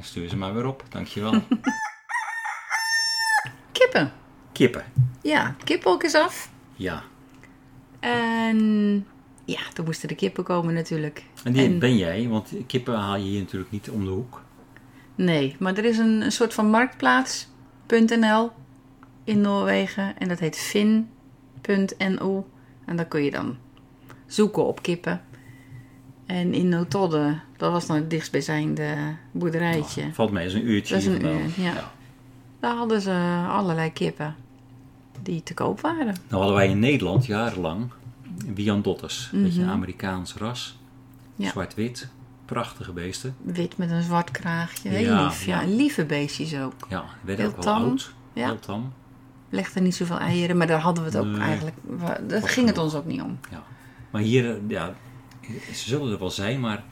Stuur 0.00 0.28
ze 0.28 0.36
maar 0.36 0.54
weer 0.54 0.66
op. 0.66 0.84
Dankjewel. 0.88 1.32
Kippen. 3.72 4.12
Kippen. 4.52 4.84
Ja, 5.22 5.56
kippenhok 5.64 6.02
is 6.04 6.14
af. 6.14 6.50
Ja. 6.74 7.02
En 8.00 9.06
ja, 9.44 9.60
toen 9.72 9.84
moesten 9.84 10.08
de 10.08 10.14
kippen 10.14 10.44
komen 10.44 10.74
natuurlijk. 10.74 11.24
En 11.44 11.52
die 11.52 11.64
En- 11.66 11.78
ben 11.78 11.96
jij, 11.96 12.28
want 12.28 12.52
kippen 12.66 12.94
haal 12.98 13.16
je 13.16 13.22
hier 13.24 13.40
natuurlijk 13.40 13.70
niet 13.70 13.90
om 13.90 14.04
de 14.04 14.10
hoek. 14.10 14.42
Nee, 15.16 15.56
maar 15.58 15.74
er 15.76 15.84
is 15.84 15.98
een, 15.98 16.20
een 16.22 16.32
soort 16.32 16.54
van 16.54 16.70
marktplaats.nl 16.70 18.50
in 19.24 19.40
Noorwegen. 19.40 20.18
En 20.18 20.28
dat 20.28 20.38
heet 20.38 20.56
fin.no. 20.58 22.46
En 22.84 22.96
daar 22.96 23.06
kun 23.06 23.22
je 23.22 23.30
dan 23.30 23.56
zoeken 24.26 24.66
op 24.66 24.82
kippen. 24.82 25.20
En 26.26 26.54
in 26.54 26.68
Notodde, 26.68 27.38
dat 27.56 27.72
was 27.72 27.86
dan 27.86 27.96
het 27.96 28.10
dichtstbijzijnde 28.10 28.94
boerderijtje. 29.32 30.12
Valt 30.12 30.30
mee, 30.30 30.46
is 30.46 30.54
een 30.54 30.68
uurtje 30.68 30.94
Dat 30.94 31.02
is 31.02 31.08
een 31.08 31.24
uur, 31.26 31.40
ja. 31.56 31.90
Daar 32.60 32.74
hadden 32.74 33.00
ze 33.00 33.44
allerlei 33.48 33.92
kippen 33.92 34.34
die 35.22 35.42
te 35.42 35.54
koop 35.54 35.80
waren. 35.80 36.06
Nou 36.06 36.16
hadden 36.42 36.54
wij 36.54 36.68
in 36.68 36.78
Nederland 36.78 37.26
jarenlang 37.26 37.90
Wiandottes. 38.54 39.30
Een 39.32 39.42
beetje 39.42 39.58
een 39.60 39.66
Mhm. 39.66 39.74
Amerikaans 39.74 40.34
ras. 40.34 40.78
Ja. 41.34 41.48
Zwart-wit. 41.50 42.08
Prachtige 42.46 42.92
beesten. 42.92 43.36
Wit 43.42 43.76
met 43.76 43.90
een 43.90 44.02
zwart 44.02 44.30
kraagje. 44.30 44.88
Heel 44.88 45.14
Ja, 45.14 45.24
lief. 45.24 45.44
Ja, 45.44 45.60
ja. 45.60 45.66
lieve 45.68 46.04
beestjes 46.04 46.56
ook. 46.56 46.74
Ja, 46.88 47.04
werden 47.22 47.44
Heel 47.46 47.54
ook 47.56 47.64
wel 47.64 47.74
tam. 47.74 47.82
oud. 47.82 48.14
Ja. 48.32 48.46
Heel 48.46 48.58
tam. 48.58 48.92
Legde 49.50 49.80
niet 49.80 49.94
zoveel 49.94 50.18
eieren, 50.18 50.56
maar 50.56 50.66
daar 50.66 50.80
hadden 50.80 51.04
we 51.04 51.10
het 51.10 51.18
ook 51.18 51.26
Nee. 51.32 51.40
eigenlijk. 51.40 51.76
Daar 52.28 52.48
ging 52.48 52.66
het 52.66 52.78
ons 52.78 52.94
ook 52.94 53.04
niet 53.04 53.20
om. 53.22 53.38
Ja. 53.50 53.62
Maar 54.10 54.22
hier, 54.22 54.60
ja, 54.68 54.94
ze 55.66 55.88
zullen 55.88 56.12
er 56.12 56.18
wel 56.18 56.30
zijn, 56.30 56.60
maar 56.60 56.84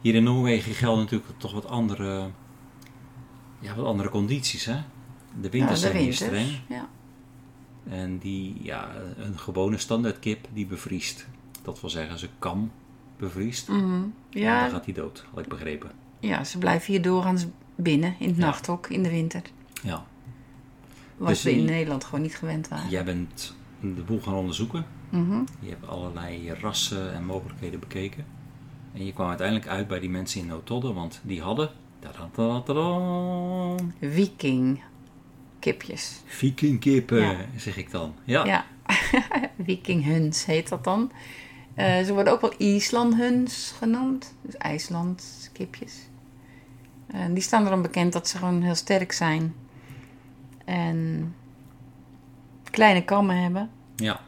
hier 0.00 0.14
in 0.14 0.22
Noorwegen 0.22 0.72
gelden 0.74 1.02
natuurlijk 1.04 1.30
toch 1.38 1.52
wat 1.52 1.66
andere, 1.66 2.30
ja, 3.60 3.74
wat 3.74 3.84
andere 3.86 4.08
condities. 4.08 4.64
Hè? 4.64 4.76
De 5.40 5.50
winters 5.50 5.80
ja, 5.80 5.86
de 5.86 5.92
zijn 5.92 6.02
hier 6.04 6.14
streng. 6.14 6.48
Ja. 6.68 6.88
En 7.88 8.18
die, 8.18 8.56
ja, 8.62 8.88
een 9.16 9.38
gewone 9.38 9.78
standaard 9.78 10.18
kip 10.18 10.48
die 10.52 10.66
bevriest. 10.66 11.26
Dat 11.62 11.80
wil 11.80 11.90
zeggen, 11.90 12.18
ze 12.18 12.28
kan 12.38 12.70
bevriest. 13.18 13.68
Mhm. 13.68 13.78
En 13.78 14.12
dan 14.30 14.42
Ja, 14.42 14.68
gaat 14.68 14.84
hij 14.84 14.94
dood, 14.94 15.24
had 15.34 15.42
ik 15.42 15.48
begrepen. 15.48 15.90
ja, 16.20 16.44
ze 16.44 16.58
blijven 16.58 16.92
hier 16.92 17.02
doorgaans 17.02 17.46
binnen 17.74 18.14
in 18.18 18.28
het 18.28 18.36
Ja. 18.36 18.44
nachthok 18.44 18.86
in 18.88 19.02
de 19.02 19.10
winter. 19.10 19.42
Ja. 19.82 20.04
Wat 21.16 21.28
Dus 21.28 21.42
we 21.42 21.50
in 21.50 21.56
die- 21.58 21.66
Nederland 21.66 22.04
gewoon 22.04 22.22
niet 22.22 22.36
gewend 22.36 22.68
waren. 22.68 22.88
Jij 22.90 23.04
bent 23.04 23.54
de 23.80 24.02
boel 24.02 24.20
gaan 24.20 24.34
onderzoeken. 24.34 24.86
Mhm. 25.10 25.40
Je 25.60 25.68
hebt 25.68 25.88
allerlei 25.88 26.52
rassen 26.52 27.14
en 27.14 27.24
mogelijkheden 27.24 27.80
bekeken. 27.80 28.24
En 28.94 29.04
je 29.06 29.12
kwam 29.12 29.28
uiteindelijk 29.28 29.68
uit 29.68 29.88
bij 29.88 30.00
die 30.00 30.10
mensen 30.10 30.40
in 30.40 30.46
Nootodden, 30.46 30.94
want 30.94 31.20
die 31.24 31.40
hadden... 31.42 31.70
Viking 34.00 34.82
kipjes. 35.58 36.20
Vikingkippen, 36.24 37.20
Ja. 37.20 37.36
zeg 37.56 37.76
ik 37.76 37.90
dan. 37.90 38.14
Ja. 38.24 38.44
Ja, 38.44 38.64
Viking 39.64 40.04
huns 40.04 40.44
heet 40.44 40.68
dat 40.68 40.84
dan. 40.84 41.10
Eh, 41.76 42.02
ze 42.04 42.12
worden 42.12 42.32
ook 42.32 42.40
wel 42.40 42.52
IJsland 42.58 43.14
huns 43.16 43.74
genoemd. 43.78 44.34
Dus 44.42 44.56
IJsland 44.56 45.50
kipjes. 45.52 46.08
En 47.06 47.34
die 47.34 47.42
staan 47.42 47.66
erom 47.66 47.82
bekend 47.82 48.12
dat 48.12 48.28
ze 48.28 48.38
gewoon 48.38 48.62
heel 48.62 48.74
sterk 48.74 49.12
zijn. 49.12 49.54
En 50.64 51.34
kleine 52.70 53.04
kammen 53.04 53.42
hebben. 53.42 53.70
Ja. 53.96 54.20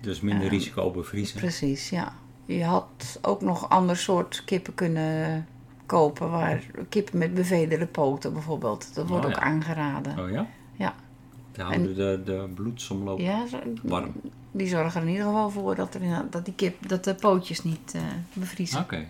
Dus 0.00 0.20
minder 0.20 0.42
Ehm, 0.44 0.50
risico 0.54 0.82
op 0.82 0.94
bevriezen. 0.94 1.40
Precies, 1.40 1.88
ja. 1.90 2.12
Je 2.44 2.64
had 2.64 3.18
ook 3.22 3.40
nog 3.40 3.68
ander 3.68 3.96
soort 3.96 4.42
kippen 4.44 4.74
kunnen 4.74 5.46
kopen. 5.86 6.30
Waar 6.30 6.62
kippen 6.88 7.18
met 7.18 7.34
bevederde 7.34 7.86
poten 7.86 8.32
bijvoorbeeld. 8.32 8.94
Dat 8.94 9.08
wordt 9.08 9.24
Oh, 9.24 9.30
ook 9.30 9.38
aangeraden. 9.38 10.18
Oh 10.18 10.30
ja? 10.30 10.46
Ja. 10.72 10.94
Die 11.52 11.64
houden 11.64 11.94
de, 11.94 12.20
de 12.24 12.48
bloedsomloop 12.54 13.18
Ja, 13.18 13.46
zo- 13.46 13.58
warm. 13.82 14.12
Die 14.50 14.68
zorgen 14.68 15.00
er 15.00 15.06
in 15.06 15.12
ieder 15.12 15.26
geval 15.26 15.50
voor 15.50 15.74
dat, 15.74 15.94
er, 15.94 16.00
dat, 16.30 16.44
die 16.44 16.54
kip, 16.54 16.88
dat 16.88 17.04
de 17.04 17.14
pootjes 17.14 17.62
niet 17.64 17.92
eh, 17.94 18.00
bevriezen. 18.32 18.80
Oké. 18.80 19.08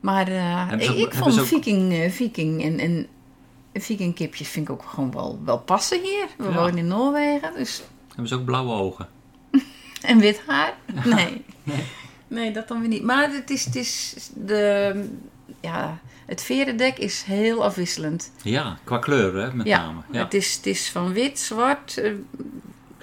Maar 0.00 0.26
ze 0.26 0.76
ik, 0.78 0.90
ook- 0.90 0.96
ik 0.96 1.14
vond 1.14 1.40
ook- 1.40 1.46
viking, 1.46 1.92
eh, 1.92 2.10
viking 2.10 2.62
en, 2.62 2.78
en 2.78 3.06
vikingkipjes 3.74 4.48
vind 4.48 4.68
ik 4.68 4.74
ook 4.74 4.82
gewoon 4.82 5.12
wel, 5.12 5.38
wel 5.44 5.58
passen 5.58 6.00
hier. 6.02 6.26
We 6.38 6.44
Ja. 6.44 6.54
wonen 6.54 6.78
in 6.78 6.86
Noorwegen, 6.86 7.52
dus... 7.56 7.82
Hebben 8.08 8.28
ze 8.28 8.34
ook 8.34 8.44
blauwe 8.44 8.72
ogen? 8.72 9.08
En 10.02 10.18
wit 10.18 10.42
haar? 10.46 10.74
Nee. 11.04 11.44
Nee. 11.62 11.84
nee. 12.28 12.52
dat 12.52 12.68
dan 12.68 12.80
weer 12.80 12.88
niet. 12.88 13.02
Maar 13.02 13.30
het 13.32 13.50
is, 13.50 13.64
het 13.64 13.76
is 13.76 14.14
de... 14.34 15.08
Ja, 15.60 15.98
het 16.26 16.42
verendek 16.42 16.98
is 16.98 17.22
heel 17.22 17.64
afwisselend. 17.64 18.32
Ja, 18.42 18.78
qua 18.84 18.98
kleur 18.98 19.34
hè, 19.36 19.54
met 19.54 19.66
ja, 19.66 19.86
name. 19.86 20.00
Ja. 20.10 20.24
Het, 20.24 20.34
is, 20.34 20.54
het 20.56 20.66
is 20.66 20.90
van 20.90 21.12
wit, 21.12 21.38
zwart, 21.38 22.02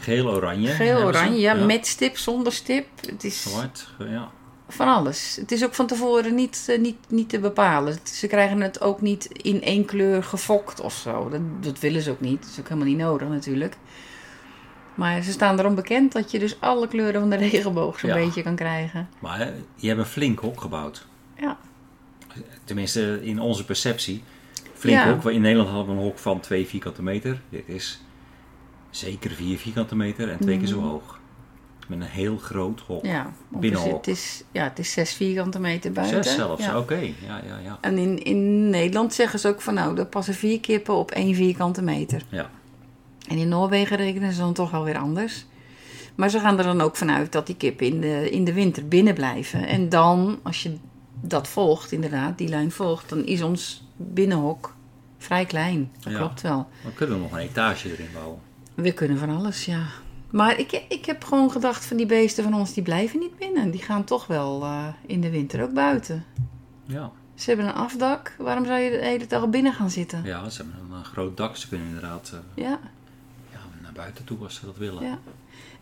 eh, 0.07 0.13
Geel, 0.13 0.29
oranje. 0.33 0.67
geel, 0.67 0.85
hebben 0.97 1.13
ze. 1.13 1.19
oranje, 1.19 1.39
ja, 1.39 1.53
met 1.53 1.87
stip, 1.87 2.17
zonder 2.17 2.53
stip. 2.53 2.85
Het 3.05 3.23
is... 3.23 3.41
Zwart, 3.41 3.87
ja. 3.99 4.31
Van 4.67 4.87
alles. 4.87 5.35
Het 5.39 5.51
is 5.51 5.63
ook 5.63 5.73
van 5.73 5.87
tevoren 5.87 6.35
niet, 6.35 6.65
eh, 6.69 6.79
niet, 6.79 6.97
niet 7.07 7.29
te 7.29 7.39
bepalen. 7.39 7.97
Ze 8.03 8.27
krijgen 8.27 8.61
het 8.61 8.81
ook 8.81 9.01
niet 9.01 9.25
in 9.25 9.61
één 9.61 9.85
kleur 9.85 10.23
gefokt 10.23 10.79
of 10.81 10.93
zo. 10.93 11.29
Dat, 11.29 11.41
dat 11.63 11.79
willen 11.79 12.01
ze 12.01 12.11
ook 12.11 12.19
niet. 12.19 12.41
Dat 12.41 12.49
is 12.51 12.59
ook 12.59 12.67
helemaal 12.67 12.87
niet 12.89 12.97
nodig 12.97 13.27
natuurlijk. 13.27 13.75
Maar 14.95 15.21
ze 15.21 15.31
staan 15.31 15.59
erom 15.59 15.75
bekend 15.75 16.11
dat 16.11 16.31
je 16.31 16.39
dus 16.39 16.59
alle 16.61 16.87
kleuren 16.87 17.19
van 17.21 17.29
de 17.29 17.35
regenboog 17.49 17.99
zo'n 17.99 18.09
Ja. 18.09 18.15
beetje 18.15 18.43
kan 18.43 18.55
krijgen. 18.55 19.09
Maar 19.19 19.51
je 19.75 19.87
hebt 19.87 19.99
een 19.99 20.05
flink 20.05 20.39
hok 20.39 20.61
gebouwd. 20.61 21.05
Ja. 21.39 21.57
Tenminste, 22.63 23.19
in 23.23 23.39
onze 23.39 23.65
perceptie. 23.65 24.23
Flink 24.73 24.97
Ja. 24.97 25.13
hok. 25.13 25.31
In 25.31 25.41
Nederland 25.41 25.69
hadden 25.69 25.95
we 25.95 26.01
een 26.01 26.07
hok 26.07 26.17
van 26.19 26.39
2 26.39 26.65
vierkante 26.67 27.03
meter. 27.03 27.41
Dit 27.49 27.63
is 27.65 28.01
zeker 28.95 29.31
4 29.31 29.57
vierkante 29.57 29.95
meter 29.95 30.29
en 30.29 30.39
twee 30.39 30.57
keer 30.57 30.67
zo 30.67 30.79
hoog. 30.81 31.19
Met 31.87 31.99
een 31.99 32.05
heel 32.07 32.37
groot 32.37 32.79
hok. 32.79 33.01
Mhm. 33.03 33.11
Ja, 33.11 33.33
Binnenhok. 33.49 33.95
Het 34.05 34.07
is, 34.07 34.43
ja, 34.51 34.63
het 34.63 34.79
is 34.79 34.91
zes 34.91 35.13
vierkante 35.13 35.59
meter 35.59 35.91
buiten. 35.91 36.23
Zes 36.23 36.35
zelfs, 36.35 36.65
Ja. 36.65 36.77
oké. 36.77 36.95
Ja, 36.99 37.41
ja, 37.47 37.57
ja. 37.63 37.77
En 37.81 37.97
in, 37.97 38.23
in 38.23 38.69
Nederland 38.69 39.13
zeggen 39.13 39.39
ze 39.39 39.47
ook 39.47 39.61
van 39.61 39.73
nou, 39.73 39.97
er 39.99 40.05
passen 40.05 40.33
vier 40.33 40.59
kippen 40.59 40.93
op 40.95 41.11
één 41.11 41.35
vierkante 41.35 41.81
meter. 41.81 42.21
Ja. 42.29 42.49
En 43.27 43.37
in 43.37 43.47
Noorwegen 43.47 43.97
rekenen 43.97 44.31
ze 44.33 44.39
dan 44.39 44.53
toch 44.53 44.73
alweer 44.73 44.97
anders. 44.97 45.45
Maar 46.15 46.29
ze 46.29 46.39
gaan 46.39 46.57
er 46.57 46.63
dan 46.63 46.81
ook 46.81 46.95
vanuit 46.95 47.31
dat 47.31 47.45
die 47.47 47.55
kippen 47.55 47.85
in 47.87 48.01
de, 48.01 48.29
in 48.29 48.43
de 48.43 48.53
winter 48.53 48.87
binnen 48.87 49.13
blijven. 49.13 49.67
En 49.67 49.89
dan, 49.89 50.39
als 50.43 50.63
je 50.63 50.75
dat 51.21 51.47
volgt, 51.47 51.91
inderdaad, 51.91 52.37
die 52.37 52.47
lijn 52.47 52.71
volgt, 52.71 53.09
dan 53.09 53.25
is 53.25 53.41
ons 53.41 53.83
binnenhok 53.95 54.75
vrij 55.17 55.45
klein. 55.45 55.91
Dat 55.99 56.13
Ja. 56.13 56.19
klopt 56.19 56.41
wel. 56.41 56.67
Dan 56.83 56.93
kunnen 56.93 57.15
we 57.15 57.21
nog 57.21 57.31
een 57.31 57.37
etage 57.37 57.91
erin 57.91 58.07
bouwen. 58.13 58.39
We 58.75 58.91
kunnen 58.93 59.17
van 59.17 59.29
alles, 59.29 59.65
ja. 59.65 59.85
Maar 60.29 60.59
ik, 60.59 60.83
ik 60.89 61.05
heb 61.05 61.23
gewoon 61.23 61.51
gedacht 61.51 61.85
van 61.85 61.97
die 61.97 62.05
beesten 62.05 62.43
van 62.43 62.53
ons, 62.53 62.73
die 62.73 62.83
blijven 62.83 63.19
niet 63.19 63.37
binnen. 63.37 63.71
Die 63.71 63.81
gaan 63.81 64.03
toch 64.03 64.27
wel 64.27 64.63
eh, 64.63 64.87
in 65.05 65.21
de 65.21 65.29
winter 65.29 65.63
ook 65.63 65.73
buiten. 65.73 66.25
Ja. 66.85 67.11
Ze 67.35 67.49
hebben 67.49 67.67
een 67.67 67.73
afdak. 67.73 68.35
Waarom 68.37 68.65
zou 68.65 68.79
je 68.79 68.89
de 68.89 69.05
hele 69.05 69.27
dag 69.27 69.49
binnen 69.49 69.73
gaan 69.73 69.89
zitten? 69.89 70.21
ja, 70.23 70.49
ze 70.49 70.61
hebben 70.61 70.79
een, 70.91 70.97
eh, 70.97 71.03
groot 71.05 71.37
dak. 71.37 71.55
Ze 71.55 71.67
kunnen 71.67 71.87
inderdaad 71.87 72.31
eh, 72.33 72.63
Ja, 72.63 72.79
ja, 73.51 73.59
naar 73.81 73.91
buiten 73.93 74.23
toe 74.25 74.37
als 74.43 74.55
ze 74.55 74.65
dat 74.65 74.77
willen. 74.77 75.03
ja. 75.03 75.19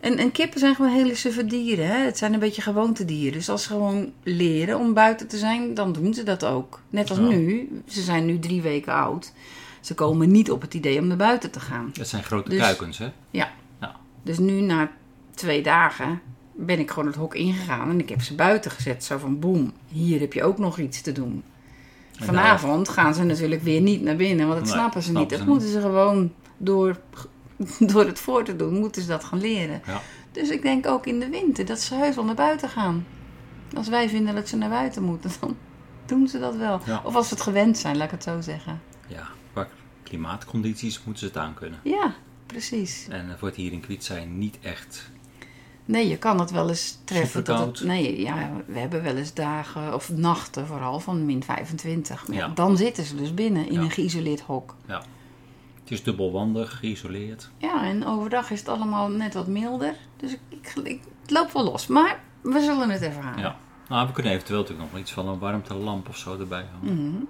En, 0.00 0.18
en 0.18 0.32
kippen 0.32 0.60
zijn 0.60 0.74
gewoon 0.74 0.90
hele 0.92 1.14
suffe 1.14 1.44
dieren. 1.46 1.86
Hè? 1.86 1.96
Het 2.04 2.18
zijn 2.18 2.32
een 2.32 2.38
beetje 2.38 2.62
gewoontedieren. 2.62 3.32
Dus 3.38 3.48
als 3.48 3.62
ze 3.62 3.68
gewoon 3.68 4.12
leren 4.22 4.78
om 4.78 4.94
buiten 4.94 5.28
te 5.28 5.38
zijn, 5.38 5.74
dan 5.74 5.92
doen 5.92 6.14
ze 6.14 6.22
dat 6.22 6.44
ook. 6.44 6.80
Net 6.90 7.10
als 7.10 7.18
Ja. 7.18 7.24
nu. 7.24 7.68
Ze 7.88 8.02
zijn 8.02 8.26
nu 8.26 8.38
drie 8.38 8.62
weken 8.62 8.92
oud. 8.92 9.32
Ze 9.82 9.94
komen 9.94 10.30
niet 10.30 10.50
op 10.50 10.60
het 10.60 10.74
idee 10.74 10.98
om 10.98 11.06
naar 11.06 11.16
buiten 11.16 11.50
te 11.50 11.60
gaan. 11.60 11.90
Het 11.92 12.08
zijn 12.08 12.22
grote 12.22 12.50
Dus- 12.50 12.60
kuikens, 12.60 12.98
hè? 12.98 13.12
Ja. 13.30 13.52
Dus 14.22 14.38
nu 14.38 14.60
na 14.60 14.90
twee 15.34 15.62
dagen 15.62 16.20
ben 16.52 16.78
ik 16.78 16.90
gewoon 16.90 17.06
het 17.06 17.16
hok 17.16 17.34
ingegaan 17.34 17.90
en 17.90 18.00
ik 18.00 18.08
heb 18.08 18.22
ze 18.22 18.34
buiten 18.34 18.70
gezet. 18.70 19.04
Zo 19.04 19.18
van 19.18 19.38
boem, 19.38 19.72
hier 19.88 20.20
heb 20.20 20.32
je 20.32 20.42
ook 20.44 20.58
nog 20.58 20.78
iets 20.78 21.00
te 21.00 21.12
doen. 21.12 21.42
En 22.18 22.26
Vanavond 22.26 22.88
gaan 22.88 23.14
ze 23.14 23.22
natuurlijk 23.22 23.62
weer 23.62 23.80
niet 23.80 24.02
naar 24.02 24.16
binnen, 24.16 24.46
want 24.46 24.58
dat 24.58 24.68
Nee, 24.68 24.76
snappen 24.78 25.02
ze 25.02 25.12
niet. 25.12 25.30
Dat 25.30 25.46
moeten 25.46 25.68
ze 25.68 25.80
gewoon 25.80 26.32
door, 26.56 26.96
door 27.92 28.04
het 28.04 28.18
voor 28.18 28.44
te 28.44 28.56
doen, 28.56 28.78
moeten 28.78 29.02
ze 29.02 29.08
dat 29.08 29.24
gaan 29.24 29.40
leren. 29.40 29.82
Ja. 29.86 30.00
Dus 30.32 30.48
ik 30.48 30.62
denk 30.62 30.86
ook 30.86 31.06
in 31.06 31.20
de 31.20 31.28
winter 31.28 31.66
dat 31.66 31.80
ze 31.80 31.94
heus 31.94 32.14
wel 32.14 32.24
naar 32.24 32.34
buiten 32.34 32.68
gaan. 32.68 33.06
Als 33.76 33.88
wij 33.88 34.08
vinden 34.08 34.34
dat 34.34 34.48
ze 34.48 34.56
naar 34.56 34.68
buiten 34.68 35.02
moeten, 35.02 35.30
dan 35.40 35.56
doen 36.06 36.28
ze 36.28 36.38
dat 36.38 36.56
wel. 36.56 36.80
Ja. 36.84 37.00
Of 37.04 37.14
als 37.14 37.28
ze 37.28 37.34
het 37.34 37.42
gewend 37.42 37.78
zijn, 37.78 37.96
laat 37.96 38.04
ik 38.06 38.10
het 38.10 38.22
zo 38.22 38.40
zeggen. 38.40 38.80
Ja, 39.06 39.28
klimaatcondities 40.16 41.04
moeten 41.04 41.18
ze 41.26 41.32
het 41.32 41.36
aankunnen. 41.44 41.78
Ja, 41.82 42.14
precies. 42.46 43.06
En 43.10 43.28
het 43.28 43.40
wordt 43.40 43.56
hier 43.56 43.72
in 43.72 43.80
Kwiet 43.80 44.04
zijn 44.04 44.38
niet 44.38 44.58
echt. 44.62 45.10
Nee, 45.84 46.08
je 46.08 46.16
kan 46.18 46.38
het 46.40 46.50
wel 46.50 46.68
eens 46.68 46.98
treffen. 47.04 47.44
Dat 47.44 47.66
het, 47.66 47.86
nee, 47.88 48.20
ja, 48.20 48.50
we 48.66 48.78
hebben 48.78 49.02
wel 49.02 49.16
eens 49.16 49.34
dagen, 49.34 49.94
of 49.94 50.08
nachten 50.10 50.66
vooral, 50.66 51.00
van 51.00 51.26
min 51.26 51.42
25. 51.42 52.28
Maar 52.28 52.36
ja, 52.36 52.48
dan 52.48 52.76
zitten 52.76 53.04
ze 53.04 53.16
dus 53.16 53.34
binnen 53.34 53.66
in 53.66 53.72
Ja. 53.72 53.80
een 53.80 53.90
geïsoleerd 53.90 54.40
hok. 54.40 54.74
Ja. 54.86 55.02
Het 55.80 55.90
is 55.90 56.02
dubbelwandig, 56.02 56.78
geïsoleerd. 56.78 57.50
Ja, 57.58 57.84
en 57.84 58.06
overdag 58.06 58.50
is 58.50 58.58
het 58.58 58.68
allemaal 58.68 59.08
net 59.08 59.34
wat 59.34 59.46
milder. 59.46 59.94
Dus 60.16 60.32
ik, 60.32 60.38
ik, 60.48 60.72
ik- 60.84 61.02
het 61.22 61.30
loopt 61.30 61.52
wel 61.52 61.64
los. 61.64 61.86
Maar 61.86 62.20
we 62.40 62.60
zullen 62.60 62.90
het 62.90 63.02
even 63.02 63.22
halen. 63.22 63.40
Ja. 63.40 63.56
Nou, 63.88 64.06
we 64.06 64.12
kunnen 64.12 64.32
eventueel 64.32 64.60
natuurlijk 64.60 64.90
nog 64.90 65.00
iets 65.00 65.12
van 65.12 65.28
een 65.28 65.38
warmtelamp 65.38 66.08
of 66.08 66.16
zo 66.16 66.38
erbij 66.38 66.66
hangen. 66.72 67.08
Mhm. 67.08 67.22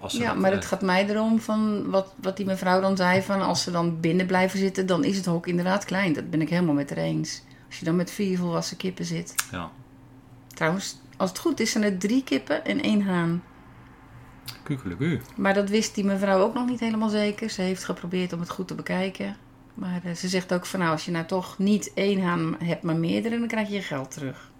Als 0.00 0.12
Ja, 0.12 0.26
dat, 0.26 0.36
maar 0.38 0.50
eh, 0.50 0.56
het 0.56 0.66
gaat 0.66 0.82
mij 0.82 1.08
erom 1.08 1.40
van 1.40 1.90
wat, 1.90 2.14
wat 2.16 2.36
die 2.36 2.46
mevrouw 2.46 2.80
dan 2.80 2.96
zei: 2.96 3.22
van 3.22 3.40
als 3.40 3.62
ze 3.62 3.70
dan 3.70 4.00
binnen 4.00 4.26
blijven 4.26 4.58
zitten, 4.58 4.86
dan 4.86 5.04
is 5.04 5.16
het 5.16 5.26
hok 5.26 5.46
inderdaad 5.46 5.84
klein. 5.84 6.12
Dat 6.12 6.30
ben 6.30 6.40
ik 6.40 6.48
helemaal 6.48 6.74
met 6.74 6.90
haar 6.90 6.98
eens. 6.98 7.42
Als 7.66 7.78
je 7.78 7.84
dan 7.84 7.96
met 7.96 8.10
vier 8.10 8.38
volwassen 8.38 8.76
kippen 8.76 9.04
zit. 9.04 9.34
Ja. 9.50 9.70
Trouwens, 10.46 10.96
als 11.16 11.30
het 11.30 11.38
goed 11.38 11.60
is, 11.60 11.70
zijn 11.70 11.84
er 11.84 11.98
drie 11.98 12.24
kippen 12.24 12.64
en 12.64 12.82
één 12.82 13.02
haan. 13.02 13.42
Kukeleku. 14.62 15.20
Maar 15.36 15.54
dat 15.54 15.68
wist 15.68 15.94
die 15.94 16.04
mevrouw 16.04 16.40
ook 16.40 16.54
nog 16.54 16.66
niet 16.66 16.80
helemaal 16.80 17.08
zeker. 17.08 17.50
Ze 17.50 17.62
heeft 17.62 17.84
geprobeerd 17.84 18.32
om 18.32 18.40
het 18.40 18.50
goed 18.50 18.68
te 18.68 18.74
bekijken. 18.74 19.36
Maar 19.74 20.00
eh, 20.04 20.14
ze 20.14 20.28
zegt 20.28 20.52
ook 20.52 20.66
van 20.66 20.80
nou, 20.80 20.92
als 20.92 21.04
je 21.04 21.10
nou 21.10 21.26
toch 21.26 21.58
niet 21.58 21.92
één 21.94 22.22
haan 22.22 22.56
hebt, 22.64 22.82
maar 22.82 22.96
meerdere, 22.96 23.38
dan 23.38 23.48
krijg 23.48 23.68
je 23.68 23.74
je 23.74 23.82
geld 23.82 24.10
terug. 24.10 24.50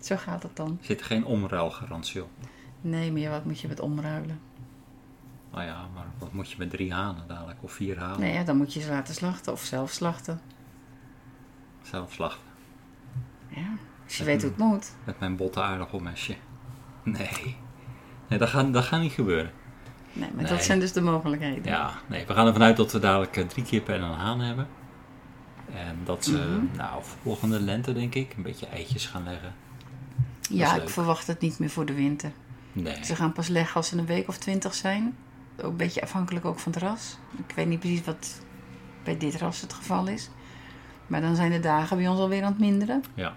Zo 0.00 0.16
gaat 0.16 0.42
het 0.42 0.56
dan. 0.56 0.78
Zit 0.80 1.00
er 1.00 1.06
geen 1.06 1.24
omruilgarantie 1.24 2.22
op? 2.22 2.28
Nee, 2.88 3.12
maar 3.12 3.20
ja, 3.20 3.30
wat 3.30 3.44
moet 3.44 3.60
je 3.60 3.68
met 3.68 3.80
omruilen? 3.80 4.40
Nou 5.52 5.64
ja, 5.64 5.86
maar 5.94 6.04
wat 6.18 6.32
moet 6.32 6.50
je 6.50 6.54
met 6.58 6.70
drie 6.70 6.92
hanen 6.92 7.24
dadelijk? 7.28 7.58
Of 7.62 7.72
vier 7.72 7.98
hanen? 7.98 8.20
Nee, 8.20 8.32
ja, 8.32 8.42
dan 8.44 8.56
moet 8.56 8.72
je 8.72 8.80
ze 8.80 8.88
laten 8.90 9.14
slachten 9.14 9.52
of 9.52 9.60
zelf 9.62 9.90
slachten. 9.90 10.40
Zelf 11.82 12.12
slachten. 12.12 12.44
Ja, 13.48 13.66
als 14.04 14.16
je 14.16 14.24
weet 14.24 14.40
hoe 14.42 14.50
het 14.50 14.58
moet. 14.60 14.92
Met 15.04 15.20
mijn 15.20 15.36
botte 15.36 15.62
aardappelmesje. 15.62 16.36
Nee. 17.02 17.56
Nee, 18.28 18.38
dat 18.38 18.48
gaat, 18.48 18.72
dat 18.72 18.84
gaat 18.84 19.00
niet 19.00 19.12
gebeuren. 19.12 19.50
Nee, 20.12 20.30
maar 20.34 20.42
Nee. 20.42 20.52
dat 20.52 20.64
zijn 20.64 20.80
dus 20.80 20.92
de 20.92 21.00
mogelijkheden. 21.00 21.64
Ja, 21.72 21.92
nee, 22.06 22.26
we 22.26 22.34
gaan 22.34 22.46
ervan 22.46 22.62
uit 22.62 22.76
dat 22.76 22.92
we 22.92 22.98
dadelijk 22.98 23.36
eh, 23.36 23.46
drie 23.46 23.64
kippen 23.64 23.94
en 23.94 24.02
een 24.02 24.12
haan 24.18 24.40
hebben. 24.40 24.68
En 25.74 25.98
dat 26.04 26.24
ze, 26.24 26.32
Mhm. 26.38 26.76
nou, 26.76 27.02
volgende 27.22 27.60
lente 27.60 27.92
denk 27.92 28.14
ik, 28.14 28.34
een 28.36 28.42
beetje 28.42 28.66
eitjes 28.66 29.06
gaan 29.06 29.24
leggen. 29.24 29.54
Ja, 30.50 30.74
ik 30.74 30.88
verwacht 30.88 31.26
het 31.26 31.40
niet 31.40 31.58
meer 31.58 31.70
voor 31.70 31.86
de 31.86 31.94
winter. 31.94 32.32
Nee. 32.82 33.04
Ze 33.04 33.16
gaan 33.16 33.32
pas 33.32 33.48
leggen 33.48 33.74
als 33.76 33.88
ze 33.88 33.98
een 33.98 34.06
week 34.06 34.28
of 34.28 34.38
twintig 34.38 34.74
zijn. 34.74 35.16
Ook 35.56 35.70
een 35.70 35.76
beetje 35.76 36.02
afhankelijk 36.02 36.44
ook 36.44 36.58
van 36.58 36.72
het 36.72 36.82
ras. 36.82 37.18
Ik 37.48 37.54
weet 37.54 37.66
niet 37.66 37.80
precies 37.80 38.04
wat 38.04 38.40
bij 39.04 39.16
dit 39.16 39.36
ras 39.36 39.60
het 39.60 39.72
geval 39.72 40.06
is. 40.06 40.30
Maar 41.06 41.20
dan 41.20 41.36
zijn 41.36 41.50
de 41.50 41.60
dagen 41.60 41.96
bij 41.96 42.08
ons 42.08 42.18
alweer 42.18 42.42
aan 42.42 42.52
het 42.52 42.60
minderen. 42.60 43.04
Ja. 43.14 43.34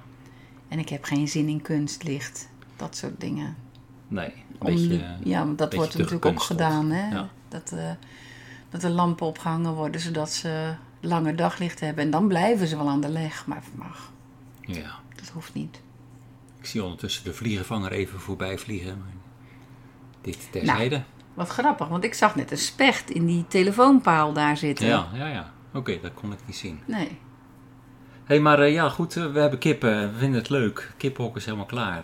En 0.68 0.80
ik 0.80 0.90
heb 0.90 1.04
geen 1.04 1.28
zin 1.28 1.48
in 1.48 1.62
kunstlicht. 1.62 2.50
Dat 2.76 2.96
soort 2.96 3.20
dingen. 3.20 3.56
Nee, 4.08 4.34
een 4.60 4.68
Om 4.68 4.76
beetje... 4.76 5.18
ja, 5.24 5.46
want 5.46 5.58
dat 5.58 5.74
wordt 5.74 5.98
natuurlijk 5.98 6.26
ook 6.26 6.42
gedaan. 6.42 6.92
Hè? 6.92 7.16
Ja. 7.16 7.30
Dat, 7.48 7.72
eh, 7.72 7.92
dat 8.70 8.82
de 8.82 8.90
lampen 8.90 9.26
opgehangen 9.26 9.74
worden 9.74 10.02
zodat 10.02 10.32
ze 10.32 10.76
langer 11.00 11.36
daglicht 11.36 11.80
hebben. 11.80 12.04
En 12.04 12.12
dan 12.12 12.28
blijven 12.28 12.68
ze 12.68 12.78
wel 12.78 12.90
aan 12.90 13.02
de 13.02 13.10
leg. 13.10 13.48
Maar 13.48 13.64
mag, 13.76 14.12
ja. 14.62 15.00
dat 15.16 15.30
hoeft 15.30 15.54
niet. 15.54 15.82
Ik 16.60 16.66
zie 16.66 16.84
ondertussen 16.84 17.24
de 17.24 17.34
vliegenvanger 17.34 17.92
even 17.92 18.20
voorbij 18.20 18.58
vliegen. 18.58 19.04
Dit 20.22 20.38
Nou, 20.38 20.52
terzijde. 20.52 21.02
Wat 21.34 21.50
grappig, 21.50 21.88
want 21.88 22.04
ik 22.04 22.14
zag 22.14 22.36
net 22.36 22.52
een 22.52 22.58
specht 22.58 23.10
in 23.10 23.26
die 23.26 23.46
telefoonpaal 23.48 24.34
daar 24.34 24.58
zitten. 24.58 24.88
ja, 24.88 25.08
ja, 25.14 25.28
ja. 25.28 25.52
Oké, 25.74 26.00
dat 26.02 26.14
kon 26.14 26.32
ik 26.32 26.38
niet 26.46 26.56
zien. 26.56 26.80
Nee. 26.86 27.08
Hé, 27.08 28.36
hey, 28.36 28.40
maar 28.40 28.60
eh, 28.60 28.74
ja, 28.74 28.90
goed, 28.90 29.16
eh, 29.18 29.32
we 29.32 29.40
hebben 29.40 29.60
kippen. 29.60 30.14
We 30.14 30.18
vinden 30.18 30.40
het 30.40 30.50
leuk. 30.50 30.94
Kippenhok 30.98 31.36
is 31.36 31.46
helemaal 31.46 31.66
klaar. 31.66 32.04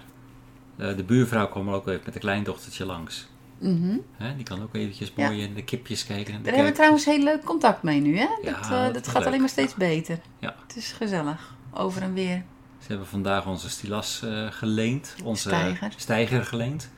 Eh, 0.78 0.96
de 0.96 1.04
buurvrouw 1.04 1.48
kwam 1.48 1.68
er 1.68 1.74
ook 1.74 1.88
even 1.88 2.02
met 2.06 2.14
een 2.16 2.22
kleindochtertje 2.22 2.86
langs. 2.86 3.28
Mhm. 3.60 3.98
Hè, 4.18 4.36
die 4.36 4.44
kan 4.46 4.62
ook 4.64 4.76
eventjes 4.76 5.12
Ja. 5.16 5.28
mooi 5.28 5.42
in 5.42 5.54
de 5.54 5.64
kipjes 5.64 6.06
kijken. 6.06 6.34
en 6.34 6.40
de 6.40 6.44
Daar 6.46 6.54
hebben 6.54 6.72
we 6.72 6.78
trouwens 6.78 7.06
heel 7.06 7.24
leuk 7.24 7.44
contact 7.44 7.84
mee 7.84 8.02
nu, 8.02 8.18
hè? 8.18 8.28
Ja, 8.44 8.52
dat 8.52 8.70
dat 8.70 8.94
dat 8.94 9.06
is 9.06 9.08
gaat 9.12 9.18
leuk. 9.18 9.26
alleen 9.28 9.40
maar 9.40 9.50
steeds 9.50 9.74
beter. 9.74 10.20
Ja. 10.40 10.56
Het 10.68 10.76
is 10.76 10.92
gezellig. 10.92 11.56
Over 11.74 12.02
en 12.02 12.14
weer. 12.14 12.44
Ze 12.80 12.88
hebben 12.88 13.08
vandaag 13.08 13.46
onze 13.46 13.70
stilas 13.70 14.24
geleend. 14.50 15.16
Onze 15.24 15.76
steiger 15.96 16.44
geleend. 16.46 16.90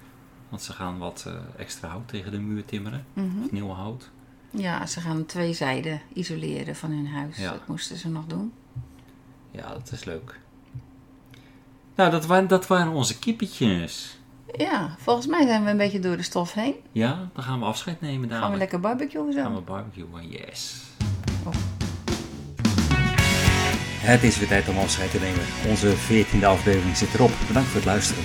Want 0.50 0.62
ze 0.62 0.74
gaan 0.74 0.98
wat 0.98 1.24
eh, 1.28 1.34
extra 1.58 1.88
hout 1.88 2.08
tegen 2.08 2.32
de 2.32 2.40
muur 2.40 2.66
timmeren. 2.66 3.06
Mhm. 3.14 3.44
Of 3.44 3.52
nieuw 3.52 3.70
hout. 3.70 4.10
Ja, 4.50 4.86
ze 4.86 5.02
gaan 5.02 5.26
twee 5.26 5.54
zijden 5.54 6.02
isoleren 6.14 6.76
van 6.76 6.92
hun 6.92 7.08
huis. 7.08 7.38
Ja. 7.38 7.52
Dat 7.52 7.68
moesten 7.68 7.98
ze 7.98 8.10
nog 8.10 8.26
doen. 8.26 8.54
Ja, 9.52 9.68
dat 9.74 9.92
is 9.92 10.04
leuk. 10.04 10.40
Nou, 11.96 12.12
dat 12.12 12.26
waren, 12.26 12.48
dat 12.48 12.68
waren 12.68 12.92
onze 12.92 13.20
kippetjes. 13.20 14.18
Ja, 14.58 14.96
volgens 15.00 15.28
mij 15.28 15.46
zijn 15.48 15.64
we 15.64 15.70
een 15.70 15.78
beetje 15.78 16.00
door 16.00 16.18
de 16.18 16.24
stof 16.24 16.54
heen. 16.54 16.76
Ja, 16.92 17.30
dan 17.34 17.44
gaan 17.44 17.60
we 17.60 17.66
afscheid 17.66 18.02
nemen 18.02 18.30
Gaan 18.30 18.52
we 18.52 18.58
lekker 18.58 18.80
barbecuen 18.80 19.34
zo. 19.34 19.42
gaan 19.42 19.56
we 19.56 19.62
barbecuen, 19.62 20.30
yes. 20.30 20.84
Het 23.98 24.24
is 24.24 24.38
weer 24.40 24.48
tijd 24.48 24.68
om 24.70 24.78
afscheid 24.78 25.12
te 25.12 25.20
nemen. 25.20 25.44
Onze 25.68 25.96
14e 25.96 26.46
aflevering 26.46 26.98
zit 26.98 27.14
erop. 27.14 27.32
Bedankt 27.48 27.68
voor 27.70 27.78
het 27.78 27.86
luisteren. 27.90 28.24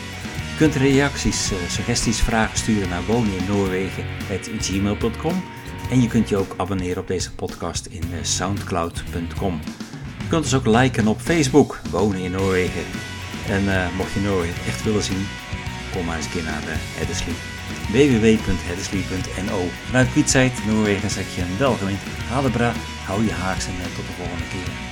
Kunt 0.62 0.74
reacties, 0.74 1.52
eh, 1.52 1.58
suggesties, 1.68 2.20
vragen 2.20 2.58
sturen 2.58 2.88
naar 2.88 3.04
woneninnoorwegen.gmail.com 3.04 5.44
En 5.90 6.02
je 6.02 6.08
kunt 6.08 6.28
je 6.28 6.36
ook 6.36 6.54
abonneren 6.56 7.02
op 7.02 7.08
deze 7.08 7.34
podcast 7.34 7.86
in 7.86 8.02
eh, 8.02 8.08
soundcloud.com. 8.22 9.60
Je 10.18 10.28
kunt 10.28 10.44
ons 10.44 10.54
ook 10.54 10.66
liken 10.66 11.06
op 11.06 11.20
Facebook, 11.20 11.80
Wonen 11.90 12.20
in 12.20 12.30
Noorwegen. 12.30 12.82
En 13.48 13.68
eh, 13.68 13.86
mocht 13.96 14.12
je 14.12 14.20
Noorwegen 14.20 14.64
echt 14.66 14.84
willen 14.84 15.02
zien, 15.02 15.26
kom 15.92 16.04
maar 16.04 16.16
eens 16.16 16.26
een 16.26 16.32
keer 16.32 16.42
naar 16.42 16.62
uh, 16.62 16.68
Heddesley. 16.74 17.34
www.heddesley.no 17.90 19.68
Vanuit 19.86 20.08
Noorwegen, 20.66 21.10
zeg 21.10 21.34
je 21.34 21.42
een 21.42 21.58
welgemeend 21.58 22.00
Hadebra. 22.28 22.72
Hou 23.06 23.24
je 23.24 23.32
haaks 23.32 23.66
en 23.66 23.72
tot 23.96 24.06
de 24.06 24.12
volgende 24.12 24.44
keer. 24.50 24.91